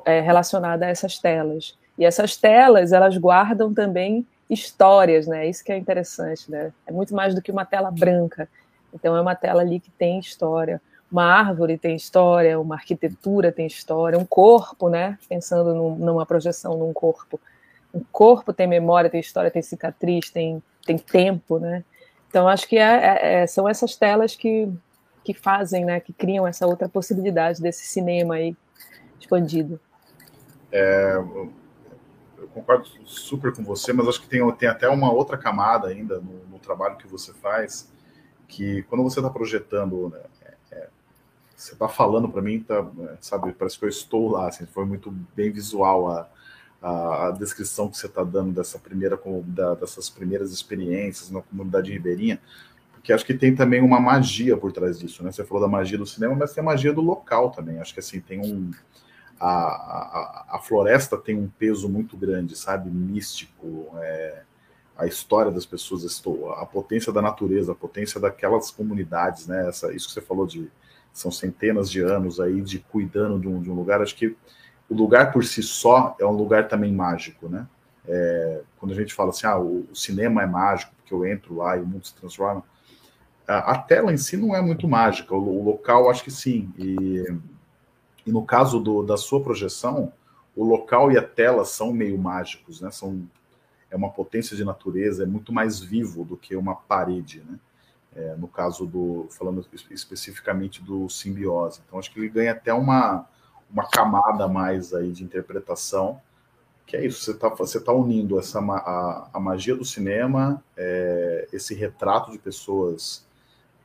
é, 0.05 0.21
relacionada 0.21 0.87
a 0.87 0.89
essas 0.89 1.19
telas. 1.19 1.77
E 1.99 2.05
essas 2.05 2.35
telas, 2.35 2.91
elas 2.91 3.15
guardam 3.15 3.73
também 3.73 4.25
histórias, 4.49 5.27
né? 5.27 5.47
Isso 5.47 5.63
que 5.63 5.71
é 5.71 5.77
interessante, 5.77 6.49
né? 6.51 6.71
É 6.85 6.91
muito 6.91 7.15
mais 7.15 7.33
do 7.33 7.41
que 7.41 7.51
uma 7.51 7.65
tela 7.65 7.89
branca. 7.89 8.49
Então 8.93 9.15
é 9.15 9.21
uma 9.21 9.35
tela 9.35 9.61
ali 9.61 9.79
que 9.79 9.91
tem 9.91 10.19
história. 10.19 10.81
Uma 11.11 11.25
árvore 11.25 11.77
tem 11.77 11.95
história, 11.95 12.59
uma 12.59 12.75
arquitetura 12.75 13.51
tem 13.51 13.67
história, 13.67 14.17
um 14.17 14.25
corpo, 14.25 14.89
né? 14.89 15.17
Pensando 15.27 15.73
num, 15.73 15.95
numa 15.95 16.25
projeção 16.25 16.77
num 16.77 16.93
corpo. 16.93 17.39
Um 17.93 18.01
corpo 18.11 18.53
tem 18.53 18.67
memória, 18.67 19.09
tem 19.09 19.19
história, 19.19 19.51
tem 19.51 19.61
cicatriz, 19.61 20.29
tem, 20.29 20.63
tem 20.85 20.97
tempo, 20.97 21.59
né? 21.59 21.83
Então 22.29 22.47
acho 22.47 22.67
que 22.67 22.77
é, 22.77 22.81
é, 22.81 23.33
é 23.41 23.47
são 23.47 23.67
essas 23.67 23.95
telas 23.95 24.35
que 24.35 24.71
que 25.23 25.33
fazem, 25.33 25.85
né, 25.85 25.99
que 25.99 26.13
criam 26.13 26.47
essa 26.47 26.65
outra 26.65 26.89
possibilidade 26.89 27.61
desse 27.61 27.85
cinema 27.85 28.35
aí 28.35 28.55
expandido. 29.19 29.79
É, 30.71 31.15
eu 31.15 32.47
concordo 32.53 32.87
super 33.05 33.53
com 33.53 33.63
você, 33.63 33.93
mas 33.93 34.07
acho 34.07 34.21
que 34.21 34.27
tem, 34.27 34.49
tem 34.53 34.67
até 34.67 34.89
uma 34.89 35.11
outra 35.11 35.37
camada 35.37 35.87
ainda 35.87 36.19
no, 36.19 36.45
no 36.49 36.59
trabalho 36.59 36.97
que 36.97 37.07
você 37.07 37.33
faz, 37.33 37.91
que 38.51 38.83
quando 38.83 39.03
você 39.03 39.19
está 39.19 39.29
projetando, 39.29 40.09
né, 40.09 40.19
é, 40.41 40.75
é 40.75 40.87
você 41.55 41.73
está 41.73 41.87
falando 41.87 42.27
para 42.27 42.41
mim, 42.41 42.59
tá, 42.59 42.85
é, 42.99 43.17
sabe, 43.21 43.53
parece 43.53 43.79
que 43.79 43.85
eu 43.85 43.89
estou 43.89 44.29
lá, 44.29 44.49
assim, 44.49 44.65
foi 44.65 44.85
muito 44.85 45.09
bem 45.35 45.49
visual 45.51 46.09
a, 46.09 46.29
a, 46.81 47.27
a 47.27 47.31
descrição 47.31 47.89
que 47.89 47.97
você 47.97 48.07
está 48.07 48.23
dando 48.23 48.51
dessa 48.51 48.77
primeira, 48.77 49.19
da, 49.45 49.75
dessas 49.75 50.09
primeiras 50.09 50.51
experiências 50.51 51.31
na 51.31 51.41
comunidade 51.41 51.91
ribeirinha, 51.91 52.39
que 53.01 53.13
acho 53.13 53.25
que 53.25 53.33
tem 53.33 53.55
também 53.55 53.81
uma 53.81 53.99
magia 53.99 54.55
por 54.55 54.71
trás 54.71 54.99
disso, 54.99 55.23
né? 55.23 55.31
Você 55.31 55.43
falou 55.43 55.63
da 55.63 55.67
magia 55.67 55.97
do 55.97 56.05
cinema, 56.05 56.35
mas 56.35 56.53
tem 56.53 56.61
a 56.61 56.65
magia 56.65 56.93
do 56.93 57.01
local 57.01 57.49
também. 57.49 57.79
Acho 57.79 57.95
que 57.95 57.99
assim 57.99 58.19
tem 58.19 58.39
um 58.39 58.69
a, 59.39 59.47
a, 59.47 60.45
a 60.57 60.59
floresta 60.59 61.17
tem 61.17 61.35
um 61.35 61.47
peso 61.47 61.89
muito 61.89 62.15
grande, 62.15 62.55
sabe, 62.55 62.91
místico. 62.91 63.89
É, 63.97 64.43
a 65.01 65.07
história 65.07 65.51
das 65.51 65.65
pessoas, 65.65 66.21
a 66.57 66.65
potência 66.65 67.11
da 67.11 67.21
natureza, 67.21 67.71
a 67.71 67.75
potência 67.75 68.19
daquelas 68.19 68.71
comunidades, 68.71 69.47
né? 69.47 69.67
Essa, 69.67 69.91
isso 69.93 70.07
que 70.07 70.13
você 70.13 70.21
falou 70.21 70.45
de 70.45 70.69
são 71.13 71.31
centenas 71.31 71.89
de 71.89 72.01
anos 72.01 72.39
aí 72.39 72.61
de 72.61 72.79
cuidando 72.79 73.39
de 73.39 73.47
um, 73.47 73.61
de 73.61 73.69
um 73.69 73.73
lugar. 73.73 74.01
Acho 74.01 74.15
que 74.15 74.35
o 74.89 74.95
lugar 74.95 75.31
por 75.31 75.43
si 75.43 75.61
só 75.61 76.15
é 76.19 76.25
um 76.25 76.31
lugar 76.31 76.67
também 76.67 76.93
mágico, 76.93 77.49
né? 77.49 77.67
É, 78.07 78.61
quando 78.77 78.93
a 78.93 78.95
gente 78.95 79.13
fala 79.13 79.29
assim, 79.29 79.45
ah, 79.45 79.59
o, 79.59 79.87
o 79.91 79.95
cinema 79.95 80.41
é 80.41 80.45
mágico 80.45 80.93
porque 80.95 81.13
eu 81.13 81.25
entro 81.25 81.57
lá 81.57 81.77
e 81.77 81.81
o 81.81 81.85
mundo 81.85 82.07
se 82.07 82.15
transforma 82.15 82.63
a, 83.47 83.77
tela 83.77 84.13
em 84.13 84.17
si 84.17 84.37
não 84.37 84.55
é 84.55 84.61
muito 84.61 84.87
mágica, 84.87 85.35
o, 85.35 85.59
o 85.59 85.63
local 85.63 86.09
acho 86.09 86.23
que 86.23 86.31
sim. 86.31 86.71
E, 86.77 87.25
e 88.25 88.31
no 88.31 88.45
caso 88.45 88.79
do, 88.79 89.03
da 89.03 89.17
sua 89.17 89.41
projeção, 89.41 90.13
o 90.55 90.63
local 90.63 91.11
e 91.11 91.17
a 91.17 91.23
tela 91.23 91.65
são 91.65 91.91
meio 91.91 92.17
mágicos, 92.17 92.81
né? 92.81 92.91
São, 92.91 93.27
é 93.91 93.95
uma 93.95 94.09
potência 94.09 94.55
de 94.55 94.63
natureza, 94.63 95.23
é 95.23 95.25
muito 95.25 95.51
mais 95.51 95.79
vivo 95.79 96.23
do 96.23 96.37
que 96.37 96.55
uma 96.55 96.75
parede, 96.75 97.43
né? 97.47 97.59
É, 98.13 98.35
no 98.35 98.47
caso 98.47 98.85
do, 98.85 99.27
falando 99.29 99.65
especificamente 99.89 100.81
do 100.81 101.07
simbiose. 101.07 101.79
Então, 101.85 101.97
acho 101.97 102.11
que 102.11 102.19
ele 102.19 102.27
ganha 102.27 102.51
até 102.51 102.73
uma, 102.73 103.25
uma 103.71 103.87
camada 103.87 104.49
mais 104.49 104.93
aí 104.93 105.11
de 105.13 105.23
interpretação, 105.23 106.19
que 106.85 106.97
é 106.97 107.05
isso, 107.05 107.21
você 107.21 107.31
está 107.31 107.47
você 107.47 107.79
tá 107.79 107.93
unindo 107.93 108.37
essa, 108.37 108.59
a, 108.59 109.29
a 109.33 109.39
magia 109.39 109.73
do 109.75 109.85
cinema, 109.85 110.61
é, 110.75 111.47
esse 111.53 111.73
retrato 111.73 112.31
de 112.31 112.37
pessoas 112.37 113.25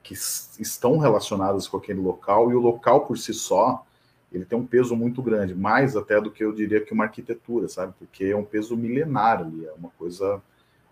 que 0.02 0.14
estão 0.60 0.98
relacionadas 0.98 1.68
com 1.68 1.76
aquele 1.76 2.00
local, 2.00 2.50
e 2.50 2.54
o 2.54 2.60
local 2.60 3.06
por 3.06 3.16
si 3.16 3.32
só, 3.32 3.86
ele 4.32 4.44
tem 4.44 4.58
um 4.58 4.66
peso 4.66 4.96
muito 4.96 5.22
grande, 5.22 5.54
mais 5.54 5.96
até 5.96 6.20
do 6.20 6.30
que 6.30 6.44
eu 6.44 6.52
diria 6.52 6.80
que 6.80 6.92
uma 6.92 7.04
arquitetura, 7.04 7.68
sabe? 7.68 7.94
Porque 7.98 8.24
é 8.24 8.36
um 8.36 8.44
peso 8.44 8.76
milenário 8.76 9.46
ali, 9.46 9.66
é 9.66 9.72
uma 9.72 9.90
coisa, 9.90 10.42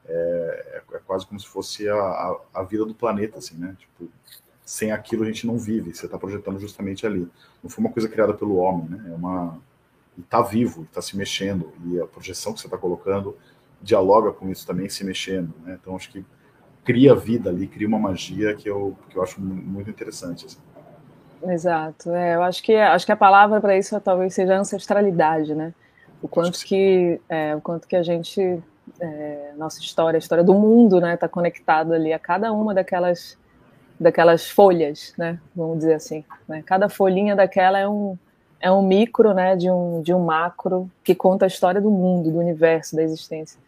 é, 0.06 0.82
é, 0.90 0.96
é 0.96 0.98
quase 1.00 1.26
como 1.26 1.38
se 1.40 1.46
fosse 1.46 1.88
a, 1.88 1.96
a, 1.96 2.40
a, 2.54 2.62
vida 2.62 2.84
do 2.84 2.94
planeta, 2.94 3.38
assim, 3.38 3.56
né? 3.56 3.76
Tipo, 3.78 4.10
sem 4.64 4.92
aquilo 4.92 5.24
a 5.24 5.26
gente 5.26 5.46
não 5.46 5.58
vive, 5.58 5.94
você 5.94 6.06
está 6.06 6.16
projetando 6.16 6.58
justamente 6.58 7.06
ali. 7.06 7.28
Não 7.62 7.68
foi 7.68 7.84
uma 7.84 7.92
coisa 7.92 8.08
criada 8.08 8.32
pelo 8.32 8.56
homem, 8.56 8.88
né? 8.88 9.10
É 9.10 9.14
uma... 9.14 9.58
E 10.16 10.20
está 10.20 10.40
vivo, 10.40 10.84
está 10.84 11.02
se 11.02 11.16
mexendo, 11.16 11.72
e 11.86 12.00
a 12.00 12.06
projeção 12.06 12.54
que 12.54 12.60
você 12.60 12.68
está 12.68 12.78
colocando 12.78 13.36
dialoga 13.82 14.32
com 14.32 14.48
isso 14.48 14.64
também, 14.66 14.88
se 14.88 15.04
mexendo, 15.04 15.52
né? 15.64 15.76
Então, 15.80 15.96
acho 15.96 16.10
que 16.10 16.24
cria 16.84 17.14
vida 17.14 17.50
ali, 17.50 17.66
cria 17.66 17.88
uma 17.88 17.98
magia 17.98 18.54
que 18.54 18.68
eu, 18.68 18.96
que 19.10 19.16
eu 19.16 19.22
acho 19.22 19.40
muito 19.40 19.90
interessante. 19.90 20.46
Assim. 20.46 20.58
Exato. 21.42 22.10
É, 22.10 22.34
eu 22.34 22.42
acho 22.42 22.62
que, 22.62 22.74
acho 22.74 23.04
que 23.04 23.12
a 23.12 23.16
palavra 23.16 23.60
para 23.60 23.76
isso 23.76 23.98
talvez 24.00 24.34
seja 24.34 24.56
ancestralidade, 24.56 25.54
né? 25.54 25.74
O 26.22 26.28
quanto 26.28 26.58
que, 26.64 27.20
é, 27.28 27.54
o 27.54 27.60
quanto 27.60 27.86
que 27.86 27.96
a 27.96 28.02
gente, 28.02 28.40
é, 29.00 29.52
nossa 29.56 29.80
história, 29.80 30.16
a 30.16 30.18
história 30.18 30.42
do 30.42 30.54
mundo, 30.54 31.00
né, 31.00 31.14
está 31.14 31.28
conectada 31.28 31.94
ali 31.94 32.12
a 32.12 32.18
cada 32.18 32.50
uma 32.52 32.72
daquelas, 32.72 33.36
daquelas 34.00 34.48
folhas, 34.48 35.12
né? 35.18 35.38
Vamos 35.54 35.78
dizer 35.78 35.94
assim. 35.94 36.24
Né? 36.48 36.62
Cada 36.64 36.88
folhinha 36.88 37.36
daquela 37.36 37.78
é 37.78 37.86
um, 37.86 38.16
é 38.58 38.72
um 38.72 38.80
micro, 38.80 39.34
né, 39.34 39.54
de 39.54 39.70
um, 39.70 40.00
de 40.00 40.14
um 40.14 40.20
macro 40.20 40.90
que 41.02 41.14
conta 41.14 41.44
a 41.44 41.48
história 41.48 41.80
do 41.80 41.90
mundo, 41.90 42.30
do 42.30 42.38
universo, 42.38 42.96
da 42.96 43.02
existência. 43.02 43.60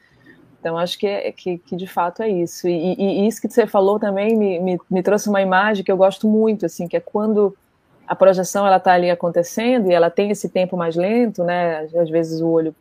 Então, 0.67 0.77
acho 0.77 0.99
que, 0.99 1.07
é, 1.07 1.31
que, 1.31 1.59
que, 1.59 1.77
de 1.77 1.87
fato 1.87 2.25
é 2.25 2.29
isso. 2.29 2.67
E, 2.67 2.95
e, 2.95 3.21
e 3.21 3.29
isso 3.29 3.41
que 3.41 3.49
você 3.49 3.69
falou 3.69 4.01
também 4.01 4.37
me, 4.37 4.59
me, 4.59 4.81
me, 4.91 5.01
trouxe 5.01 5.29
uma 5.29 5.41
imagem 5.41 5.85
que 5.85 5.93
eu 5.93 5.97
gosto 5.97 6.27
muito, 6.27 6.67
assim, 6.67 6.89
que 6.89 6.97
é 6.97 7.01
quando 7.01 7.57
a 8.05 8.17
projeção 8.17 8.67
ela 8.67 8.79
está 8.79 8.93
ali 8.93 9.09
acontecendo 9.09 9.89
e 9.89 9.95
ela 9.95 10.11
tem 10.11 10.29
esse 10.29 10.49
tempo 10.49 10.77
mais 10.77 10.97
lento, 10.97 11.45
né? 11.45 11.89
Às 11.97 12.11
vezes 12.11 12.41
o 12.41 12.49
olho, 12.49 12.75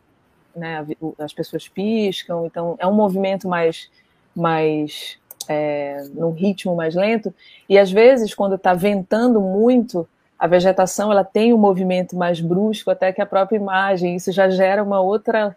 né? 0.56 0.84
As 1.20 1.32
pessoas 1.32 1.68
piscam, 1.68 2.48
então 2.48 2.76
é 2.80 2.88
um 2.88 2.94
movimento 2.94 3.48
mais, 3.48 3.88
mais 4.36 5.20
é, 5.48 6.08
num 6.12 6.32
ritmo 6.32 6.76
mais 6.76 6.96
lento. 6.96 7.32
E 7.70 7.78
às 7.78 7.92
vezes 7.92 8.34
quando 8.34 8.56
está 8.56 8.74
ventando 8.74 9.40
muito, 9.40 10.08
a 10.40 10.48
vegetação 10.48 11.12
ela 11.12 11.24
tem 11.24 11.54
um 11.54 11.60
movimento 11.60 12.16
mais 12.16 12.42
brusco 12.42 12.90
até 12.90 13.14
que 13.14 13.22
a 13.22 13.28
própria 13.28 13.58
imagem. 13.58 14.16
Isso 14.16 14.32
já 14.32 14.50
gera 14.50 14.82
uma 14.82 15.02
outra 15.02 15.56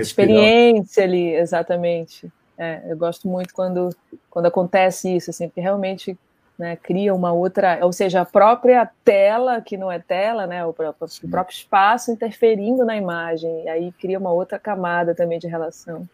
experiência 0.00 1.04
ali, 1.04 1.34
exatamente. 1.34 2.30
É, 2.56 2.82
eu 2.86 2.96
gosto 2.96 3.26
muito 3.26 3.54
quando, 3.54 3.90
quando 4.28 4.46
acontece 4.46 5.16
isso, 5.16 5.30
assim, 5.30 5.48
porque 5.48 5.60
realmente 5.60 6.18
né, 6.58 6.76
cria 6.76 7.14
uma 7.14 7.32
outra, 7.32 7.78
ou 7.82 7.90
seja, 7.90 8.20
a 8.20 8.24
própria 8.26 8.88
tela, 9.02 9.62
que 9.62 9.78
não 9.78 9.90
é 9.90 9.98
tela, 9.98 10.46
né, 10.46 10.64
o 10.66 10.72
próprio, 10.74 11.08
o 11.24 11.30
próprio 11.30 11.54
espaço 11.54 12.12
interferindo 12.12 12.84
na 12.84 12.94
imagem, 12.96 13.64
e 13.64 13.68
aí 13.68 13.92
cria 13.92 14.18
uma 14.18 14.30
outra 14.30 14.58
camada 14.58 15.14
também 15.14 15.38
de 15.38 15.46
relação. 15.46 16.06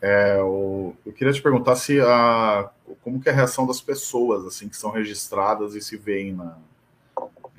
É, 0.00 0.38
eu, 0.38 0.96
eu 1.04 1.12
queria 1.12 1.32
te 1.32 1.42
perguntar 1.42 1.76
se 1.76 2.00
a, 2.00 2.70
como 3.02 3.20
que 3.20 3.28
é 3.28 3.32
a 3.32 3.34
reação 3.34 3.66
das 3.66 3.80
pessoas 3.80 4.44
assim 4.46 4.68
que 4.68 4.76
são 4.76 4.90
registradas 4.90 5.74
e 5.74 5.80
se 5.80 5.96
veem 5.96 6.32
na, 6.32 6.56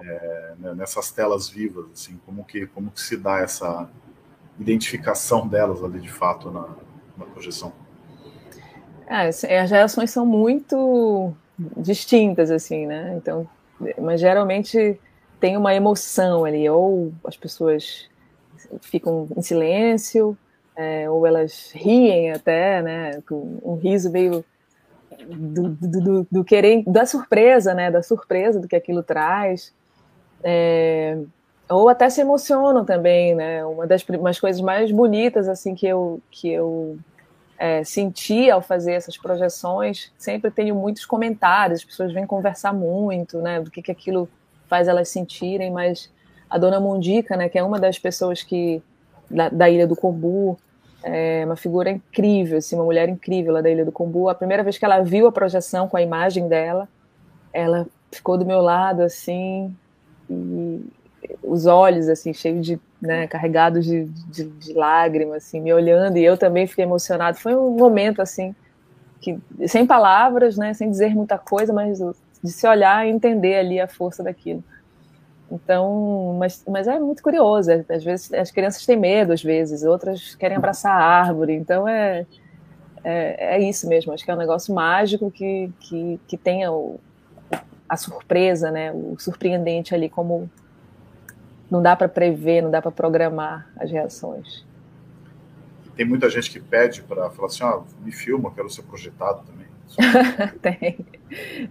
é, 0.01 0.53
né, 0.57 0.73
nessas 0.73 1.11
telas 1.11 1.47
vivas, 1.47 1.85
assim, 1.93 2.19
como 2.25 2.43
que 2.43 2.67
como 2.67 2.91
que 2.91 2.99
se 2.99 3.15
dá 3.15 3.39
essa 3.39 3.89
identificação 4.59 5.47
delas 5.47 5.83
ali 5.83 5.99
de 5.99 6.11
fato 6.11 6.51
na, 6.51 6.67
na 7.17 7.25
projeção? 7.25 7.73
É, 9.07 9.27
as 9.59 9.71
reações 9.71 10.11
são 10.11 10.25
muito 10.25 11.33
distintas, 11.77 12.49
assim, 12.49 12.85
né? 12.85 13.13
Então, 13.17 13.47
mas 13.99 14.19
geralmente 14.19 14.99
tem 15.39 15.57
uma 15.57 15.73
emoção 15.73 16.45
ali, 16.45 16.69
ou 16.69 17.13
as 17.25 17.35
pessoas 17.35 18.09
ficam 18.81 19.27
em 19.35 19.41
silêncio, 19.41 20.37
é, 20.75 21.09
ou 21.09 21.27
elas 21.27 21.71
riem 21.73 22.31
até, 22.31 22.81
né? 22.81 23.21
Um 23.31 23.75
riso 23.75 24.11
meio 24.11 24.43
do, 25.27 25.69
do, 25.69 26.01
do, 26.01 26.27
do, 26.31 26.43
querer, 26.43 26.83
da 26.87 27.05
surpresa, 27.05 27.73
né? 27.73 27.91
Da 27.91 28.01
surpresa 28.01 28.59
do 28.59 28.67
que 28.67 28.75
aquilo 28.75 29.03
traz. 29.03 29.73
É, 30.43 31.17
ou 31.73 31.89
até 31.89 32.09
se 32.09 32.21
emocionam 32.21 32.85
também, 32.85 33.35
né? 33.35 33.65
Uma 33.65 33.87
das 33.87 34.03
umas 34.07 34.39
coisas 34.39 34.61
mais 34.61 34.91
bonitas 34.91 35.47
assim 35.47 35.75
que 35.75 35.87
eu 35.87 36.21
que 36.29 36.49
eu 36.49 36.97
é, 37.57 37.83
senti 37.83 38.49
ao 38.49 38.61
fazer 38.61 38.93
essas 38.93 39.17
projeções, 39.17 40.11
sempre 40.17 40.51
tenho 40.51 40.75
muitos 40.75 41.05
comentários, 41.05 41.79
as 41.79 41.85
pessoas 41.85 42.11
vêm 42.13 42.25
conversar 42.25 42.73
muito, 42.73 43.39
né? 43.39 43.61
Do 43.61 43.71
que 43.71 43.81
que 43.81 43.91
aquilo 43.91 44.29
faz 44.67 44.87
elas 44.87 45.09
sentirem, 45.09 45.71
mas 45.71 46.11
a 46.49 46.57
dona 46.57 46.79
Mundica, 46.79 47.37
né? 47.37 47.49
Que 47.49 47.57
é 47.57 47.63
uma 47.63 47.79
das 47.79 47.97
pessoas 47.99 48.43
que 48.43 48.81
da, 49.29 49.49
da 49.49 49.69
ilha 49.69 49.87
do 49.87 49.95
Combu, 49.95 50.57
é 51.03 51.43
uma 51.45 51.57
figura 51.57 51.89
incrível, 51.89 52.57
assim, 52.57 52.75
uma 52.75 52.85
mulher 52.85 53.09
incrível 53.09 53.53
lá 53.53 53.61
da 53.61 53.69
Ilha 53.69 53.83
do 53.83 53.91
Combu. 53.91 54.29
A 54.29 54.35
primeira 54.35 54.63
vez 54.63 54.77
que 54.77 54.85
ela 54.85 55.01
viu 55.01 55.27
a 55.27 55.31
projeção 55.31 55.87
com 55.87 55.97
a 55.97 56.01
imagem 56.01 56.47
dela, 56.47 56.87
ela 57.51 57.85
ficou 58.09 58.37
do 58.37 58.45
meu 58.45 58.61
lado, 58.61 59.01
assim, 59.01 59.75
e 60.29 60.81
os 61.41 61.65
olhos, 61.65 62.09
assim, 62.09 62.33
cheios 62.33 62.65
de, 62.65 62.79
né, 63.01 63.27
carregados 63.27 63.85
de, 63.85 64.05
de, 64.05 64.45
de 64.45 64.73
lágrimas, 64.73 65.45
assim, 65.45 65.59
me 65.59 65.73
olhando, 65.73 66.17
e 66.17 66.23
eu 66.23 66.37
também 66.37 66.67
fiquei 66.67 66.85
emocionado. 66.85 67.37
Foi 67.37 67.55
um 67.55 67.71
momento, 67.71 68.21
assim, 68.21 68.55
que, 69.19 69.39
sem 69.67 69.85
palavras, 69.85 70.57
né, 70.57 70.73
sem 70.73 70.89
dizer 70.89 71.15
muita 71.15 71.37
coisa, 71.37 71.73
mas 71.73 71.99
de 72.43 72.51
se 72.51 72.67
olhar 72.67 73.07
e 73.07 73.09
entender 73.09 73.55
ali 73.55 73.79
a 73.79 73.87
força 73.87 74.21
daquilo. 74.21 74.63
Então, 75.49 76.35
mas, 76.39 76.63
mas 76.67 76.87
é 76.87 76.99
muito 76.99 77.21
curioso. 77.21 77.71
É, 77.71 77.85
às 77.89 78.03
vezes 78.03 78.33
as 78.33 78.49
crianças 78.49 78.85
têm 78.85 78.97
medo, 78.97 79.31
às 79.31 79.43
vezes, 79.43 79.83
outras 79.83 80.35
querem 80.35 80.57
abraçar 80.57 80.91
a 80.91 81.03
árvore. 81.03 81.53
Então 81.53 81.87
é, 81.87 82.25
é, 83.03 83.55
é 83.57 83.59
isso 83.61 83.87
mesmo. 83.87 84.11
Acho 84.11 84.25
que 84.25 84.31
é 84.31 84.33
um 84.33 84.37
negócio 84.37 84.73
mágico 84.73 85.29
que, 85.29 85.71
que, 85.79 86.19
que 86.27 86.37
tenha 86.37 86.71
o, 86.71 86.99
a 87.87 87.95
surpresa, 87.95 88.71
né? 88.71 88.91
O 88.91 89.15
surpreendente 89.19 89.93
ali, 89.93 90.09
como 90.09 90.49
não 91.73 91.81
dá 91.81 91.95
para 91.95 92.07
prever, 92.07 92.61
não 92.61 92.69
dá 92.69 92.79
para 92.79 92.91
programar 92.91 93.67
as 93.79 93.89
reações. 93.89 94.63
Tem 95.95 96.05
muita 96.05 96.29
gente 96.29 96.51
que 96.51 96.59
pede 96.59 97.01
para 97.01 97.31
falar 97.31 97.47
assim, 97.47 97.63
oh, 97.63 97.81
me 98.05 98.11
filma, 98.11 98.51
quero 98.51 98.69
ser 98.69 98.83
projetado 98.83 99.41
também. 99.41 99.65
tem. 100.61 100.97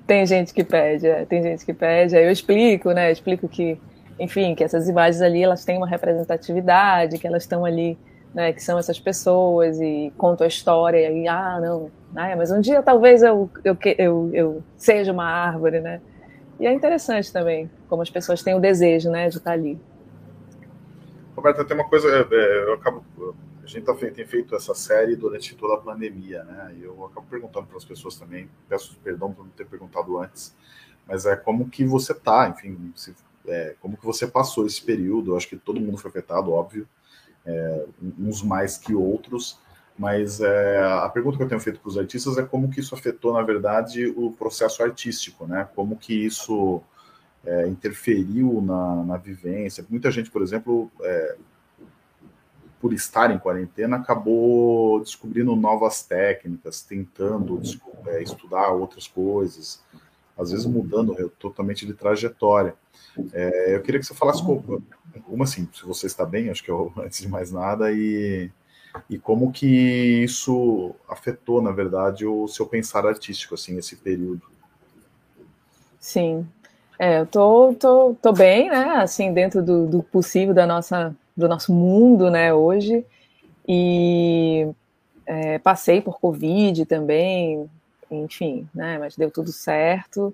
Tem 0.05 0.27
gente 0.27 0.53
que 0.53 0.65
pede, 0.65 1.07
é, 1.07 1.25
tem 1.25 1.41
gente 1.41 1.65
que 1.65 1.73
pede. 1.73 2.17
Aí 2.17 2.25
eu 2.25 2.33
explico, 2.33 2.91
né? 2.91 3.09
Eu 3.09 3.13
explico 3.13 3.49
que, 3.49 3.81
enfim, 4.19 4.57
que 4.57 4.65
essas 4.65 4.89
imagens 4.89 5.23
ali 5.23 5.41
elas 5.41 5.65
têm 5.65 5.77
uma 5.77 5.87
representatividade, 5.87 7.17
que 7.17 7.27
elas 7.27 7.45
estão 7.45 7.65
ali, 7.65 7.97
né? 8.35 8.53
Que 8.53 8.63
são 8.63 8.81
essas 8.81 8.99
pessoas 8.99 9.81
e 9.81 10.13
conto 10.19 10.43
a 10.43 10.49
história 10.49 11.13
e 11.13 11.29
ah, 11.29 11.61
não, 11.61 11.93
ah, 12.17 12.35
mas 12.37 12.51
um 12.51 12.61
dia 12.61 12.83
talvez 12.83 13.23
eu, 13.23 13.49
eu, 13.65 13.77
eu, 13.97 14.31
eu 14.33 14.63
seja 14.77 15.13
uma 15.13 15.27
árvore, 15.27 15.81
né? 15.81 16.01
E 16.59 16.67
é 16.67 16.73
interessante 16.73 17.33
também 17.33 17.71
como 17.89 18.03
as 18.03 18.11
pessoas 18.11 18.43
têm 18.43 18.55
o 18.55 18.61
desejo, 18.61 19.11
né, 19.11 19.29
de 19.29 19.37
estar 19.37 19.53
ali. 19.53 19.79
Roberta, 21.43 21.65
tem 21.65 21.77
uma 21.77 21.89
coisa, 21.89 22.09
é, 22.09 22.21
é, 22.31 22.65
eu 22.69 22.75
acabo 22.75 23.05
a 23.65 23.67
gente 23.67 23.85
tá, 23.85 23.95
tem 23.95 24.27
feito 24.27 24.55
essa 24.55 24.75
série 24.75 25.17
durante 25.17 25.57
toda 25.57 25.75
a 25.75 25.77
pandemia, 25.77 26.45
né? 26.45 26.75
E 26.79 26.85
eu 26.85 27.05
acabo 27.05 27.27
perguntando 27.29 27.67
para 27.67 27.77
as 27.77 27.85
pessoas 27.85 28.17
também, 28.17 28.49
peço 28.69 28.97
perdão 29.03 29.33
por 29.33 29.45
não 29.45 29.53
ter 29.53 29.67
perguntado 29.67 30.19
antes, 30.19 30.55
mas 31.07 31.27
é 31.27 31.35
como 31.35 31.69
que 31.69 31.85
você 31.85 32.15
tá, 32.15 32.49
enfim, 32.49 32.93
se, 32.95 33.15
é, 33.47 33.75
como 33.81 33.97
que 33.97 34.05
você 34.05 34.27
passou 34.27 34.67
esse 34.67 34.81
período? 34.83 35.33
Eu 35.33 35.37
acho 35.37 35.49
que 35.49 35.57
todo 35.57 35.81
mundo 35.81 35.99
foi 35.99 36.11
afetado, 36.11 36.53
óbvio, 36.53 36.89
é, 37.45 37.87
uns 38.19 38.43
mais 38.43 38.79
que 38.79 38.95
outros, 38.95 39.59
mas 39.99 40.41
é, 40.41 40.81
a 40.83 41.09
pergunta 41.09 41.37
que 41.37 41.43
eu 41.43 41.49
tenho 41.49 41.61
feito 41.61 41.81
para 41.81 41.89
os 41.89 41.99
artistas 41.99 42.39
é 42.39 42.43
como 42.43 42.71
que 42.71 42.81
isso 42.81 42.95
afetou, 42.95 43.33
na 43.33 43.43
verdade, 43.43 44.07
o 44.17 44.31
processo 44.33 44.83
artístico, 44.83 45.47
né? 45.47 45.69
Como 45.75 45.97
que 45.97 46.15
isso 46.15 46.83
é, 47.45 47.69
interferiu 47.69 48.61
na, 48.61 49.05
na, 49.05 49.17
vivência. 49.17 49.85
Muita 49.89 50.11
gente, 50.11 50.31
por 50.31 50.43
exemplo, 50.43 50.91
é, 51.03 51.37
por 52.81 52.93
estar 52.93 53.31
em 53.31 53.39
quarentena, 53.39 53.97
acabou 53.97 55.01
descobrindo 55.01 55.55
novas 55.55 56.03
técnicas, 56.03 56.83
tentando 56.83 57.61
é, 58.07 58.23
estudar 58.23 58.71
outras 58.71 59.07
coisas, 59.07 59.81
às 60.37 60.51
vezes 60.51 60.67
mudando 60.67 61.15
totalmente 61.39 61.87
de 61.87 61.95
trajetória. 61.95 62.75
É, 63.33 63.75
eu 63.75 63.83
queria 63.83 64.01
que 64.01 64.07
você 64.07 64.15
falasse 64.15 64.43
como, 64.43 64.83
como 65.25 65.43
assim, 65.43 65.69
se 65.73 65.85
você 65.85 66.07
está 66.07 66.25
bem, 66.25 66.51
acho 66.51 66.63
que 66.63 66.71
eu, 66.71 66.93
antes 66.99 67.21
de 67.21 67.29
mais 67.29 67.51
nada, 67.53 67.93
e, 67.93 68.51
e 69.09 69.19
como 69.19 69.53
que 69.53 70.25
isso 70.25 70.95
afetou, 71.09 71.61
na 71.61 71.71
verdade, 71.71 72.27
o 72.27 72.49
seu 72.49 72.67
pensar 72.67 73.07
artístico, 73.07 73.55
assim, 73.55 73.77
esse 73.79 73.97
período. 73.97 74.43
Sim, 76.01 76.49
é, 77.03 77.19
eu 77.19 77.27
tô, 77.27 77.75
tô, 77.75 78.15
tô 78.23 78.33
bem, 78.33 78.71
né, 78.71 78.85
assim, 78.99 79.33
dentro 79.33 79.61
do, 79.61 79.89
do 79.89 80.03
possível 80.05 80.55
da 80.55 80.65
nossa 80.69 81.13
do 81.37 81.49
nosso 81.49 81.73
mundo, 81.75 82.31
né, 82.31 82.55
hoje. 82.55 83.05
E 83.67 84.69
é, 85.27 85.59
passei 85.59 86.01
por 86.01 86.21
Covid 86.21 86.87
também, 86.87 87.69
enfim, 88.09 88.69
né, 88.73 88.99
mas 88.99 89.17
deu 89.17 89.33
tudo 89.33 89.51
certo. 89.51 90.33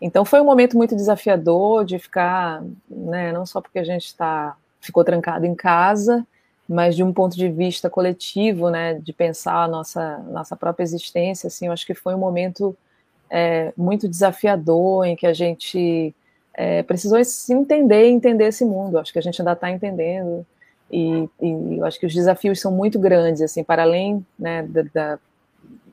Então 0.00 0.24
foi 0.24 0.40
um 0.40 0.44
momento 0.44 0.76
muito 0.76 0.94
desafiador 0.94 1.84
de 1.84 1.98
ficar, 1.98 2.62
né, 2.88 3.32
não 3.32 3.44
só 3.44 3.60
porque 3.60 3.80
a 3.80 3.84
gente 3.84 4.06
está 4.06 4.56
ficou 4.80 5.02
trancado 5.02 5.44
em 5.46 5.54
casa, 5.56 6.24
mas 6.68 6.94
de 6.94 7.02
um 7.02 7.12
ponto 7.12 7.36
de 7.36 7.48
vista 7.48 7.90
coletivo, 7.90 8.70
né, 8.70 8.94
de 8.94 9.12
pensar 9.12 9.64
a 9.64 9.68
nossa 9.68 10.18
nossa 10.30 10.54
própria 10.54 10.84
existência, 10.84 11.48
assim, 11.48 11.66
eu 11.66 11.72
acho 11.72 11.84
que 11.84 11.94
foi 11.94 12.14
um 12.14 12.18
momento 12.18 12.76
é, 13.30 13.72
muito 13.76 14.08
desafiador 14.08 15.04
em 15.06 15.16
que 15.16 15.26
a 15.26 15.32
gente 15.32 16.14
é, 16.54 16.82
precisou 16.82 17.22
se 17.24 17.52
entender 17.52 18.06
entender 18.06 18.46
esse 18.46 18.64
mundo. 18.64 18.98
Acho 18.98 19.12
que 19.12 19.18
a 19.18 19.22
gente 19.22 19.40
ainda 19.40 19.52
está 19.52 19.70
entendendo 19.70 20.46
e, 20.90 21.28
e 21.40 21.82
acho 21.82 21.98
que 21.98 22.06
os 22.06 22.14
desafios 22.14 22.60
são 22.60 22.70
muito 22.70 22.98
grandes, 22.98 23.42
assim, 23.42 23.64
para 23.64 23.82
além 23.82 24.24
né, 24.38 24.62
da, 24.62 24.82
da, 24.92 25.18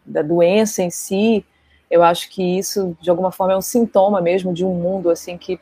da, 0.06 0.22
doença 0.22 0.84
em 0.84 0.92
si, 0.92 1.46
eu 1.90 2.04
acho 2.04 2.30
que 2.30 2.44
isso 2.58 2.96
de 3.02 3.10
alguma 3.10 3.32
forma 3.32 3.54
é 3.54 3.58
um 3.58 3.62
sintoma 3.62 4.22
mesmo 4.22 4.54
de 4.54 4.64
um 4.64 4.74
mundo 4.74 5.10
assim 5.10 5.38
que 5.38 5.60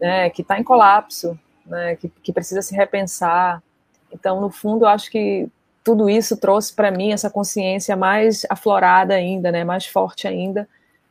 né, 0.00 0.30
que 0.30 0.42
está 0.42 0.58
em 0.58 0.62
colapso, 0.62 1.38
né, 1.66 1.96
que, 1.96 2.08
que 2.08 2.32
precisa 2.32 2.62
se 2.62 2.74
repensar. 2.74 3.62
Então, 4.12 4.40
no 4.40 4.48
fundo, 4.48 4.84
eu 4.84 4.88
acho 4.88 5.10
que 5.10 5.48
tudo 5.88 6.10
isso 6.10 6.36
trouxe 6.36 6.74
para 6.74 6.90
mim 6.90 7.12
essa 7.12 7.30
consciência 7.30 7.96
mais 7.96 8.44
aflorada 8.50 9.14
ainda, 9.14 9.50
né, 9.50 9.64
mais 9.64 9.86
forte 9.86 10.28
ainda, 10.28 10.68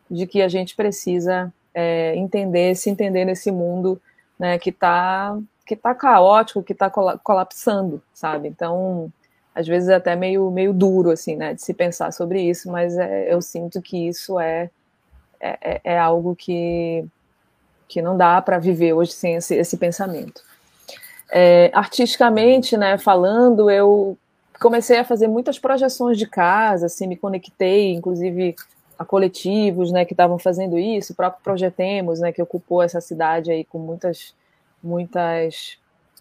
de 0.07 0.27
que 0.27 0.39
a 0.39 0.47
gente 0.47 0.75
precisa 0.75 1.51
é, 1.73 2.15
entender, 2.15 2.75
se 2.75 2.87
entender 2.87 3.25
nesse 3.25 3.51
mundo 3.51 3.99
né, 4.37 4.59
que 4.59 4.69
está 4.69 5.35
que 5.65 5.75
tá 5.75 5.95
caótico, 5.95 6.61
que 6.61 6.73
está 6.73 6.91
colapsando, 6.91 8.01
sabe? 8.13 8.47
Então, 8.47 9.11
às 9.53 9.65
vezes 9.65 9.89
é 9.89 9.95
até 9.95 10.15
meio, 10.15 10.51
meio 10.51 10.71
duro, 10.71 11.09
assim, 11.09 11.35
né, 11.35 11.55
de 11.55 11.61
se 11.63 11.73
pensar 11.73 12.13
sobre 12.13 12.39
isso, 12.39 12.71
mas 12.71 12.95
é, 12.95 13.33
eu 13.33 13.41
sinto 13.41 13.81
que 13.81 14.07
isso 14.07 14.39
é, 14.39 14.69
é, 15.41 15.57
é, 15.59 15.81
é 15.95 15.99
algo 15.99 16.35
que, 16.35 17.03
que 17.87 17.99
não 17.99 18.15
dá 18.15 18.39
para 18.43 18.59
viver 18.59 18.93
hoje 18.93 19.11
sem 19.11 19.37
esse, 19.37 19.55
esse 19.55 19.75
pensamento. 19.75 20.43
É, 21.31 21.71
artisticamente, 21.73 22.77
né, 22.77 22.99
falando, 22.99 23.71
eu 23.71 24.15
comecei 24.59 24.97
a 24.99 25.03
fazer 25.03 25.27
muitas 25.27 25.59
projeções 25.59 26.17
de 26.17 26.27
casa, 26.27 26.87
assim, 26.87 27.07
me 27.07 27.15
conectei, 27.15 27.93
inclusive 27.93 28.55
a 28.97 29.05
coletivos, 29.05 29.91
né, 29.91 30.05
que 30.05 30.13
estavam 30.13 30.39
fazendo 30.39 30.77
isso, 30.77 31.13
o 31.13 31.15
próprio 31.15 31.43
Projetemos, 31.43 32.19
né, 32.19 32.31
que 32.31 32.41
ocupou 32.41 32.81
essa 32.81 32.99
cidade 32.99 33.51
aí 33.51 33.63
com 33.63 33.77
muitas, 33.77 34.33
muitas 34.81 35.77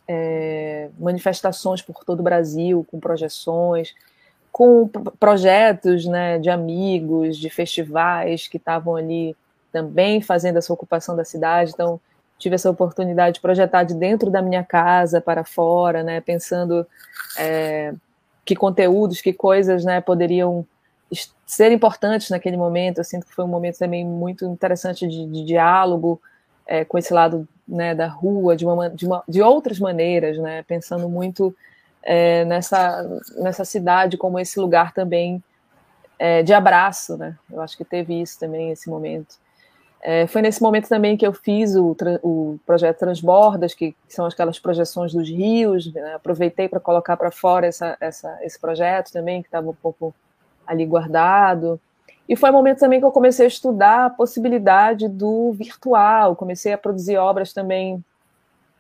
é, 0.07 0.91
manifestações 0.99 1.81
por 1.81 2.05
todo 2.05 2.21
o 2.21 2.23
Brasil, 2.23 2.87
com 2.91 3.01
projeções, 3.01 3.95
com 4.53 4.89
projetos, 5.19 6.05
né, 6.05 6.39
de 6.39 6.51
amigos, 6.51 7.37
de 7.39 7.49
festivais 7.49 8.47
que 8.47 8.59
estavam 8.59 8.97
ali 8.97 9.35
também 9.73 10.21
fazendo 10.21 10.59
essa 10.59 10.73
ocupação 10.73 11.17
da 11.17 11.25
cidade, 11.25 11.73
então 11.73 12.01
tive 12.39 12.55
essa 12.55 12.71
oportunidade 12.71 13.35
de 13.35 13.41
projetar 13.41 13.85
de 13.85 13.95
dentro 13.95 14.31
da 14.31 14.43
minha 14.43 14.63
casa 14.63 15.21
para 15.21 15.45
fora, 15.45 16.03
né, 16.03 16.21
pensando 16.21 16.87
é, 17.39 17.95
que 18.47 18.55
conteúdos, 18.55 19.21
que 19.21 19.33
coisas, 19.33 19.85
né, 19.85 20.01
poderiam 20.01 20.65
ser 21.45 21.73
importantes 21.73 22.31
naquele 22.31 22.57
momento. 22.57 22.99
Eu 22.99 23.05
sinto 23.05 23.27
que 23.27 23.35
foi 23.35 23.45
um 23.45 23.49
momento 23.49 23.77
também 23.79 24.07
muito 24.07 24.47
interessante 24.47 25.07
de, 25.07 25.27
de 25.27 25.45
diálogo 25.45 26.21
é, 26.65 26.85
com 26.85 26.97
esse 26.97 27.13
lado 27.13 27.47
né, 27.67 27.95
da 27.95 28.07
rua, 28.07 28.57
de, 28.57 28.65
uma, 28.65 28.89
de, 28.89 29.05
uma, 29.05 29.25
de 29.29 29.43
outras 29.43 29.81
maneiras, 29.81 30.39
né, 30.39 30.63
pensando 30.63 31.09
muito 31.09 31.55
é, 32.03 32.45
nessa, 32.45 33.21
nessa 33.37 33.65
cidade 33.65 34.17
como 34.17 34.39
esse 34.39 34.61
lugar 34.61 34.95
também 34.95 35.43
é, 36.17 36.45
de 36.45 36.55
abraço. 36.55 37.17
Né? 37.17 37.37
Eu 37.51 37.61
acho 37.61 37.77
que 37.77 37.85
teve 37.85 38.21
isso 38.23 38.39
também, 38.39 38.71
esse 38.71 38.89
momento. 38.89 39.37
É, 40.09 40.25
foi 40.29 40.41
nesse 40.41 40.63
momento 40.63 40.89
também 40.89 41.17
que 41.17 41.27
eu 41.27 41.33
fiz 41.33 41.75
o, 41.75 41.97
o 42.23 42.61
projeto 42.65 43.01
Transbordas, 43.01 43.75
que, 43.75 43.91
que 43.91 44.15
são 44.15 44.25
aquelas 44.25 44.57
projeções 44.57 45.13
dos 45.13 45.29
rios. 45.29 45.93
Né? 45.93 46.15
Aproveitei 46.15 46.69
para 46.69 46.79
colocar 46.79 47.17
para 47.17 47.33
fora 47.33 47.67
essa, 47.67 47.97
essa, 48.01 48.39
esse 48.43 48.57
projeto 48.57 49.11
também, 49.11 49.43
que 49.43 49.49
estava 49.49 49.69
um 49.69 49.75
pouco 49.75 50.15
ali 50.65 50.87
guardado. 50.87 51.81
E 52.29 52.37
foi 52.37 52.51
um 52.51 52.53
momento 52.53 52.79
também 52.79 53.01
que 53.01 53.05
eu 53.05 53.11
comecei 53.11 53.47
a 53.47 53.49
estudar 53.49 54.07
a 54.07 54.11
possibilidade 54.11 55.09
do 55.09 55.53
virtual, 55.53 56.37
comecei 56.37 56.73
a 56.73 56.79
produzir 56.79 57.17
obras 57.17 57.53
também 57.53 58.05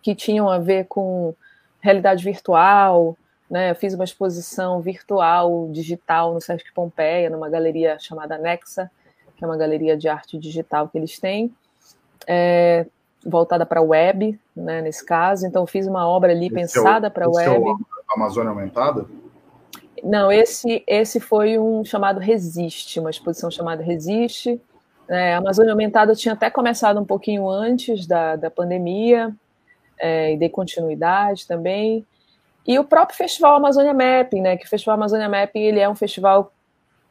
que 0.02 0.14
tinham 0.14 0.48
a 0.48 0.58
ver 0.58 0.86
com 0.86 1.34
realidade 1.80 2.22
virtual, 2.22 3.16
né? 3.50 3.72
Eu 3.72 3.74
fiz 3.74 3.94
uma 3.94 4.04
exposição 4.04 4.80
virtual 4.80 5.68
digital 5.72 6.32
no 6.32 6.40
Sesc 6.40 6.72
Pompeia, 6.72 7.28
numa 7.28 7.50
galeria 7.50 7.98
chamada 7.98 8.38
Nexa, 8.38 8.88
que 9.36 9.44
é 9.44 9.46
uma 9.46 9.56
galeria 9.56 9.96
de 9.96 10.08
arte 10.08 10.38
digital 10.38 10.88
que 10.88 10.96
eles 10.96 11.18
têm, 11.18 11.54
é, 12.26 12.86
voltada 13.24 13.66
para 13.66 13.82
web, 13.82 14.38
né, 14.54 14.80
nesse 14.80 15.04
caso. 15.04 15.46
Então, 15.46 15.66
fiz 15.66 15.86
uma 15.86 16.08
obra 16.08 16.32
ali 16.32 16.46
esse 16.46 16.54
pensada 16.54 17.08
é 17.08 17.10
para 17.10 17.28
web. 17.28 17.68
É 17.68 18.14
Amazônia 18.14 18.50
Aumentada? 18.50 19.04
Não, 20.02 20.30
esse, 20.30 20.82
esse 20.86 21.18
foi 21.20 21.58
um 21.58 21.84
chamado 21.84 22.20
Resiste, 22.20 23.00
uma 23.00 23.10
exposição 23.10 23.50
chamada 23.50 23.82
Resiste. 23.82 24.60
É, 25.08 25.34
a 25.34 25.38
Amazônia 25.38 25.72
Aumentada 25.72 26.14
tinha 26.14 26.34
até 26.34 26.50
começado 26.50 27.00
um 27.00 27.04
pouquinho 27.04 27.48
antes 27.48 28.06
da, 28.06 28.36
da 28.36 28.50
pandemia, 28.50 29.34
é, 29.98 30.32
e 30.34 30.36
dei 30.36 30.48
continuidade 30.48 31.46
também. 31.46 32.06
E 32.66 32.78
o 32.78 32.84
próprio 32.84 33.16
Festival 33.16 33.56
Amazônia 33.56 33.94
Mapping, 33.94 34.40
né, 34.40 34.56
que 34.56 34.66
o 34.66 34.68
Festival 34.68 34.96
Amazônia 34.96 35.28
Mapping 35.28 35.60
ele 35.60 35.80
é 35.80 35.88
um 35.88 35.94
festival 35.94 36.52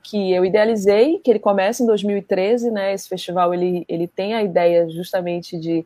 que 0.06 0.32
eu 0.32 0.46
idealizei, 0.46 1.20
que 1.20 1.32
ele 1.32 1.40
começa 1.40 1.82
em 1.82 1.88
2013, 1.88 2.70
né, 2.70 2.94
esse 2.94 3.10
festival 3.10 3.54
ele, 3.56 3.84
ele 3.90 4.08
tem 4.08 4.36
a 4.36 4.44
ideia 4.44 4.88
justamente 4.88 5.58
de 5.58 5.84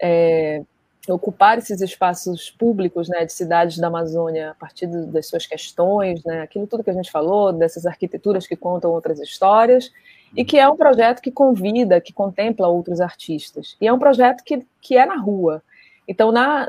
é, 0.00 0.62
ocupar 1.08 1.58
esses 1.58 1.80
espaços 1.80 2.52
públicos 2.52 3.08
né, 3.08 3.24
de 3.24 3.32
cidades 3.32 3.76
da 3.76 3.88
Amazônia 3.88 4.52
a 4.52 4.54
partir 4.54 4.86
das 4.86 5.26
suas 5.26 5.44
questões, 5.44 6.22
né, 6.22 6.42
aquilo 6.42 6.68
tudo 6.68 6.84
que 6.84 6.90
a 6.90 6.94
gente 6.94 7.10
falou, 7.10 7.52
dessas 7.52 7.84
arquiteturas 7.84 8.46
que 8.46 8.54
contam 8.54 8.92
outras 8.92 9.18
histórias, 9.18 9.90
e 10.36 10.44
que 10.44 10.56
é 10.56 10.68
um 10.68 10.76
projeto 10.76 11.20
que 11.20 11.32
convida, 11.32 12.00
que 12.00 12.12
contempla 12.12 12.68
outros 12.68 13.00
artistas. 13.00 13.76
E 13.80 13.88
é 13.88 13.92
um 13.92 13.98
projeto 13.98 14.44
que, 14.44 14.64
que 14.80 14.96
é 14.96 15.04
na 15.04 15.16
rua. 15.16 15.64
Então, 16.06 16.30
na, 16.30 16.68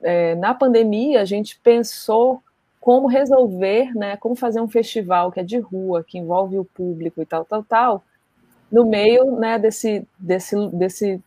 é, 0.00 0.34
na 0.36 0.54
pandemia, 0.54 1.20
a 1.20 1.24
gente 1.26 1.58
pensou 1.62 2.42
como 2.80 3.06
resolver, 3.06 3.94
né, 3.94 4.16
como 4.16 4.34
fazer 4.34 4.60
um 4.60 4.68
festival 4.68 5.30
que 5.30 5.40
é 5.40 5.44
de 5.44 5.58
rua, 5.58 6.02
que 6.02 6.18
envolve 6.18 6.58
o 6.58 6.64
público 6.64 7.20
e 7.22 7.26
tal, 7.26 7.44
tal, 7.44 7.62
tal, 7.62 8.04
no 8.72 8.86
meio 8.86 9.36
né, 9.36 9.58
desse, 9.58 10.06
desse, 10.18 10.56
desse 10.68 11.22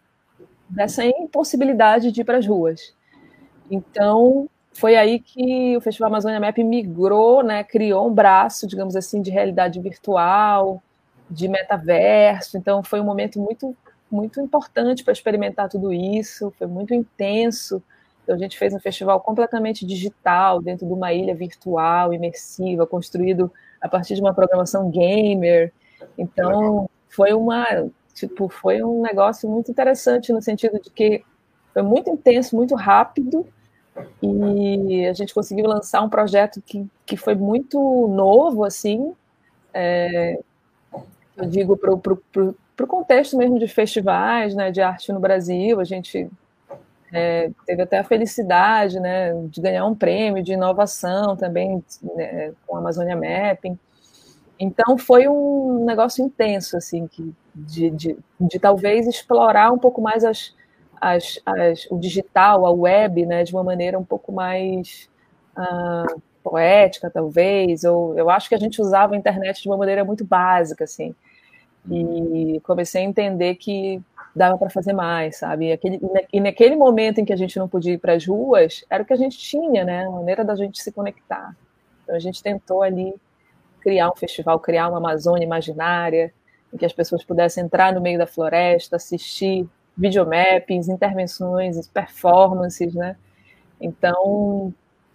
dessa 0.74 1.06
impossibilidade 1.06 2.12
de 2.12 2.22
ir 2.22 2.24
para 2.24 2.38
as 2.38 2.48
ruas. 2.48 2.94
Então, 3.70 4.50
foi 4.74 4.96
aí 4.96 5.20
que 5.20 5.78
o 5.78 5.82
Festival 5.82 6.10
Amazônia 6.10 6.40
Map 6.40 6.58
migrou, 6.58 7.44
né, 7.44 7.64
criou 7.64 8.08
um 8.08 8.14
braço, 8.14 8.68
digamos 8.68 8.96
assim, 8.96 9.22
de 9.22 9.30
realidade 9.30 9.80
virtual, 9.80 10.82
de 11.30 11.48
metaverso. 11.48 12.58
Então, 12.58 12.84
foi 12.84 13.00
um 13.00 13.06
momento 13.06 13.40
muito, 13.40 13.76
muito 14.12 14.42
importante 14.42 15.04
para 15.04 15.14
experimentar 15.14 15.70
tudo 15.70 15.94
isso, 15.94 16.52
foi 16.58 16.68
muito 16.68 16.94
intenso. 16.94 17.82
Então, 18.24 18.36
a 18.36 18.40
gente 18.40 18.58
fez 18.58 18.74
um 18.74 18.80
festival 18.80 19.20
completamente 19.22 19.86
digital, 19.86 20.62
dentro 20.62 20.86
de 20.86 20.94
uma 20.94 21.14
ilha 21.14 21.36
virtual, 21.36 22.14
imersiva, 22.14 22.88
construído 22.88 23.52
a 23.82 23.90
partir 23.90 24.16
de 24.16 24.22
uma 24.22 24.34
programação 24.34 24.90
gamer. 24.90 25.74
Então, 26.18 26.90
foi 27.10 27.34
uma 27.34 27.66
Tipo, 28.14 28.48
foi 28.48 28.84
um 28.84 29.02
negócio 29.02 29.50
muito 29.50 29.72
interessante 29.72 30.32
no 30.32 30.42
sentido 30.42 30.80
de 30.80 30.90
que 30.92 31.24
foi 31.74 31.82
muito 31.82 32.10
intenso, 32.12 32.56
muito 32.56 32.76
rápido, 32.76 33.46
e 34.22 35.06
a 35.08 35.14
gente 35.14 35.34
conseguiu 35.34 35.66
lançar 35.66 36.02
um 36.02 36.10
projeto 36.10 36.62
que, 36.62 36.86
que 37.06 37.18
foi 37.18 37.34
muito 37.34 38.08
novo, 38.08 38.64
assim, 38.64 39.14
é, 39.74 40.40
eu 41.36 41.46
digo 41.48 41.76
para 41.76 41.94
o 41.94 42.88
contexto 42.88 43.36
mesmo 43.36 43.58
de 43.58 43.68
festivais, 43.68 44.54
né, 44.54 44.70
de 44.72 44.82
arte 44.82 45.12
no 45.12 45.20
Brasil, 45.20 45.80
a 45.80 45.84
gente 45.84 46.30
é, 47.14 47.52
teve 47.66 47.84
até 47.84 48.00
a 48.00 48.04
felicidade, 48.04 49.00
né, 49.00 49.34
de 49.48 49.62
ganhar 49.62 49.86
um 49.86 49.96
prêmio 49.96 50.44
de 50.44 50.54
inovação 50.54 51.38
também 51.38 51.84
né, 52.16 52.52
com 52.66 52.76
a 52.76 52.80
Amazônia 52.80 53.16
Mapping, 53.16 53.78
então 54.60 54.98
foi 54.98 55.28
um 55.28 55.84
negócio 55.84 56.24
intenso, 56.24 56.78
assim, 56.78 57.08
que, 57.08 57.34
de, 57.54 57.90
de, 57.90 58.18
de 58.40 58.60
talvez 58.60 59.08
explorar 59.08 59.72
um 59.72 59.78
pouco 59.78 60.02
mais 60.02 60.24
as, 60.24 60.56
as, 61.02 61.40
as, 61.46 61.86
o 61.92 61.98
digital, 61.98 62.66
a 62.66 62.72
web, 62.72 63.26
né, 63.26 63.44
de 63.44 63.54
uma 63.54 63.64
maneira 63.64 64.00
um 64.00 64.06
pouco 64.06 64.32
mais 64.32 65.10
uh, 65.58 66.22
poética, 66.44 67.10
talvez. 67.10 67.84
Ou 67.84 68.18
eu 68.18 68.30
acho 68.30 68.48
que 68.48 68.56
a 68.56 68.60
gente 68.60 68.82
usava 68.82 69.16
a 69.16 69.18
internet 69.18 69.62
de 69.62 69.68
uma 69.68 69.78
maneira 69.78 70.06
muito 70.06 70.24
básica, 70.24 70.84
assim. 70.84 71.14
E 71.92 72.62
comecei 72.64 73.02
a 73.02 73.06
entender 73.06 73.56
que 73.56 74.02
dava 74.36 74.58
para 74.58 74.70
fazer 74.70 74.94
mais, 74.94 75.38
sabe? 75.38 75.68
E, 75.68 75.72
aquele, 75.72 76.00
e 76.32 76.40
naquele 76.40 76.76
momento 76.76 77.20
em 77.20 77.26
que 77.26 77.34
a 77.34 77.36
gente 77.36 77.58
não 77.58 77.68
podia 77.68 77.94
ir 77.94 78.00
para 78.00 78.14
as 78.14 78.26
ruas, 78.26 78.84
era 78.90 79.04
o 79.04 79.06
que 79.06 79.14
a 79.14 79.18
gente 79.18 79.38
tinha, 79.38 79.84
né? 79.84 80.06
A 80.06 80.10
maneira 80.12 80.44
da 80.44 80.56
gente 80.56 80.82
se 80.82 80.92
conectar. 80.92 81.56
Então 82.04 82.16
a 82.16 82.20
gente 82.20 82.42
tentou 82.42 82.82
ali 82.82 83.14
criar 83.82 84.10
um 84.10 84.16
festival, 84.16 84.60
criar 84.60 84.90
uma 84.90 84.98
Amazônia 84.98 85.44
imaginária, 85.44 86.34
em 86.74 86.78
que 86.78 86.86
as 86.86 86.94
pessoas 86.94 87.24
pudessem 87.24 87.64
entrar 87.64 87.94
no 87.94 88.02
meio 88.02 88.18
da 88.18 88.26
floresta, 88.26 88.96
assistir 88.96 89.68
videomappings, 89.96 90.90
intervenções, 90.90 91.88
performances, 91.88 92.96
né? 92.96 93.16
Então, 93.80 94.74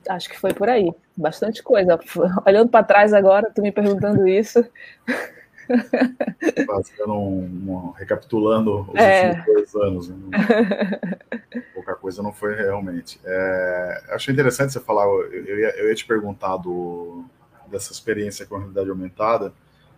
acho 0.09 0.29
que 0.29 0.39
foi 0.39 0.53
por 0.53 0.69
aí. 0.69 0.93
Bastante 1.16 1.62
coisa. 1.62 1.99
Olhando 2.47 2.69
para 2.69 2.85
trás 2.85 3.12
agora, 3.12 3.51
tu 3.53 3.62
me 3.62 3.73
perguntando 3.73 4.29
isso. 4.29 4.64
Fazendo 6.66 7.12
um, 7.12 7.45
um, 7.69 7.91
recapitulando 7.91 8.91
os 8.91 8.95
é. 8.99 9.31
últimos 9.31 9.47
dois 9.47 9.75
anos. 9.75 10.09
Né? 10.09 10.16
Pouca 11.75 11.95
coisa 11.95 12.23
não 12.23 12.33
foi 12.33 12.55
realmente. 12.55 13.21
É, 13.25 14.05
achei 14.11 14.33
interessante 14.33 14.73
você 14.73 14.81
falar, 14.81 15.05
eu, 15.05 15.33
eu, 15.33 15.59
ia, 15.59 15.71
eu 15.79 15.89
ia 15.89 15.95
te 15.95 16.07
perguntar 16.07 16.57
do, 16.57 17.25
dessa 17.71 17.93
experiência 17.93 18.47
com 18.47 18.57
a 18.57 18.59
realidade 18.59 18.91
aumentada, 18.91 19.53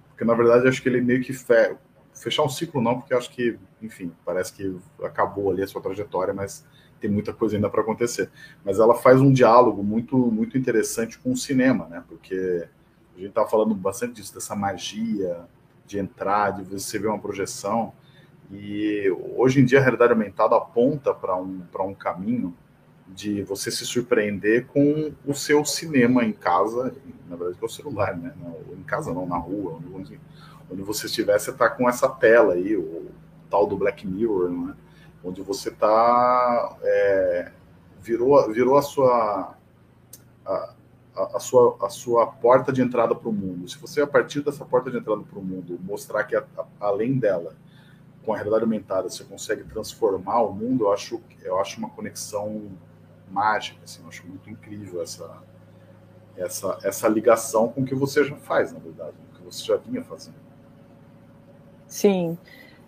porque 0.09 0.25
na 0.25 0.35
verdade 0.35 0.68
acho 0.68 0.83
que 0.83 0.89
ele 0.89 1.01
meio 1.01 1.23
que 1.23 1.33
fe... 1.33 1.75
fechar 2.14 2.43
um 2.43 2.49
ciclo 2.49 2.83
não, 2.83 2.99
porque 2.99 3.14
acho 3.14 3.31
que, 3.31 3.59
enfim, 3.81 4.12
parece 4.25 4.53
que 4.53 4.77
acabou 5.03 5.51
ali 5.51 5.62
a 5.62 5.66
sua 5.66 5.81
trajetória, 5.81 6.35
mas 6.35 6.64
tem 7.01 7.11
muita 7.11 7.33
coisa 7.33 7.57
ainda 7.57 7.71
para 7.71 7.81
acontecer. 7.81 8.31
Mas 8.64 8.79
ela 8.79 8.95
faz 8.95 9.21
um 9.21 9.33
diálogo 9.33 9.83
muito 9.83 10.16
muito 10.16 10.59
interessante 10.59 11.18
com 11.18 11.33
o 11.33 11.37
cinema, 11.37 11.87
né? 11.87 12.05
Porque 12.07 12.68
a 13.14 13.18
gente 13.18 13.31
está 13.31 13.47
falando 13.47 13.75
bastante 13.75 14.14
disso, 14.14 14.35
dessa 14.35 14.55
magia 14.55 15.49
de 15.91 15.99
entrar, 15.99 16.53
de 16.53 16.62
você 16.62 16.99
ver 16.99 17.09
uma 17.09 17.18
projeção. 17.18 17.93
E 18.51 19.11
hoje 19.36 19.61
em 19.61 19.64
dia 19.64 19.80
a 19.80 19.82
realidade 19.82 20.12
aumentada 20.12 20.57
aponta 20.57 21.12
para 21.12 21.36
um, 21.36 21.62
um 21.80 21.95
caminho 21.95 22.57
de 23.09 23.43
você 23.43 23.72
se 23.72 23.84
surpreender 23.84 24.66
com 24.68 25.12
o 25.26 25.34
seu 25.34 25.64
cinema 25.64 26.24
em 26.24 26.32
casa, 26.32 26.95
na 27.28 27.34
verdade 27.34 27.59
com 27.59 27.66
o 27.66 27.70
celular, 27.70 28.16
né? 28.16 28.32
em 28.72 28.82
casa 28.84 29.12
não, 29.12 29.26
na 29.26 29.36
rua, 29.36 29.80
onde, 29.93 30.20
onde 30.70 30.82
você 30.82 31.07
estiver, 31.07 31.38
você 31.38 31.51
está 31.51 31.68
com 31.68 31.88
essa 31.88 32.09
tela 32.09 32.55
aí, 32.55 32.76
o 32.76 33.11
tal 33.51 33.66
do 33.66 33.76
Black 33.76 34.07
Mirror, 34.07 34.49
né? 34.49 34.76
onde 35.24 35.43
você 35.43 35.70
está 35.70 36.76
é, 36.82 37.51
virou, 38.01 38.49
virou 38.53 38.76
a 38.76 38.82
sua 38.82 39.57
a, 41.35 41.41
sua, 41.41 41.77
a 41.81 41.89
sua 41.89 42.27
porta 42.27 42.73
de 42.73 42.83
entrada 42.83 43.14
para 43.14 43.29
o 43.29 43.33
mundo. 43.33 43.68
Se 43.68 43.79
você, 43.79 44.01
a 44.01 44.07
partir 44.07 44.41
dessa 44.43 44.64
porta 44.64 44.91
de 44.91 44.99
entrada 44.99 45.23
para 45.23 45.39
o 45.39 45.43
mundo, 45.43 45.79
mostrar 45.83 46.25
que 46.25 46.37
a, 46.37 46.45
a, 46.57 46.64
além 46.81 47.18
dela, 47.18 47.55
com 48.25 48.33
a 48.33 48.37
realidade 48.37 48.64
aumentada, 48.64 49.09
você 49.09 49.25
consegue 49.25 49.64
transformar 49.64 50.43
o 50.43 50.53
mundo, 50.53 50.85
eu 50.85 50.93
acho, 50.93 51.21
eu 51.43 51.59
acho 51.59 51.79
uma 51.79 51.91
conexão 51.91 52.71
mágica. 53.31 53.81
Assim, 53.85 54.03
eu 54.03 54.09
acho 54.09 54.27
muito 54.27 54.49
incrível 54.51 55.03
essa, 55.03 55.43
essa, 56.37 56.79
essa 56.83 57.09
ligação 57.09 57.68
com 57.68 57.83
o 57.83 57.85
que 57.85 57.95
você 57.95 58.25
já 58.25 58.37
faz, 58.37 58.73
na 58.73 58.79
verdade, 58.79 59.12
com 59.12 59.37
o 59.37 59.39
que 59.39 59.45
você 59.45 59.64
já 59.64 59.77
vinha 59.77 60.03
fazendo. 60.03 60.37
Sim. 61.87 62.39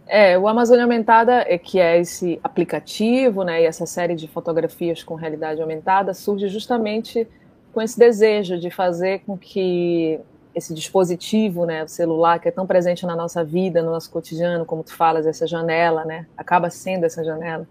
É, 0.07 0.39
o 0.39 0.47
Amazônia 0.47 0.85
Aumentada, 0.85 1.45
é 1.49 1.57
que 1.57 1.79
é 1.79 1.99
esse 1.99 2.39
aplicativo, 2.43 3.45
né, 3.45 3.63
e 3.63 3.65
essa 3.65 3.87
série 3.87 4.15
de 4.15 4.29
fotografias 4.29 5.03
com 5.03 5.15
realidade 5.15 5.63
aumentada, 5.63 6.13
surge 6.13 6.49
justamente 6.49 7.27
com 7.73 7.81
esse 7.81 7.99
desejo 7.99 8.59
de 8.59 8.71
fazer 8.71 9.21
com 9.21 9.37
que 9.37 10.21
esse 10.55 10.75
dispositivo, 10.75 11.65
né, 11.65 11.83
o 11.83 11.89
celular, 11.89 12.39
que 12.39 12.49
é 12.49 12.51
tão 12.51 12.67
presente 12.67 13.07
na 13.07 13.17
nossa 13.17 13.43
vida, 13.43 13.83
no 13.83 13.91
nosso 13.91 14.11
cotidiano, 14.11 14.67
como 14.67 14.83
tu 14.83 14.95
falas, 14.95 15.27
essa 15.27 15.47
janela, 15.47 16.05
né, 16.05 16.27
acaba 16.37 16.69
sendo 16.69 17.05
essa 17.05 17.25
janela, 17.25 17.67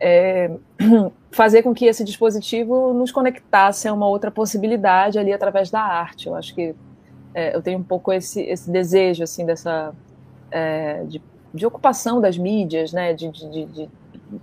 é, 0.00 0.50
fazer 1.30 1.62
com 1.62 1.72
que 1.72 1.86
esse 1.86 2.04
dispositivo 2.04 2.92
nos 2.92 3.12
conectasse 3.12 3.86
a 3.86 3.92
uma 3.92 4.08
outra 4.08 4.30
possibilidade 4.30 5.18
ali 5.18 5.32
através 5.32 5.70
da 5.70 5.80
arte. 5.80 6.26
Eu 6.26 6.34
acho 6.34 6.54
que 6.54 6.74
é, 7.32 7.54
eu 7.54 7.62
tenho 7.62 7.78
um 7.78 7.82
pouco 7.82 8.12
esse, 8.12 8.42
esse 8.42 8.70
desejo 8.70 9.22
assim 9.22 9.44
dessa 9.44 9.92
é, 10.50 11.02
de, 11.04 11.20
de, 11.52 11.66
ocupação 11.66 12.20
das 12.20 12.38
mídias, 12.38 12.92
né? 12.92 13.12
De, 13.12 13.28
de, 13.30 13.64
de, 13.66 13.88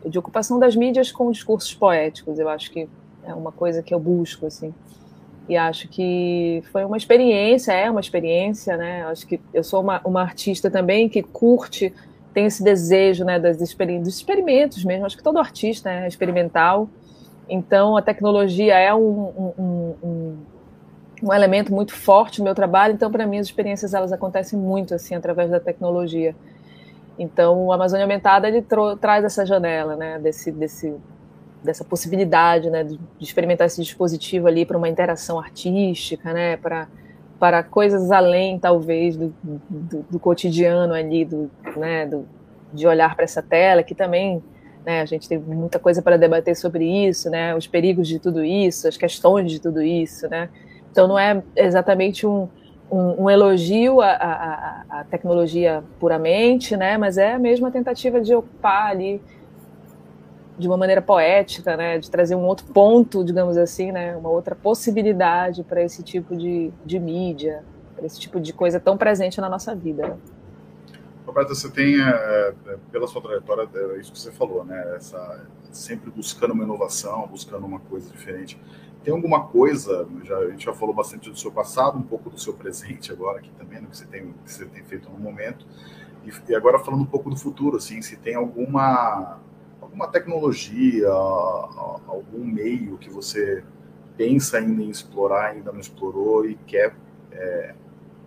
de, 0.05 0.19
ocupação 0.19 0.59
das 0.59 0.75
mídias 0.75 1.11
com 1.11 1.31
discursos 1.31 1.73
poéticos. 1.73 2.37
Eu 2.37 2.49
acho 2.49 2.69
que 2.71 2.89
é 3.23 3.33
uma 3.33 3.51
coisa 3.51 3.81
que 3.81 3.93
eu 3.93 3.99
busco 3.99 4.45
assim. 4.45 4.73
E 5.49 5.57
acho 5.57 5.87
que 5.87 6.63
foi 6.71 6.85
uma 6.85 6.97
experiência, 6.97 7.73
é 7.73 7.89
uma 7.89 7.99
experiência, 7.99 8.77
né? 8.77 9.03
Acho 9.05 9.27
que 9.27 9.39
eu 9.53 9.63
sou 9.63 9.81
uma, 9.81 9.99
uma 10.05 10.21
artista 10.21 10.69
também 10.69 11.09
que 11.09 11.21
curte 11.21 11.93
tem 12.33 12.45
esse 12.45 12.63
desejo 12.63 13.25
né, 13.25 13.37
das 13.39 13.59
experi 13.59 13.99
dos 13.99 14.15
experimentos 14.15 14.83
mesmo. 14.85 15.05
Acho 15.05 15.17
que 15.17 15.23
todo 15.23 15.37
artista 15.37 15.91
é 15.91 16.07
experimental. 16.07 16.89
Então, 17.49 17.97
a 17.97 18.01
tecnologia 18.01 18.77
é 18.77 18.93
um, 18.93 19.53
um, 19.57 19.95
um, 20.01 20.37
um 21.23 21.33
elemento 21.33 21.73
muito 21.73 21.93
forte 21.93 22.39
no 22.39 22.45
meu 22.45 22.55
trabalho. 22.55 22.93
Então, 22.93 23.11
para 23.11 23.27
mim, 23.27 23.37
as 23.37 23.47
experiências 23.47 23.93
elas 23.93 24.13
acontecem 24.13 24.57
muito 24.57 24.95
assim 24.95 25.15
através 25.15 25.49
da 25.49 25.59
tecnologia. 25.59 26.33
Então, 27.19 27.65
o 27.65 27.73
Amazônia 27.73 28.05
Aumentada 28.05 28.47
ele 28.47 28.65
traz 28.99 29.23
essa 29.23 29.45
janela, 29.45 29.95
né, 29.95 30.17
desse, 30.17 30.51
desse, 30.51 30.95
dessa 31.63 31.83
possibilidade, 31.83 32.69
né, 32.69 32.83
de, 32.83 32.99
experimentar 33.19 33.67
esse 33.67 33.81
dispositivo 33.81 34.47
ali 34.47 34.65
para 34.65 34.77
uma 34.77 34.89
interação 34.89 35.39
artística, 35.39 36.33
né, 36.33 36.57
para 36.57 36.87
para 37.39 37.63
coisas 37.63 38.11
além, 38.11 38.59
talvez, 38.59 39.17
do, 39.17 39.33
do, 39.41 40.05
do 40.11 40.19
cotidiano 40.19 40.93
ali, 40.93 41.25
do, 41.25 41.49
né, 41.75 42.05
do, 42.05 42.27
de 42.71 42.85
olhar 42.85 43.15
para 43.15 43.23
essa 43.23 43.41
tela, 43.41 43.81
que 43.81 43.95
também 43.95 44.43
né, 44.85 45.01
a 45.01 45.05
gente 45.05 45.27
tem 45.27 45.39
muita 45.39 45.79
coisa 45.79 46.03
para 46.03 46.17
debater 46.17 46.55
sobre 46.55 46.85
isso, 46.85 47.31
né, 47.31 47.55
os 47.55 47.65
perigos 47.65 48.07
de 48.07 48.19
tudo 48.19 48.43
isso, 48.43 48.87
as 48.87 48.95
questões 48.95 49.51
de 49.51 49.59
tudo 49.59 49.81
isso, 49.81 50.29
né. 50.29 50.49
Então 50.91 51.07
não 51.07 51.17
é 51.17 51.41
exatamente 51.55 52.27
um, 52.27 52.47
um, 52.91 53.23
um 53.23 53.29
elogio 53.29 54.01
à, 54.01 54.11
à, 54.11 54.85
à, 54.99 55.03
tecnologia 55.05 55.83
puramente, 55.99 56.77
né, 56.77 56.95
mas 56.95 57.17
é 57.17 57.33
a 57.33 57.39
mesma 57.39 57.71
tentativa 57.71 58.21
de 58.21 58.35
ocupar 58.35 58.91
ali 58.91 59.19
de 60.61 60.67
uma 60.67 60.77
maneira 60.77 61.01
poética, 61.01 61.75
né, 61.75 61.97
de 61.97 62.09
trazer 62.09 62.35
um 62.35 62.45
outro 62.45 62.65
ponto, 62.67 63.25
digamos 63.25 63.57
assim, 63.57 63.91
né, 63.91 64.15
uma 64.15 64.29
outra 64.29 64.55
possibilidade 64.55 65.63
para 65.63 65.81
esse 65.81 66.03
tipo 66.03 66.35
de, 66.35 66.71
de 66.85 66.99
mídia, 66.99 67.63
para 67.95 68.05
esse 68.05 68.19
tipo 68.19 68.39
de 68.39 68.53
coisa 68.53 68.79
tão 68.79 68.95
presente 68.95 69.41
na 69.41 69.49
nossa 69.49 69.75
vida. 69.75 70.07
Né? 70.07 70.17
Roberta, 71.25 71.55
você 71.55 71.69
tem, 71.69 71.99
é, 71.99 72.53
é, 72.67 72.77
pela 72.91 73.07
sua 73.07 73.21
trajetória, 73.21 73.67
é 73.73 73.99
isso 73.99 74.11
que 74.11 74.19
você 74.19 74.31
falou, 74.31 74.63
né, 74.63 74.95
essa, 74.95 75.45
sempre 75.71 76.11
buscando 76.11 76.53
uma 76.53 76.63
inovação, 76.63 77.27
buscando 77.27 77.65
uma 77.65 77.79
coisa 77.79 78.09
diferente. 78.11 78.61
Tem 79.03 79.11
alguma 79.11 79.47
coisa, 79.47 80.07
já, 80.23 80.37
a 80.37 80.49
gente 80.51 80.63
já 80.63 80.73
falou 80.73 80.93
bastante 80.93 81.27
do 81.29 81.37
seu 81.37 81.51
passado, 81.51 81.97
um 81.97 82.03
pouco 82.03 82.29
do 82.29 82.39
seu 82.39 82.53
presente 82.53 83.11
agora 83.11 83.39
aqui 83.39 83.49
também, 83.57 83.81
no 83.81 83.87
que 83.87 83.97
você 83.97 84.05
tem, 84.05 84.33
que 84.45 84.51
você 84.51 84.65
tem 84.65 84.83
feito 84.83 85.09
no 85.09 85.17
momento, 85.17 85.65
e, 86.23 86.51
e 86.51 86.55
agora 86.55 86.77
falando 86.77 87.01
um 87.01 87.05
pouco 87.05 87.31
do 87.31 87.35
futuro, 87.35 87.77
assim, 87.77 87.99
se 88.03 88.15
tem 88.15 88.35
alguma 88.35 89.39
alguma 89.91 90.07
tecnologia, 90.07 91.09
algum 91.09 92.45
meio 92.45 92.97
que 92.97 93.09
você 93.09 93.61
pensa 94.17 94.57
ainda 94.57 94.81
em 94.81 94.89
explorar, 94.89 95.51
ainda 95.51 95.71
não 95.71 95.79
explorou 95.79 96.45
e 96.45 96.55
quer, 96.65 96.95
é, 97.31 97.75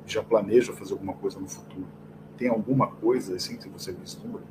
já 0.06 0.22
planeja 0.22 0.74
fazer 0.74 0.92
alguma 0.92 1.14
coisa 1.14 1.40
no 1.40 1.48
futuro? 1.48 1.86
Tem 2.36 2.48
alguma 2.48 2.88
coisa 2.88 3.36
assim 3.36 3.56
que 3.56 3.68
você 3.68 3.92
vislumbra? 3.92 4.42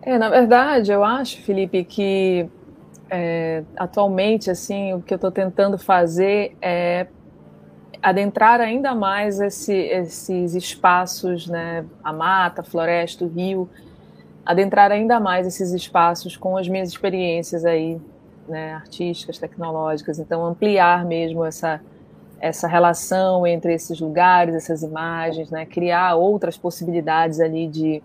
É, 0.00 0.16
na 0.16 0.30
verdade, 0.30 0.90
eu 0.90 1.04
acho, 1.04 1.42
Felipe, 1.42 1.84
que 1.84 2.48
é, 3.10 3.62
atualmente, 3.76 4.50
assim, 4.50 4.94
o 4.94 5.02
que 5.02 5.12
eu 5.12 5.16
estou 5.16 5.30
tentando 5.30 5.76
fazer 5.76 6.56
é 6.62 7.08
adentrar 8.02 8.62
ainda 8.62 8.94
mais 8.94 9.38
esse, 9.40 9.74
esses 9.74 10.54
espaços, 10.54 11.46
né, 11.46 11.84
a 12.02 12.14
mata, 12.14 12.62
a 12.62 12.64
floresta, 12.64 13.26
o 13.26 13.28
rio, 13.28 13.68
adentrar 14.44 14.90
ainda 14.90 15.20
mais 15.20 15.46
esses 15.46 15.72
espaços 15.72 16.36
com 16.36 16.56
as 16.56 16.68
minhas 16.68 16.88
experiências 16.88 17.64
aí, 17.64 18.00
né, 18.48 18.74
artísticas, 18.74 19.38
tecnológicas. 19.38 20.18
Então, 20.18 20.44
ampliar 20.44 21.04
mesmo 21.04 21.44
essa 21.44 21.80
essa 22.40 22.66
relação 22.66 23.46
entre 23.46 23.74
esses 23.74 24.00
lugares, 24.00 24.54
essas 24.54 24.82
imagens, 24.82 25.50
né, 25.50 25.66
criar 25.66 26.14
outras 26.14 26.56
possibilidades 26.56 27.38
ali 27.38 27.68
de, 27.68 28.02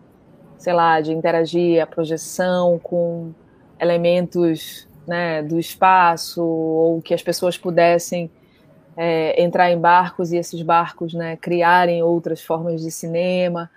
sei 0.58 0.74
lá, 0.74 1.00
de 1.00 1.14
interagir 1.14 1.82
a 1.82 1.88
projeção 1.88 2.78
com 2.78 3.32
elementos 3.80 4.88
né, 5.08 5.42
do 5.42 5.58
espaço 5.58 6.44
ou 6.44 7.02
que 7.02 7.14
as 7.14 7.24
pessoas 7.24 7.58
pudessem 7.58 8.30
é, 8.98 9.42
entrar 9.42 9.72
em 9.72 9.80
barcos 9.80 10.32
e 10.32 10.38
esses 10.38 10.62
barcos 10.62 11.14
né, 11.14 11.38
criarem 11.38 12.04
outras 12.04 12.42
formas 12.42 12.82
de 12.82 12.92
cinema. 12.92 13.70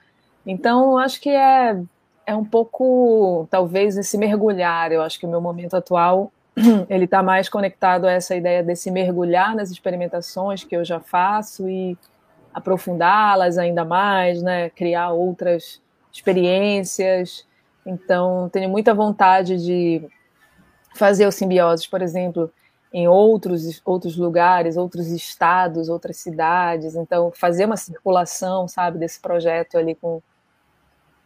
Então, 0.45 0.99
acho 0.99 1.21
que 1.21 1.31
é 1.31 1.81
é 2.29 2.37
um 2.37 2.45
pouco, 2.45 3.49
talvez, 3.51 3.97
esse 3.97 4.19
mergulhar. 4.19 4.93
Eu 4.93 5.01
acho 5.01 5.19
que 5.19 5.25
o 5.25 5.29
meu 5.31 5.41
momento 5.41 5.75
atual 5.75 6.31
ele 6.91 7.07
está 7.07 7.23
mais 7.23 7.49
conectado 7.49 8.05
a 8.05 8.13
essa 8.13 8.37
ideia 8.37 8.63
desse 8.63 8.91
mergulhar 8.91 9.57
nas 9.57 9.71
experimentações 9.71 10.63
que 10.63 10.77
eu 10.77 10.85
já 10.85 11.01
faço 11.01 11.67
e 11.71 11.97
aprofundá-las 12.53 13.57
ainda 13.57 13.83
mais, 13.83 14.43
né? 14.43 14.69
Criar 14.69 15.11
outras 15.11 15.81
experiências. 16.13 17.47
Então, 17.87 18.51
tenho 18.53 18.69
muita 18.69 18.93
vontade 18.93 19.57
de 19.57 20.07
fazer 20.95 21.27
o 21.27 21.33
simbioses, 21.33 21.87
por 21.87 22.03
exemplo, 22.03 22.53
em 22.93 23.09
outros 23.09 23.81
outros 23.87 24.19
lugares, 24.19 24.77
outros 24.77 25.07
estados, 25.07 25.89
outras 25.89 26.19
cidades. 26.19 26.95
Então, 26.95 27.33
fazer 27.35 27.65
uma 27.65 27.79
circulação, 27.79 28.69
sabe, 28.69 28.99
desse 28.99 29.19
projeto 29.19 29.79
ali 29.79 29.95
com 29.95 30.21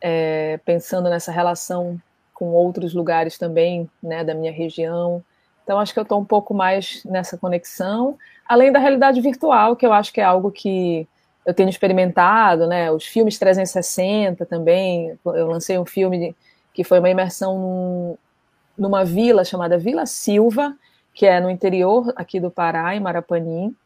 é, 0.02 0.58
pensando 0.64 1.08
nessa 1.08 1.30
relação 1.30 1.98
com 2.34 2.46
outros 2.46 2.92
lugares 2.92 3.38
também, 3.38 3.88
né, 4.02 4.24
da 4.24 4.34
minha 4.34 4.50
região. 4.50 5.22
Então, 5.62 5.78
acho 5.78 5.94
que 5.94 6.00
eu 6.00 6.02
estou 6.02 6.20
um 6.20 6.24
pouco 6.24 6.52
mais 6.52 7.04
nessa 7.04 7.38
conexão, 7.38 8.18
além 8.48 8.72
da 8.72 8.80
realidade 8.80 9.20
virtual, 9.20 9.76
que 9.76 9.86
eu 9.86 9.92
acho 9.92 10.12
que 10.12 10.20
é 10.20 10.24
algo 10.24 10.50
que 10.50 11.06
eu 11.46 11.54
tenho 11.54 11.68
experimentado, 11.68 12.66
né, 12.66 12.90
os 12.90 13.04
filmes 13.04 13.38
360 13.38 14.44
também. 14.44 15.16
Eu 15.24 15.46
lancei 15.46 15.78
um 15.78 15.86
filme 15.86 16.34
que 16.74 16.82
foi 16.82 16.98
uma 16.98 17.10
imersão 17.10 17.58
num, 17.58 18.18
numa 18.76 19.04
vila 19.04 19.44
chamada 19.44 19.78
Vila 19.78 20.04
Silva, 20.04 20.76
que 21.14 21.26
é 21.26 21.40
no 21.40 21.50
interior 21.50 22.12
aqui 22.16 22.40
do 22.40 22.50
Pará, 22.50 22.96
em 22.96 23.00
Marapanim, 23.00 23.76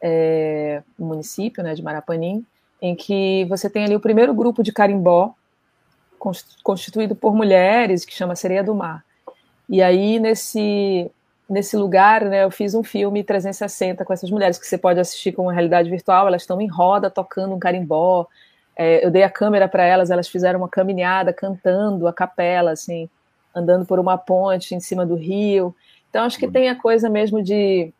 é, 0.00 0.82
município 0.96 1.64
né, 1.64 1.74
de 1.74 1.82
Marapanim, 1.82 2.44
em 2.80 2.94
que 2.94 3.44
você 3.46 3.68
tem 3.68 3.84
ali 3.84 3.96
o 3.96 4.00
primeiro 4.00 4.32
grupo 4.32 4.62
de 4.62 4.70
carimbó 4.70 5.34
constituído 6.62 7.14
por 7.14 7.34
mulheres, 7.34 8.04
que 8.04 8.14
chama 8.14 8.36
Sereia 8.36 8.62
do 8.62 8.74
Mar. 8.74 9.04
E 9.68 9.82
aí, 9.82 10.18
nesse, 10.18 11.10
nesse 11.48 11.76
lugar, 11.76 12.24
né, 12.24 12.44
eu 12.44 12.50
fiz 12.50 12.74
um 12.74 12.82
filme 12.82 13.22
360 13.22 14.04
com 14.04 14.12
essas 14.12 14.30
mulheres, 14.30 14.58
que 14.58 14.66
você 14.66 14.78
pode 14.78 14.98
assistir 14.98 15.32
com 15.32 15.42
uma 15.42 15.52
realidade 15.52 15.90
virtual, 15.90 16.26
elas 16.26 16.42
estão 16.42 16.60
em 16.60 16.66
roda, 16.66 17.10
tocando 17.10 17.54
um 17.54 17.58
carimbó, 17.58 18.26
é, 18.78 19.04
eu 19.04 19.10
dei 19.10 19.24
a 19.24 19.30
câmera 19.30 19.66
para 19.68 19.84
elas, 19.84 20.08
elas 20.08 20.28
fizeram 20.28 20.60
uma 20.60 20.68
caminhada, 20.68 21.32
cantando 21.32 22.06
a 22.06 22.12
capela, 22.12 22.70
assim, 22.70 23.10
andando 23.52 23.84
por 23.84 23.98
uma 23.98 24.16
ponte 24.16 24.72
em 24.72 24.78
cima 24.78 25.04
do 25.04 25.16
rio. 25.16 25.74
Então, 26.08 26.24
acho 26.24 26.38
que 26.38 26.46
uhum. 26.46 26.52
tem 26.52 26.68
a 26.68 26.76
coisa 26.76 27.10
mesmo 27.10 27.42
de, 27.42 27.92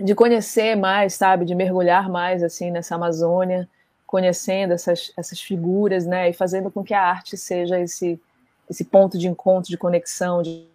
de 0.00 0.14
conhecer 0.14 0.74
mais, 0.74 1.14
sabe, 1.14 1.44
de 1.44 1.54
mergulhar 1.54 2.08
mais, 2.08 2.42
assim, 2.42 2.72
nessa 2.72 2.96
Amazônia, 2.96 3.68
conhecendo 4.06 4.72
essas, 4.72 5.12
essas 5.16 5.40
figuras, 5.40 6.06
né, 6.06 6.30
e 6.30 6.32
fazendo 6.32 6.70
com 6.70 6.84
que 6.84 6.94
a 6.94 7.02
arte 7.02 7.36
seja 7.36 7.80
esse, 7.80 8.20
esse 8.68 8.84
ponto 8.84 9.18
de 9.18 9.26
encontro, 9.26 9.70
de 9.70 9.76
conexão, 9.76 10.42
de 10.42 10.68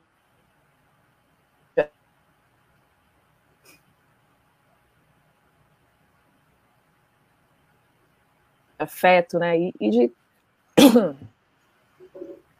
afeto, 8.77 9.39
né, 9.39 9.57
e, 9.59 9.73
e 9.79 9.89
de... 9.89 10.11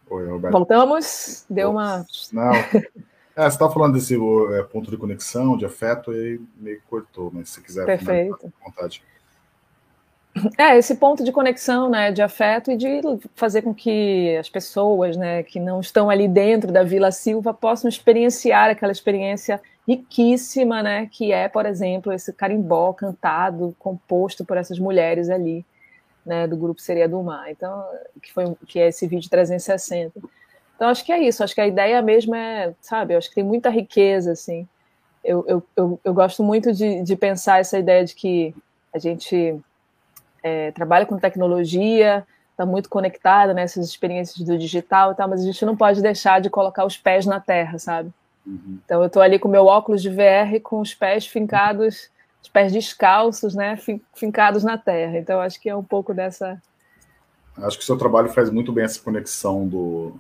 Oi, 0.10 0.28
Roberto. 0.28 0.52
Voltamos, 0.52 1.46
deu 1.50 1.72
uma... 1.72 2.06
Não, 2.32 2.54
é, 2.54 3.44
você 3.44 3.48
estava 3.48 3.72
falando 3.72 3.94
desse 3.94 4.16
é, 4.16 4.64
ponto 4.64 4.92
de 4.92 4.98
conexão, 4.98 5.58
de 5.58 5.66
afeto, 5.66 6.14
e 6.14 6.42
meio 6.58 6.82
cortou, 6.90 7.32
mas 7.34 7.50
se 7.50 7.62
quiser... 7.62 7.86
Perfeito. 7.86 8.52
vontade. 8.64 9.04
É, 10.58 10.78
esse 10.78 10.96
ponto 10.96 11.24
de 11.24 11.32
conexão, 11.32 11.90
né, 11.90 12.12
de 12.12 12.22
afeto 12.22 12.72
e 12.72 12.78
de 12.78 13.02
fazer 13.36 13.62
com 13.62 13.74
que 13.74 14.36
as 14.38 14.50
pessoas, 14.50 15.18
né, 15.18 15.44
que 15.44 15.60
não 15.60 15.80
estão 15.80 16.10
ali 16.10 16.28
dentro 16.28 16.72
da 16.72 16.84
Vila 16.84 17.12
Silva 17.12 17.54
possam 17.54 17.90
experienciar 17.90 18.70
aquela 18.70 18.92
experiência 18.92 19.62
riquíssima, 19.88 20.84
né, 20.84 21.08
que 21.12 21.32
é, 21.32 21.48
por 21.48 21.66
exemplo, 21.66 22.14
esse 22.14 22.32
carimbó 22.32 22.94
cantado, 22.94 23.76
composto 23.80 24.46
por 24.46 24.58
essas 24.58 24.78
mulheres 24.78 25.30
ali, 25.30 25.66
né, 26.26 26.48
do 26.48 26.56
grupo 26.56 26.82
Seria 26.82 27.10
do 27.10 27.22
Mar. 27.24 27.50
Então, 27.50 27.84
que 28.22 28.32
foi 28.32 28.46
que 28.68 28.80
é 28.80 28.90
esse 28.90 29.08
vídeo 29.08 29.30
360. 29.30 30.20
Então, 30.76 30.88
acho 30.90 31.04
que 31.04 31.12
é 31.12 31.20
isso. 31.20 31.44
Acho 31.44 31.56
que 31.56 31.62
a 31.62 31.68
ideia 31.68 32.02
mesmo 32.02 32.36
é, 32.36 32.74
sabe, 32.82 33.14
eu 33.14 33.18
acho 33.18 33.30
que 33.30 33.36
tem 33.36 33.44
muita 33.44 33.70
riqueza, 33.70 34.32
assim. 34.32 34.68
Eu, 35.24 35.44
eu, 35.48 35.64
eu, 35.76 36.00
eu 36.04 36.14
gosto 36.14 36.44
muito 36.44 36.72
de, 36.72 37.02
de 37.04 37.16
pensar 37.16 37.60
essa 37.60 37.78
ideia 37.78 38.06
de 38.06 38.16
que 38.16 38.56
a 38.94 39.00
gente 39.00 39.60
é, 40.44 40.72
trabalha 40.72 41.06
com 41.06 41.18
tecnologia, 41.18 42.26
está 42.52 42.66
muito 42.66 42.90
conectada 42.90 43.54
nessas 43.54 43.88
experiências 43.88 44.46
do 44.46 44.58
digital 44.58 45.12
e 45.12 45.16
tal, 45.16 45.30
mas 45.30 45.42
a 45.42 45.46
gente 45.46 45.66
não 45.66 45.78
pode 45.78 46.02
deixar 46.02 46.42
de 46.42 46.50
colocar 46.50 46.86
os 46.86 46.98
pés 46.98 47.26
na 47.26 47.40
terra, 47.40 47.80
sabe? 47.80 48.12
Uhum. 48.46 48.80
Então 48.84 49.02
eu 49.02 49.08
estou 49.08 49.22
ali 49.22 49.40
com 49.40 49.48
meu 49.48 49.66
óculos 49.66 50.02
de 50.02 50.10
VR 50.10 50.60
com 50.62 50.82
os 50.82 50.94
pés 50.94 51.26
fincados, 51.26 52.10
os 52.42 52.50
pés 52.50 52.72
descalços, 52.72 53.56
né, 53.56 53.78
fincados 54.14 54.64
na 54.64 54.78
terra. 54.78 55.18
Então 55.18 55.40
acho 55.40 55.60
que 55.60 55.70
é 55.70 55.76
um 55.76 55.84
pouco 55.84 56.14
dessa. 56.14 56.62
Acho 57.58 57.78
que 57.78 57.84
o 57.84 57.86
seu 57.86 57.98
trabalho 57.98 58.30
faz 58.30 58.50
muito 58.50 58.72
bem 58.72 58.86
essa 58.86 59.02
conexão 59.02 59.68
do 59.68 60.16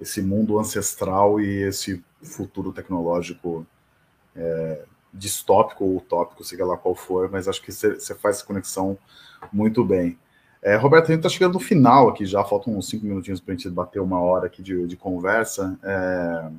esse 0.00 0.20
mundo 0.20 0.58
ancestral 0.58 1.40
e 1.40 1.62
esse 1.62 2.02
futuro 2.22 2.72
tecnológico 2.72 3.64
é, 4.34 4.84
distópico 5.14 5.84
ou 5.84 5.96
utópico, 5.98 6.42
seja 6.42 6.66
lá 6.66 6.76
qual 6.76 6.94
for, 6.94 7.30
mas 7.30 7.46
acho 7.46 7.62
que 7.62 7.72
você 7.72 8.14
faz 8.16 8.36
essa 8.36 8.46
conexão 8.46 8.98
muito 9.52 9.84
bem. 9.84 10.18
É, 10.60 10.76
Roberto, 10.76 11.04
a 11.04 11.08
gente 11.08 11.18
está 11.18 11.28
chegando 11.28 11.54
no 11.54 11.60
final 11.60 12.08
aqui 12.08 12.24
já, 12.24 12.42
faltam 12.42 12.76
uns 12.76 12.88
cinco 12.88 13.06
minutinhos 13.06 13.38
para 13.38 13.52
a 13.52 13.56
gente 13.56 13.68
bater 13.68 14.00
uma 14.00 14.18
hora 14.20 14.46
aqui 14.46 14.62
de, 14.62 14.86
de 14.86 14.96
conversa. 14.96 15.78
É, 15.82 16.50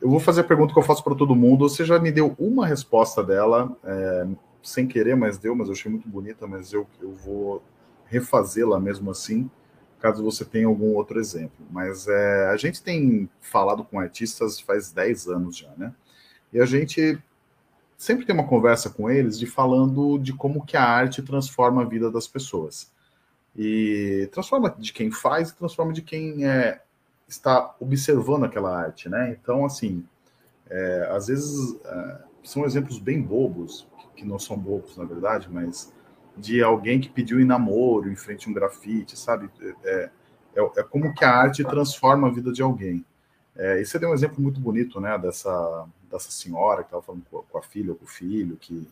eu 0.00 0.08
vou 0.08 0.20
fazer 0.20 0.40
a 0.40 0.44
pergunta 0.44 0.72
que 0.72 0.78
eu 0.78 0.84
faço 0.84 1.04
para 1.04 1.14
todo 1.14 1.34
mundo. 1.34 1.68
Você 1.68 1.84
já 1.84 1.98
me 1.98 2.10
deu 2.10 2.34
uma 2.38 2.66
resposta 2.66 3.22
dela, 3.22 3.76
é, 3.84 4.26
sem 4.62 4.86
querer, 4.86 5.16
mas 5.16 5.36
deu, 5.36 5.54
mas 5.54 5.68
eu 5.68 5.74
achei 5.74 5.90
muito 5.90 6.08
bonita, 6.08 6.46
mas 6.46 6.72
eu, 6.72 6.86
eu 7.00 7.12
vou 7.12 7.62
refazê-la 8.06 8.78
mesmo 8.78 9.10
assim, 9.10 9.50
caso 9.98 10.22
você 10.22 10.44
tenha 10.44 10.66
algum 10.66 10.94
outro 10.94 11.18
exemplo. 11.18 11.66
Mas 11.70 12.06
é, 12.06 12.46
a 12.48 12.56
gente 12.56 12.82
tem 12.82 13.28
falado 13.40 13.82
com 13.84 13.98
artistas 13.98 14.60
faz 14.60 14.92
10 14.92 15.28
anos 15.28 15.56
já, 15.56 15.70
né? 15.76 15.92
E 16.52 16.60
a 16.60 16.66
gente 16.66 17.18
sempre 18.02 18.26
tem 18.26 18.34
uma 18.34 18.48
conversa 18.48 18.90
com 18.90 19.08
eles 19.08 19.38
de 19.38 19.46
falando 19.46 20.18
de 20.18 20.32
como 20.32 20.66
que 20.66 20.76
a 20.76 20.82
arte 20.82 21.22
transforma 21.22 21.82
a 21.82 21.84
vida 21.84 22.10
das 22.10 22.26
pessoas. 22.26 22.90
E 23.56 24.28
transforma 24.32 24.74
de 24.76 24.92
quem 24.92 25.12
faz 25.12 25.50
e 25.50 25.56
transforma 25.56 25.92
de 25.92 26.02
quem 26.02 26.44
é, 26.44 26.82
está 27.28 27.76
observando 27.78 28.42
aquela 28.42 28.76
arte, 28.76 29.08
né? 29.08 29.38
Então, 29.40 29.64
assim, 29.64 30.04
é, 30.68 31.10
às 31.12 31.28
vezes 31.28 31.78
é, 31.84 32.18
são 32.42 32.64
exemplos 32.64 32.98
bem 32.98 33.22
bobos, 33.22 33.86
que 34.16 34.24
não 34.24 34.38
são 34.38 34.58
bobos, 34.58 34.96
na 34.96 35.04
verdade, 35.04 35.46
mas 35.48 35.92
de 36.36 36.60
alguém 36.60 37.00
que 37.00 37.08
pediu 37.08 37.40
em 37.40 37.44
namoro 37.44 38.10
em 38.10 38.16
frente 38.16 38.48
a 38.48 38.50
um 38.50 38.54
grafite, 38.54 39.16
sabe? 39.16 39.48
É, 39.84 40.10
é, 40.56 40.70
é 40.78 40.82
como 40.82 41.14
que 41.14 41.24
a 41.24 41.30
arte 41.30 41.62
transforma 41.62 42.26
a 42.26 42.32
vida 42.32 42.52
de 42.52 42.62
alguém. 42.62 43.06
É, 43.54 43.80
e 43.80 43.86
você 43.86 43.96
deu 43.96 44.10
um 44.10 44.14
exemplo 44.14 44.42
muito 44.42 44.58
bonito, 44.58 45.00
né, 45.00 45.16
dessa, 45.18 45.86
dessa 46.12 46.30
senhora 46.30 46.82
que 46.82 46.88
estava 46.88 47.02
falando 47.02 47.24
com, 47.30 47.58
a 47.58 47.62
filha 47.62 47.90
ou 47.90 47.96
com 47.96 48.04
o 48.04 48.08
filho, 48.08 48.56
que, 48.60 48.86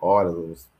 olha, 0.00 0.30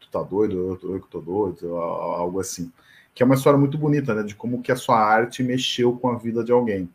tu 0.00 0.08
tá 0.10 0.22
doido, 0.22 0.78
eu, 0.82 0.94
eu 0.94 1.00
tô 1.00 1.20
doido, 1.20 1.76
algo 1.76 2.40
assim. 2.40 2.72
Que 3.14 3.22
é 3.22 3.26
uma 3.26 3.34
história 3.34 3.58
muito 3.58 3.76
bonita, 3.78 4.14
né, 4.14 4.22
de 4.22 4.34
como 4.34 4.62
que 4.62 4.72
a 4.72 4.76
sua 4.76 4.98
arte 4.98 5.42
mexeu 5.42 5.96
com 5.96 6.08
a 6.08 6.16
vida 6.16 6.42
de 6.42 6.50
alguém. 6.50 6.88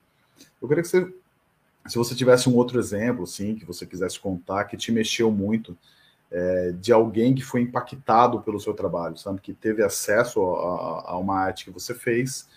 Eu 0.61 0.67
queria 0.67 0.83
que 0.83 0.89
você, 0.89 1.13
se 1.87 1.97
você 1.97 2.15
tivesse 2.15 2.49
um 2.49 2.55
outro 2.55 2.79
exemplo, 2.79 3.23
assim, 3.23 3.55
que 3.55 3.65
você 3.65 3.85
quisesse 3.85 4.19
contar, 4.19 4.65
que 4.65 4.75
te 4.75 4.91
mexeu 4.91 5.31
muito, 5.31 5.77
é, 6.31 6.73
de 6.73 6.91
alguém 6.91 7.33
que 7.33 7.43
foi 7.43 7.61
impactado 7.61 8.41
pelo 8.41 8.59
seu 8.59 8.73
trabalho, 8.73 9.17
sabe, 9.17 9.39
que 9.39 9.53
teve 9.53 9.83
acesso 9.83 10.43
a, 10.43 11.11
a 11.11 11.17
uma 11.17 11.39
arte 11.39 11.65
que 11.65 11.71
você 11.71 11.93
fez 11.93 12.47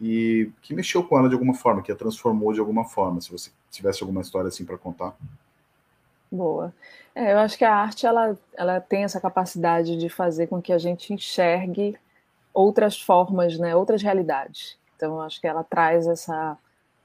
e 0.00 0.50
que 0.62 0.74
mexeu 0.74 1.04
com 1.04 1.18
ela 1.18 1.28
de 1.28 1.34
alguma 1.34 1.54
forma, 1.54 1.82
que 1.82 1.92
a 1.92 1.96
transformou 1.96 2.52
de 2.52 2.60
alguma 2.60 2.84
forma. 2.84 3.20
Se 3.20 3.30
você 3.30 3.50
tivesse 3.70 4.02
alguma 4.02 4.22
história 4.22 4.48
assim 4.48 4.64
para 4.64 4.78
contar. 4.78 5.14
Boa. 6.30 6.72
É, 7.14 7.32
eu 7.32 7.38
acho 7.38 7.58
que 7.58 7.64
a 7.64 7.74
arte 7.74 8.06
ela, 8.06 8.38
ela 8.56 8.80
tem 8.80 9.02
essa 9.04 9.20
capacidade 9.20 9.96
de 9.96 10.08
fazer 10.08 10.46
com 10.46 10.62
que 10.62 10.72
a 10.72 10.78
gente 10.78 11.12
enxergue 11.12 11.96
outras 12.54 13.00
formas, 13.00 13.58
né, 13.58 13.74
outras 13.74 14.02
realidades. 14.02 14.76
Então, 14.96 15.14
eu 15.14 15.20
acho 15.22 15.40
que 15.40 15.46
ela 15.46 15.64
traz 15.64 16.06
essa, 16.06 16.56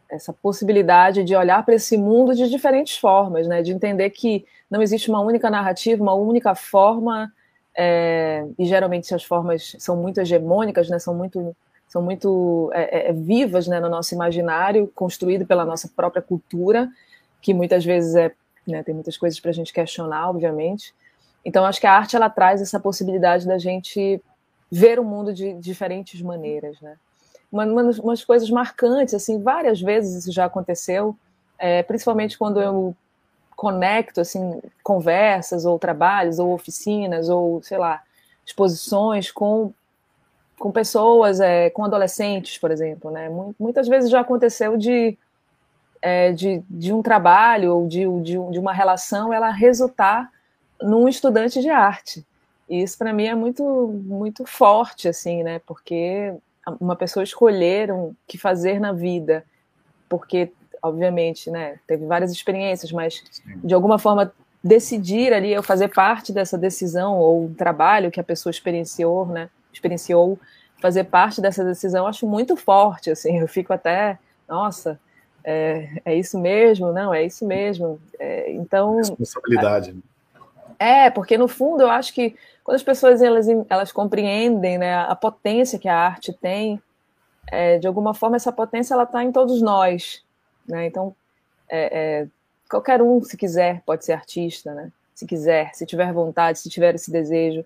essa 0.09 0.33
possibilidade 0.33 1.23
de 1.23 1.35
olhar 1.35 1.63
para 1.65 1.75
esse 1.75 1.97
mundo 1.97 2.35
de 2.35 2.49
diferentes 2.49 2.97
formas, 2.97 3.47
né, 3.47 3.61
de 3.63 3.71
entender 3.71 4.09
que 4.11 4.45
não 4.69 4.81
existe 4.81 5.09
uma 5.09 5.21
única 5.21 5.49
narrativa, 5.49 6.03
uma 6.03 6.13
única 6.13 6.53
forma, 6.53 7.31
é, 7.75 8.45
e 8.57 8.65
geralmente 8.65 9.05
essas 9.05 9.23
formas 9.23 9.75
são 9.79 9.97
muito 9.97 10.19
hegemônicas, 10.19 10.89
né, 10.89 10.99
são 10.99 11.15
muito 11.15 11.55
são 11.87 12.01
muito 12.01 12.71
é, 12.73 13.07
é, 13.07 13.09
é, 13.09 13.13
vivas 13.13 13.67
né, 13.67 13.79
no 13.79 13.87
nosso 13.87 14.13
imaginário, 14.13 14.91
construído 14.93 15.45
pela 15.45 15.63
nossa 15.63 15.87
própria 15.87 16.21
cultura, 16.21 16.89
que 17.41 17.53
muitas 17.53 17.85
vezes 17.85 18.15
é, 18.15 18.33
né, 18.67 18.83
tem 18.83 18.93
muitas 18.93 19.17
coisas 19.17 19.39
para 19.39 19.51
a 19.51 19.53
gente 19.53 19.73
questionar, 19.73 20.29
obviamente. 20.29 20.93
Então, 21.43 21.65
acho 21.65 21.79
que 21.79 21.87
a 21.87 21.93
arte 21.93 22.15
ela 22.15 22.29
traz 22.29 22.61
essa 22.61 22.79
possibilidade 22.79 23.45
da 23.45 23.57
gente 23.57 24.21
ver 24.71 24.99
o 24.99 25.03
mundo 25.03 25.33
de 25.33 25.53
diferentes 25.53 26.21
maneiras, 26.21 26.79
né? 26.81 26.97
Uma, 27.51 27.65
uma, 27.65 27.83
umas 28.01 28.23
coisas 28.25 28.49
marcantes, 28.49 29.13
assim, 29.13 29.41
várias 29.41 29.79
vezes 29.79 30.23
isso 30.23 30.31
já 30.31 30.45
aconteceu, 30.45 31.15
é, 31.57 31.83
principalmente 31.83 32.37
quando 32.37 32.59
eu 32.59 32.95
conecto, 33.55 34.19
assim, 34.19 34.59
conversas 34.83 35.65
ou 35.65 35.79
trabalhos 35.79 36.39
ou 36.39 36.53
oficinas 36.53 37.29
ou, 37.29 37.61
sei 37.61 37.77
lá, 37.77 38.01
exposições 38.45 39.31
com 39.31 39.71
com 40.57 40.71
pessoas, 40.71 41.39
é, 41.39 41.69
com 41.69 41.83
adolescentes, 41.83 42.57
por 42.57 42.71
exemplo, 42.71 43.11
né? 43.11 43.29
Muitas 43.59 43.87
vezes 43.87 44.09
já 44.09 44.21
aconteceu 44.21 44.77
de, 44.77 45.17
é, 46.05 46.31
de, 46.31 46.61
de, 46.69 46.93
um 46.93 47.01
trabalho 47.01 47.75
ou 47.75 47.87
de, 47.87 48.05
de, 48.21 48.33
de, 48.51 48.59
uma 48.59 48.71
relação 48.71 49.33
ela 49.33 49.49
resultar 49.49 50.31
num 50.79 51.09
estudante 51.09 51.59
de 51.59 51.69
arte. 51.69 52.23
E 52.69 52.83
isso 52.83 52.95
para 52.95 53.11
mim 53.11 53.25
é 53.25 53.33
muito 53.33 53.63
muito 54.05 54.45
forte, 54.45 55.07
assim, 55.07 55.41
né? 55.41 55.59
Porque 55.65 56.31
uma 56.79 56.95
pessoa 56.95 57.23
escolher 57.23 57.91
o 57.91 58.15
que 58.27 58.37
fazer 58.37 58.79
na 58.79 58.91
vida, 58.91 59.43
porque 60.07 60.51
obviamente, 60.79 61.49
né? 61.49 61.79
Teve 61.87 62.05
várias 62.05 62.31
experiências, 62.31 62.91
mas 62.91 63.23
de 63.63 63.73
alguma 63.73 63.97
forma 63.97 64.31
decidir 64.63 65.33
ali 65.33 65.51
eu 65.51 65.63
fazer 65.63 65.87
parte 65.87 66.31
dessa 66.31 66.55
decisão 66.55 67.17
ou 67.17 67.51
trabalho 67.57 68.11
que 68.11 68.19
a 68.19 68.23
pessoa 68.23 68.51
experienciou, 68.51 69.25
né? 69.25 69.49
experienciou 69.73 70.39
fazer 70.79 71.05
parte 71.05 71.41
dessa 71.41 71.63
decisão, 71.63 72.05
acho 72.05 72.27
muito 72.27 72.55
forte, 72.55 73.09
assim, 73.09 73.39
eu 73.39 73.47
fico 73.47 73.73
até, 73.73 74.19
nossa, 74.47 74.99
é, 75.45 76.01
é 76.03 76.15
isso 76.15 76.39
mesmo, 76.39 76.91
não, 76.91 77.13
é 77.13 77.23
isso 77.23 77.45
mesmo. 77.45 77.99
É, 78.19 78.51
então. 78.51 78.97
Responsabilidade. 78.97 79.95
É, 80.79 81.09
porque 81.09 81.37
no 81.37 81.47
fundo 81.47 81.83
eu 81.83 81.89
acho 81.89 82.13
que 82.13 82.35
quando 82.63 82.75
as 82.75 82.83
pessoas 82.83 83.21
elas, 83.21 83.47
elas 83.69 83.91
compreendem 83.91 84.79
né, 84.79 84.95
a 84.95 85.15
potência 85.15 85.77
que 85.77 85.87
a 85.87 85.95
arte 85.95 86.33
tem, 86.33 86.81
é, 87.47 87.77
de 87.77 87.85
alguma 87.87 88.13
forma 88.13 88.35
essa 88.35 88.51
potência 88.51 88.95
ela 88.95 89.03
está 89.03 89.23
em 89.23 89.31
todos 89.31 89.61
nós. 89.61 90.23
Né? 90.67 90.87
Então, 90.87 91.15
é, 91.69 91.99
é, 92.23 92.27
qualquer 92.67 93.01
um, 93.01 93.21
se 93.21 93.37
quiser, 93.37 93.83
pode 93.85 94.03
ser 94.03 94.13
artista, 94.13 94.73
né? 94.73 94.91
se 95.13 95.27
quiser, 95.27 95.73
se 95.75 95.85
tiver 95.85 96.11
vontade, 96.11 96.57
se 96.59 96.69
tiver 96.69 96.95
esse 96.95 97.11
desejo. 97.11 97.63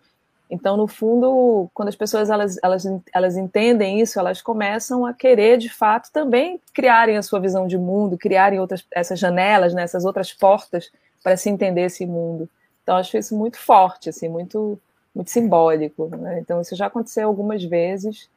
Então, 0.50 0.76
no 0.76 0.88
fundo, 0.88 1.70
quando 1.74 1.89
as 1.89 1.95
pessoas 1.95 2.30
elas, 2.30 2.58
elas, 2.64 2.84
elas 3.14 3.38
entendem 3.38 4.02
isso, 4.02 4.20
elas 4.20 4.41
começam 4.41 5.06
a 5.06 5.14
querer, 5.14 5.58
de 5.58 5.70
fato, 5.70 6.12
também 6.12 6.60
criarem 6.74 7.18
a 7.18 7.22
sua 7.22 7.39
visão 7.39 7.68
de 7.68 7.78
mundo, 7.78 8.18
criarem 8.18 8.60
outras, 8.60 8.84
essas 8.91 9.20
janelas, 9.20 9.74
né, 9.74 9.84
essas 9.84 10.06
outras 10.06 10.34
portas 10.34 10.91
para 11.24 11.38
se 11.38 11.50
entender 11.50 11.82
esse 11.82 12.06
mundo. 12.06 12.50
Então, 12.82 12.97
acho 12.97 13.16
isso 13.18 13.38
muito 13.38 13.60
forte, 13.60 14.10
assim, 14.10 14.28
muito, 14.28 14.80
muito 15.14 15.30
simbólico. 15.30 16.08
Né? 16.08 16.39
Então, 16.39 16.60
isso 16.60 16.76
já 16.76 16.88
aconteceu 16.88 17.28
algumas 17.28 17.64
vezes. 17.64 18.28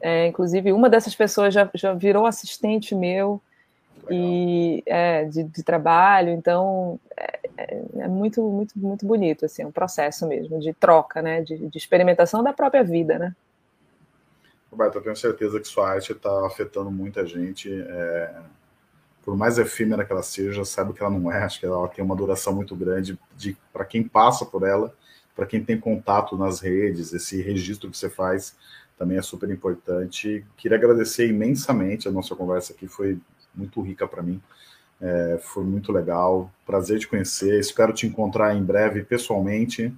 É, 0.00 0.26
inclusive, 0.26 0.72
uma 0.72 0.90
dessas 0.90 1.14
pessoas 1.14 1.54
já, 1.54 1.70
já 1.74 1.94
virou 1.94 2.26
assistente 2.26 2.94
meu 2.94 3.40
e 4.10 4.82
é, 4.86 5.24
de, 5.24 5.44
de, 5.44 5.62
trabalho. 5.62 6.30
Então, 6.30 6.98
é, 7.16 7.43
é, 7.56 7.82
é, 7.96 8.08
muito, 8.08 8.42
muito, 8.42 8.78
muito 8.78 9.06
bonito, 9.06 9.44
assim, 9.44 9.64
um 9.64 9.72
processo 9.72 10.26
mesmo 10.26 10.58
de 10.60 10.72
troca, 10.72 11.22
né, 11.22 11.42
de, 11.42 11.68
de 11.68 11.78
experimentação 11.78 12.42
da 12.42 12.52
própria 12.52 12.82
vida, 12.82 13.18
né. 13.18 13.34
Roberto, 14.70 14.96
eu 14.96 15.02
tenho 15.02 15.16
certeza 15.16 15.60
que 15.60 15.68
sua 15.68 15.90
arte 15.90 16.12
está 16.12 16.46
afetando 16.46 16.90
muita 16.90 17.24
gente. 17.24 17.70
É, 17.72 18.34
por 19.22 19.36
mais 19.36 19.56
efêmera 19.56 20.04
que 20.04 20.12
ela 20.12 20.22
seja, 20.22 20.64
sabe 20.64 20.92
que 20.92 21.00
ela 21.00 21.10
não 21.10 21.30
é. 21.30 21.44
Acho 21.44 21.60
que 21.60 21.66
ela 21.66 21.88
tem 21.88 22.04
uma 22.04 22.16
duração 22.16 22.52
muito 22.52 22.74
grande 22.74 23.18
para 23.72 23.84
quem 23.84 24.02
passa 24.02 24.44
por 24.44 24.64
ela, 24.64 24.92
para 25.34 25.46
quem 25.46 25.64
tem 25.64 25.78
contato 25.78 26.36
nas 26.36 26.60
redes, 26.60 27.12
esse 27.12 27.40
registro 27.40 27.90
que 27.90 27.96
você 27.96 28.10
faz 28.10 28.56
também 28.98 29.16
é 29.16 29.22
super 29.22 29.48
importante. 29.48 30.44
Queria 30.56 30.76
agradecer 30.76 31.28
imensamente 31.28 32.06
a 32.06 32.12
nossa 32.12 32.34
conversa 32.34 32.72
aqui, 32.72 32.86
foi 32.86 33.18
muito 33.54 33.80
rica 33.80 34.06
para 34.06 34.22
mim. 34.22 34.42
É, 35.04 35.38
foi 35.38 35.62
muito 35.64 35.92
legal, 35.92 36.50
prazer 36.64 36.98
te 36.98 37.06
conhecer. 37.06 37.60
Espero 37.60 37.92
te 37.92 38.06
encontrar 38.06 38.54
em 38.54 38.64
breve 38.64 39.04
pessoalmente, 39.04 39.92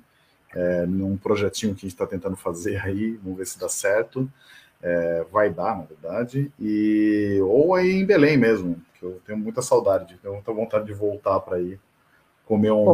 é, 0.53 0.85
num 0.85 1.17
projetinho 1.17 1.75
que 1.75 1.87
a 1.87 1.89
gente 1.89 1.95
está 1.95 2.05
tentando 2.05 2.37
fazer 2.37 2.85
aí. 2.85 3.13
Vamos 3.23 3.39
ver 3.39 3.47
se 3.47 3.57
dá 3.57 3.69
certo. 3.69 4.29
É, 4.83 5.25
vai 5.31 5.49
dar, 5.49 5.79
na 5.79 5.85
verdade. 5.85 6.51
E 6.59 7.39
ou 7.43 7.73
aí 7.73 7.93
em 7.93 8.05
Belém 8.05 8.37
mesmo, 8.37 8.83
que 8.99 9.05
eu 9.05 9.21
tenho 9.25 9.39
muita 9.39 9.63
saudade, 9.63 10.19
tenho 10.21 10.35
muita 10.35 10.53
vontade 10.53 10.87
de 10.87 10.93
voltar 10.93 11.39
para 11.39 11.61
ir 11.61 11.79
comer 12.45 12.73
um. 12.73 12.93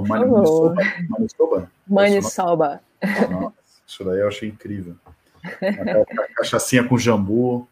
Maniçoba? 1.09 1.71
Maniçoba. 1.89 2.83
isso 3.87 4.05
daí 4.05 4.21
eu 4.21 4.29
achei 4.29 4.51
incrível. 4.51 4.97
A 5.43 6.35
cachaçinha 6.35 6.87
com 6.87 6.99
jambu, 6.99 7.67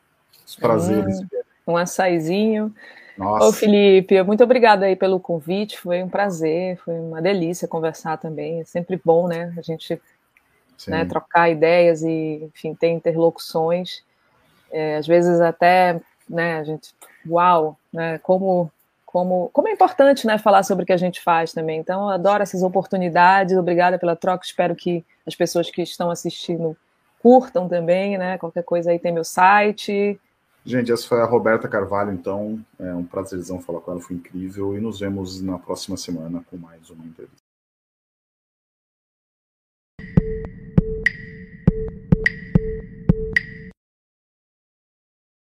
os 0.46 0.56
prazeres. 0.56 1.20
Hum, 1.20 1.26
um 1.68 1.76
açaizinho. 1.76 2.74
Nossa. 3.20 3.48
Ô, 3.48 3.52
Felipe, 3.52 4.22
muito 4.22 4.42
obrigada 4.42 4.86
aí 4.86 4.96
pelo 4.96 5.20
convite, 5.20 5.78
foi 5.78 6.02
um 6.02 6.08
prazer, 6.08 6.78
foi 6.78 6.94
uma 6.94 7.20
delícia 7.20 7.68
conversar 7.68 8.16
também, 8.16 8.62
é 8.62 8.64
sempre 8.64 8.98
bom, 9.04 9.28
né, 9.28 9.52
a 9.58 9.60
gente 9.60 10.00
né, 10.88 11.04
trocar 11.04 11.50
ideias 11.50 12.02
e, 12.02 12.50
enfim, 12.54 12.74
ter 12.74 12.88
interlocuções, 12.88 14.02
é, 14.72 14.96
às 14.96 15.06
vezes 15.06 15.38
até, 15.38 16.00
né, 16.26 16.60
a 16.60 16.64
gente, 16.64 16.94
uau, 17.28 17.76
né, 17.92 18.16
como, 18.22 18.72
como, 19.04 19.50
como 19.52 19.68
é 19.68 19.72
importante, 19.72 20.26
né, 20.26 20.38
falar 20.38 20.62
sobre 20.62 20.84
o 20.84 20.86
que 20.86 20.92
a 20.94 20.96
gente 20.96 21.20
faz 21.20 21.52
também, 21.52 21.78
então 21.78 22.04
eu 22.04 22.08
adoro 22.08 22.42
essas 22.42 22.62
oportunidades, 22.62 23.54
obrigada 23.54 23.98
pela 23.98 24.16
troca, 24.16 24.46
espero 24.46 24.74
que 24.74 25.04
as 25.26 25.34
pessoas 25.34 25.70
que 25.70 25.82
estão 25.82 26.10
assistindo 26.10 26.74
curtam 27.22 27.68
também, 27.68 28.16
né, 28.16 28.38
qualquer 28.38 28.64
coisa 28.64 28.90
aí 28.90 28.98
tem 28.98 29.12
meu 29.12 29.24
site, 29.24 30.18
Gente, 30.64 30.92
essa 30.92 31.06
foi 31.06 31.20
a 31.20 31.24
Roberta 31.24 31.68
Carvalho, 31.68 32.12
então. 32.12 32.64
É 32.78 32.94
um 32.94 33.04
prazerzão 33.04 33.60
falar 33.60 33.80
com 33.80 33.92
ela, 33.92 34.00
foi 34.00 34.16
incrível. 34.16 34.76
E 34.76 34.80
nos 34.80 35.00
vemos 35.00 35.40
na 35.40 35.58
próxima 35.58 35.96
semana 35.96 36.44
com 36.50 36.56
mais 36.56 36.90
uma 36.90 37.04
entrevista. 37.04 37.39